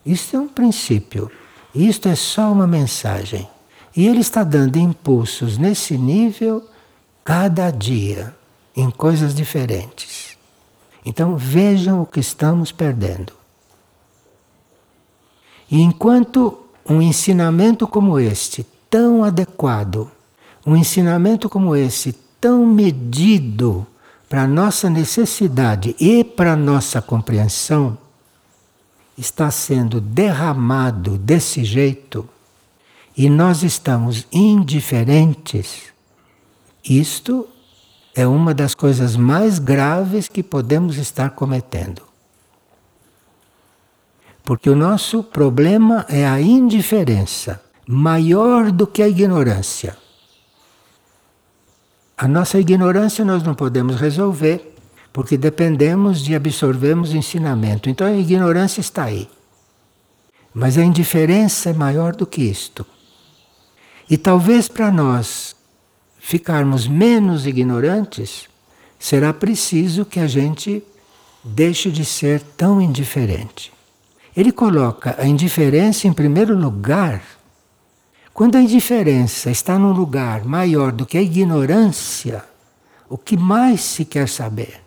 Isto 0.04 0.38
é 0.38 0.40
um 0.40 0.48
princípio. 0.48 1.32
Isto 1.74 2.10
é 2.10 2.16
só 2.16 2.52
uma 2.52 2.68
mensagem. 2.68 3.48
E 3.96 4.06
ele 4.06 4.20
está 4.20 4.44
dando 4.44 4.78
impulsos 4.78 5.58
nesse 5.58 5.98
nível 5.98 6.64
cada 7.24 7.72
dia, 7.72 8.36
em 8.76 8.92
coisas 8.92 9.34
diferentes. 9.34 10.38
Então 11.06 11.36
vejam 11.36 12.02
o 12.02 12.06
que 12.06 12.20
estamos 12.20 12.72
perdendo. 12.72 13.34
E 15.70 15.82
enquanto 15.82 16.60
um 16.88 17.02
ensinamento 17.02 17.88
como 17.88 18.20
este, 18.20 18.66
tão 18.90 19.24
adequado, 19.24 20.10
um 20.66 20.76
ensinamento 20.76 21.50
como 21.50 21.76
esse, 21.76 22.14
tão 22.40 22.66
medido 22.66 23.86
para 24.30 24.48
nossa 24.48 24.90
necessidade 24.90 25.96
e 26.00 26.24
para 26.24 26.56
nossa 26.56 27.02
compreensão, 27.02 27.98
está 29.18 29.50
sendo 29.50 30.00
derramado 30.00 31.18
desse 31.18 31.64
jeito 31.64 32.28
e 33.18 33.30
nós 33.30 33.64
estamos 33.64 34.28
indiferentes, 34.32 35.92
isto 36.88 37.48
é 38.14 38.28
uma 38.28 38.54
das 38.54 38.76
coisas 38.76 39.16
mais 39.16 39.58
graves 39.58 40.28
que 40.28 40.44
podemos 40.44 40.98
estar 40.98 41.32
cometendo. 41.32 42.04
Porque 44.44 44.70
o 44.70 44.76
nosso 44.76 45.24
problema 45.24 46.06
é 46.08 46.26
a 46.28 46.40
indiferença, 46.40 47.62
maior 47.88 48.72
do 48.72 48.86
que 48.86 49.02
a 49.02 49.10
ignorância. 49.10 49.98
A 52.16 52.28
nossa 52.28 52.60
ignorância 52.60 53.26
nós 53.26 53.44
não 53.44 53.54
podemos 53.54 53.96
resolver, 53.98 54.77
porque 55.18 55.36
dependemos 55.36 56.22
de 56.22 56.36
absorvermos 56.36 57.16
ensinamento. 57.16 57.90
Então 57.90 58.06
a 58.06 58.14
ignorância 58.14 58.80
está 58.80 59.06
aí. 59.06 59.28
Mas 60.54 60.78
a 60.78 60.84
indiferença 60.84 61.72
é 61.72 61.74
maior 61.74 62.16
do 62.16 62.28
que 62.28 62.44
isto. 62.44 62.86
E 64.08 64.16
talvez 64.16 64.68
para 64.68 64.92
nós 64.92 65.56
ficarmos 66.20 66.88
menos 66.88 67.48
ignorantes, 67.48 68.48
será 69.00 69.34
preciso 69.34 70.06
que 70.06 70.20
a 70.20 70.28
gente 70.28 70.84
deixe 71.44 71.90
de 71.90 72.06
ser 72.06 72.40
tão 72.56 72.80
indiferente. 72.80 73.74
Ele 74.36 74.52
coloca 74.52 75.16
a 75.18 75.26
indiferença 75.26 76.08
em 76.08 76.14
primeiro 76.14 76.56
lugar. 76.56 77.24
Quando 78.36 78.56
a 78.56 78.62
indiferença 78.62 79.50
está 79.50 79.80
num 79.80 79.94
lugar 79.94 80.46
maior 80.46 80.92
do 80.92 81.08
que 81.08 81.18
a 81.18 81.24
ignorância, 81.24 82.46
o 83.10 83.18
que 83.18 83.36
mais 83.36 83.82
se 83.82 84.06
quer 84.06 84.30
saber? 84.30 84.86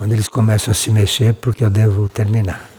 Quando 0.00 0.14
eles 0.14 0.28
começam 0.28 0.72
a 0.72 0.74
se 0.74 0.90
mexer, 0.90 1.34
porque 1.34 1.62
eu 1.62 1.68
devo 1.68 2.08
terminar. 2.08 2.70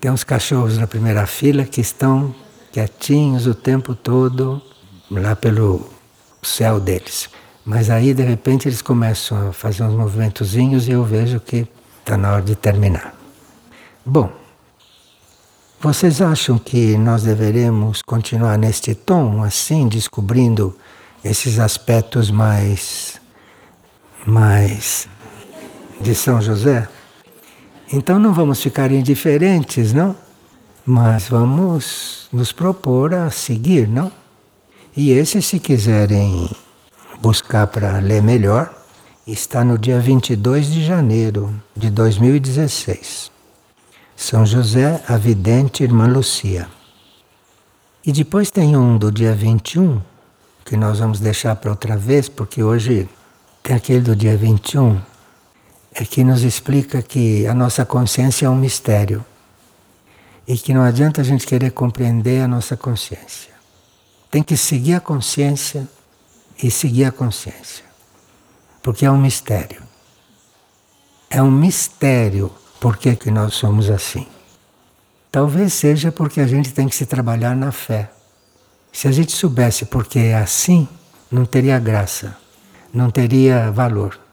Tem 0.00 0.08
uns 0.08 0.22
cachorros 0.22 0.78
na 0.78 0.86
primeira 0.86 1.26
fila 1.26 1.64
que 1.64 1.80
estão 1.80 2.32
quietinhos 2.70 3.48
o 3.48 3.54
tempo 3.56 3.92
todo 3.92 4.62
lá 5.10 5.34
pelo 5.34 5.84
céu 6.44 6.78
deles. 6.78 7.28
Mas 7.64 7.90
aí, 7.90 8.14
de 8.14 8.22
repente, 8.22 8.68
eles 8.68 8.80
começam 8.80 9.48
a 9.48 9.52
fazer 9.52 9.82
uns 9.82 9.94
movimentozinhos 9.94 10.86
e 10.86 10.92
eu 10.92 11.02
vejo 11.02 11.40
que 11.40 11.66
está 11.98 12.16
na 12.16 12.34
hora 12.34 12.42
de 12.42 12.54
terminar. 12.54 13.12
Bom, 14.04 14.30
vocês 15.80 16.22
acham 16.22 16.56
que 16.56 16.96
nós 16.96 17.24
deveremos 17.24 18.00
continuar 18.00 18.56
neste 18.56 18.94
tom, 18.94 19.42
assim, 19.42 19.88
descobrindo 19.88 20.72
esses 21.24 21.58
aspectos 21.58 22.30
mais. 22.30 23.20
mais. 24.24 25.08
De 26.00 26.14
São 26.14 26.40
José? 26.40 26.88
Então 27.92 28.18
não 28.18 28.32
vamos 28.32 28.60
ficar 28.60 28.90
indiferentes, 28.90 29.92
não? 29.92 30.16
Mas 30.84 31.28
vamos 31.28 32.28
nos 32.32 32.52
propor 32.52 33.14
a 33.14 33.30
seguir, 33.30 33.88
não? 33.88 34.10
E 34.96 35.10
esse, 35.10 35.42
se 35.42 35.58
quiserem 35.58 36.50
buscar 37.20 37.66
para 37.66 37.98
ler 37.98 38.22
melhor, 38.22 38.72
está 39.26 39.64
no 39.64 39.76
dia 39.76 40.00
22 40.00 40.70
de 40.70 40.84
janeiro 40.84 41.52
de 41.76 41.90
2016. 41.90 43.30
São 44.16 44.46
José, 44.46 45.02
a 45.06 45.16
vidente 45.16 45.82
Irmã 45.82 46.06
Lucia. 46.06 46.68
E 48.04 48.12
depois 48.12 48.50
tem 48.50 48.76
um 48.76 48.96
do 48.96 49.12
dia 49.12 49.34
21, 49.34 50.00
que 50.64 50.76
nós 50.76 51.00
vamos 51.00 51.20
deixar 51.20 51.56
para 51.56 51.70
outra 51.70 51.96
vez, 51.96 52.28
porque 52.28 52.62
hoje 52.62 53.08
tem 53.62 53.76
aquele 53.76 54.00
do 54.00 54.16
dia 54.16 54.36
21, 54.36 54.96
é 54.96 55.15
que 56.04 56.22
nos 56.22 56.42
explica 56.42 57.00
que 57.00 57.46
a 57.46 57.54
nossa 57.54 57.84
consciência 57.84 58.46
é 58.46 58.48
um 58.50 58.56
mistério 58.56 59.24
e 60.46 60.56
que 60.56 60.74
não 60.74 60.82
adianta 60.82 61.20
a 61.20 61.24
gente 61.24 61.46
querer 61.46 61.70
compreender 61.70 62.42
a 62.42 62.48
nossa 62.48 62.76
consciência. 62.76 63.52
Tem 64.30 64.42
que 64.42 64.56
seguir 64.56 64.94
a 64.94 65.00
consciência 65.00 65.88
e 66.62 66.70
seguir 66.70 67.04
a 67.04 67.12
consciência. 67.12 67.84
Porque 68.82 69.06
é 69.06 69.10
um 69.10 69.18
mistério. 69.18 69.82
É 71.30 71.42
um 71.42 71.50
mistério 71.50 72.52
por 72.80 72.96
que, 72.96 73.16
que 73.16 73.30
nós 73.30 73.54
somos 73.54 73.90
assim. 73.90 74.26
Talvez 75.32 75.72
seja 75.72 76.12
porque 76.12 76.40
a 76.40 76.46
gente 76.46 76.72
tem 76.72 76.88
que 76.88 76.94
se 76.94 77.06
trabalhar 77.06 77.56
na 77.56 77.72
fé. 77.72 78.10
Se 78.92 79.08
a 79.08 79.12
gente 79.12 79.32
soubesse 79.32 79.84
porque 79.86 80.18
é 80.18 80.36
assim, 80.36 80.88
não 81.30 81.44
teria 81.44 81.78
graça, 81.78 82.36
não 82.92 83.10
teria 83.10 83.70
valor. 83.70 84.25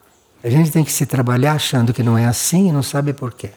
A 0.44 0.50
gente 0.50 0.72
tem 0.72 0.84
que 0.84 0.92
se 0.92 1.06
trabalhar 1.06 1.54
achando 1.54 1.94
que 1.94 2.04
não 2.04 2.18
é 2.18 2.26
assim 2.26 2.68
e 2.68 2.72
não 2.72 2.84
sabe 2.84 3.14
por 3.14 3.34
quê. 3.34 3.52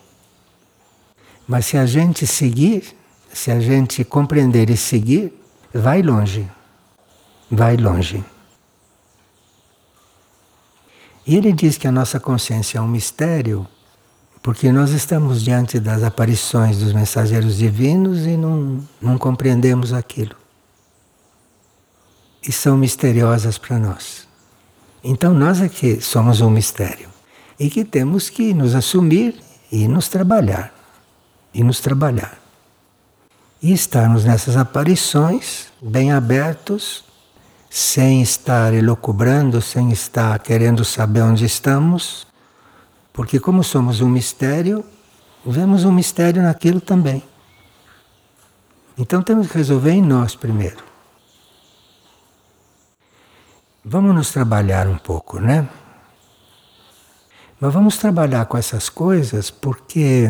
Mas 1.46 1.66
se 1.66 1.76
a 1.76 1.84
gente 1.84 2.26
seguir, 2.26 2.96
se 3.32 3.50
a 3.50 3.58
gente 3.58 4.04
compreender 4.04 4.70
e 4.70 4.76
seguir, 4.76 5.32
vai 5.74 6.00
longe. 6.00 6.48
Vai 7.50 7.76
longe. 7.76 8.24
E 11.26 11.36
ele 11.36 11.52
diz 11.52 11.76
que 11.76 11.88
a 11.88 11.92
nossa 11.92 12.20
consciência 12.20 12.78
é 12.78 12.80
um 12.80 12.86
mistério, 12.86 13.66
porque 14.40 14.70
nós 14.70 14.90
estamos 14.90 15.42
diante 15.42 15.80
das 15.80 16.04
aparições 16.04 16.78
dos 16.78 16.92
mensageiros 16.92 17.56
divinos 17.56 18.24
e 18.26 18.36
não, 18.36 18.86
não 19.02 19.18
compreendemos 19.18 19.92
aquilo. 19.92 20.36
E 22.46 22.52
são 22.52 22.76
misteriosas 22.76 23.58
para 23.58 23.76
nós. 23.76 24.25
Então 25.08 25.32
nós 25.32 25.60
é 25.60 25.68
que 25.68 26.00
somos 26.00 26.40
um 26.40 26.50
mistério 26.50 27.08
e 27.60 27.70
que 27.70 27.84
temos 27.84 28.28
que 28.28 28.52
nos 28.52 28.74
assumir 28.74 29.40
e 29.70 29.86
nos 29.86 30.08
trabalhar. 30.08 30.74
E 31.54 31.62
nos 31.62 31.78
trabalhar. 31.78 32.36
E 33.62 33.72
estarmos 33.72 34.24
nessas 34.24 34.56
aparições 34.56 35.68
bem 35.80 36.10
abertos 36.10 37.04
sem 37.70 38.20
estar 38.20 38.74
elocubrando, 38.74 39.62
sem 39.62 39.92
estar 39.92 40.36
querendo 40.40 40.84
saber 40.84 41.20
onde 41.20 41.44
estamos, 41.44 42.26
porque, 43.12 43.38
como 43.38 43.62
somos 43.62 44.00
um 44.00 44.08
mistério, 44.08 44.84
vemos 45.44 45.84
um 45.84 45.92
mistério 45.92 46.42
naquilo 46.42 46.80
também. 46.80 47.22
Então 48.98 49.22
temos 49.22 49.46
que 49.46 49.56
resolver 49.56 49.92
em 49.92 50.02
nós 50.02 50.34
primeiro. 50.34 50.95
Vamos 53.88 54.16
nos 54.16 54.32
trabalhar 54.32 54.88
um 54.88 54.98
pouco, 54.98 55.38
né? 55.38 55.68
Mas 57.60 57.72
vamos 57.72 57.96
trabalhar 57.96 58.44
com 58.46 58.58
essas 58.58 58.88
coisas 58.88 59.48
porque, 59.48 60.28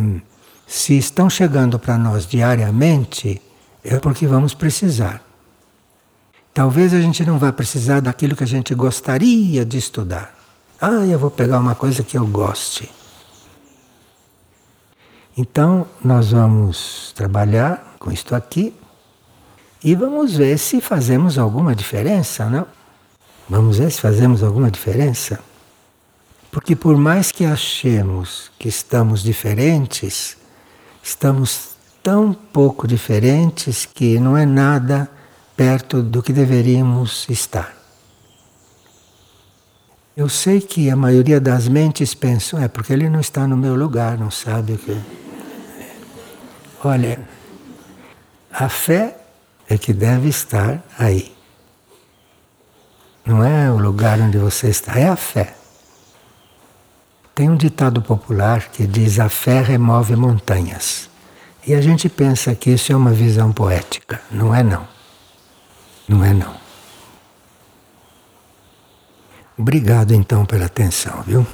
se 0.67 0.99
estão 0.99 1.31
chegando 1.31 1.79
para 1.79 1.97
nós 1.97 2.27
diariamente, 2.27 3.41
é 3.83 3.99
porque 3.99 4.27
vamos 4.27 4.53
precisar. 4.53 5.23
Talvez 6.53 6.93
a 6.93 7.01
gente 7.01 7.25
não 7.25 7.39
vá 7.39 7.51
precisar 7.51 8.01
daquilo 8.01 8.37
que 8.37 8.45
a 8.45 8.47
gente 8.47 8.75
gostaria 8.75 9.65
de 9.65 9.79
estudar. 9.79 10.35
Ah, 10.79 11.07
eu 11.07 11.19
vou 11.19 11.31
pegar 11.31 11.59
uma 11.59 11.75
coisa 11.75 12.03
que 12.03 12.19
eu 12.19 12.27
goste. 12.27 12.91
Então, 15.35 15.87
nós 16.05 16.31
vamos 16.31 17.11
trabalhar 17.15 17.97
com 17.99 18.13
isto 18.13 18.35
aqui 18.35 18.75
e 19.83 19.95
vamos 19.95 20.37
ver 20.37 20.59
se 20.59 20.79
fazemos 20.83 21.39
alguma 21.39 21.75
diferença, 21.75 22.51
não? 22.51 22.67
Vamos 23.49 23.79
ver 23.79 23.91
se 23.93 24.01
fazemos 24.01 24.43
alguma 24.43 24.71
diferença. 24.71 25.41
Porque 26.51 26.75
por 26.75 26.97
mais 26.97 27.31
que 27.31 27.45
achemos 27.45 28.51
que 28.59 28.69
estamos 28.69 29.23
diferentes, 29.23 30.37
estamos 31.03 31.77
tão 32.03 32.33
pouco 32.33 32.89
diferentes 32.89 33.85
que 33.85 34.19
não 34.19 34.37
é 34.37 34.47
nada 34.47 35.09
perto 35.57 36.03
do 36.03 36.23
que 36.23 36.33
deveríamos 36.33 37.27
estar. 37.29 37.77
Eu 40.17 40.31
sei 40.31 40.63
que 40.63 40.89
a 40.89 40.97
maioria 40.97 41.39
das 41.39 41.69
mentes 41.69 42.15
pensam, 42.15 42.59
é 42.59 42.69
porque 42.69 42.93
ele 42.93 43.09
não 43.11 43.21
está 43.21 43.47
no 43.47 43.57
meu 43.57 43.75
lugar, 43.75 44.19
não 44.19 44.31
sabe 44.31 44.73
o 44.73 44.79
que. 44.79 44.99
Olha, 46.83 47.21
a 48.51 48.69
fé 48.71 49.19
é 49.69 49.77
que 49.77 49.93
deve 49.93 50.29
estar 50.29 50.83
aí. 50.99 51.36
Não 53.27 53.45
é 53.45 53.71
o 53.71 53.77
lugar 53.77 54.21
onde 54.21 54.39
você 54.39 54.69
está, 54.69 54.99
é 54.99 55.09
a 55.09 55.17
fé. 55.17 55.55
Tem 57.35 57.51
um 57.51 57.57
ditado 57.57 58.01
popular 58.01 58.69
que 58.71 58.87
diz: 58.87 59.19
a 59.19 59.29
fé 59.29 59.61
remove 59.61 60.15
montanhas. 60.15 61.11
E 61.67 61.75
a 61.75 61.81
gente 61.81 62.09
pensa 62.09 62.55
que 62.55 62.71
isso 62.71 62.93
é 62.93 62.97
uma 62.97 63.11
visão 63.11 63.53
poética. 63.53 64.23
Não 64.31 64.55
é, 64.55 64.63
não. 64.63 64.87
Não 66.09 66.25
é 66.25 66.33
não. 66.33 66.55
Obrigado 69.59 70.15
então 70.15 70.47
pela 70.47 70.67
atenção, 70.67 71.23
viu? 71.27 71.45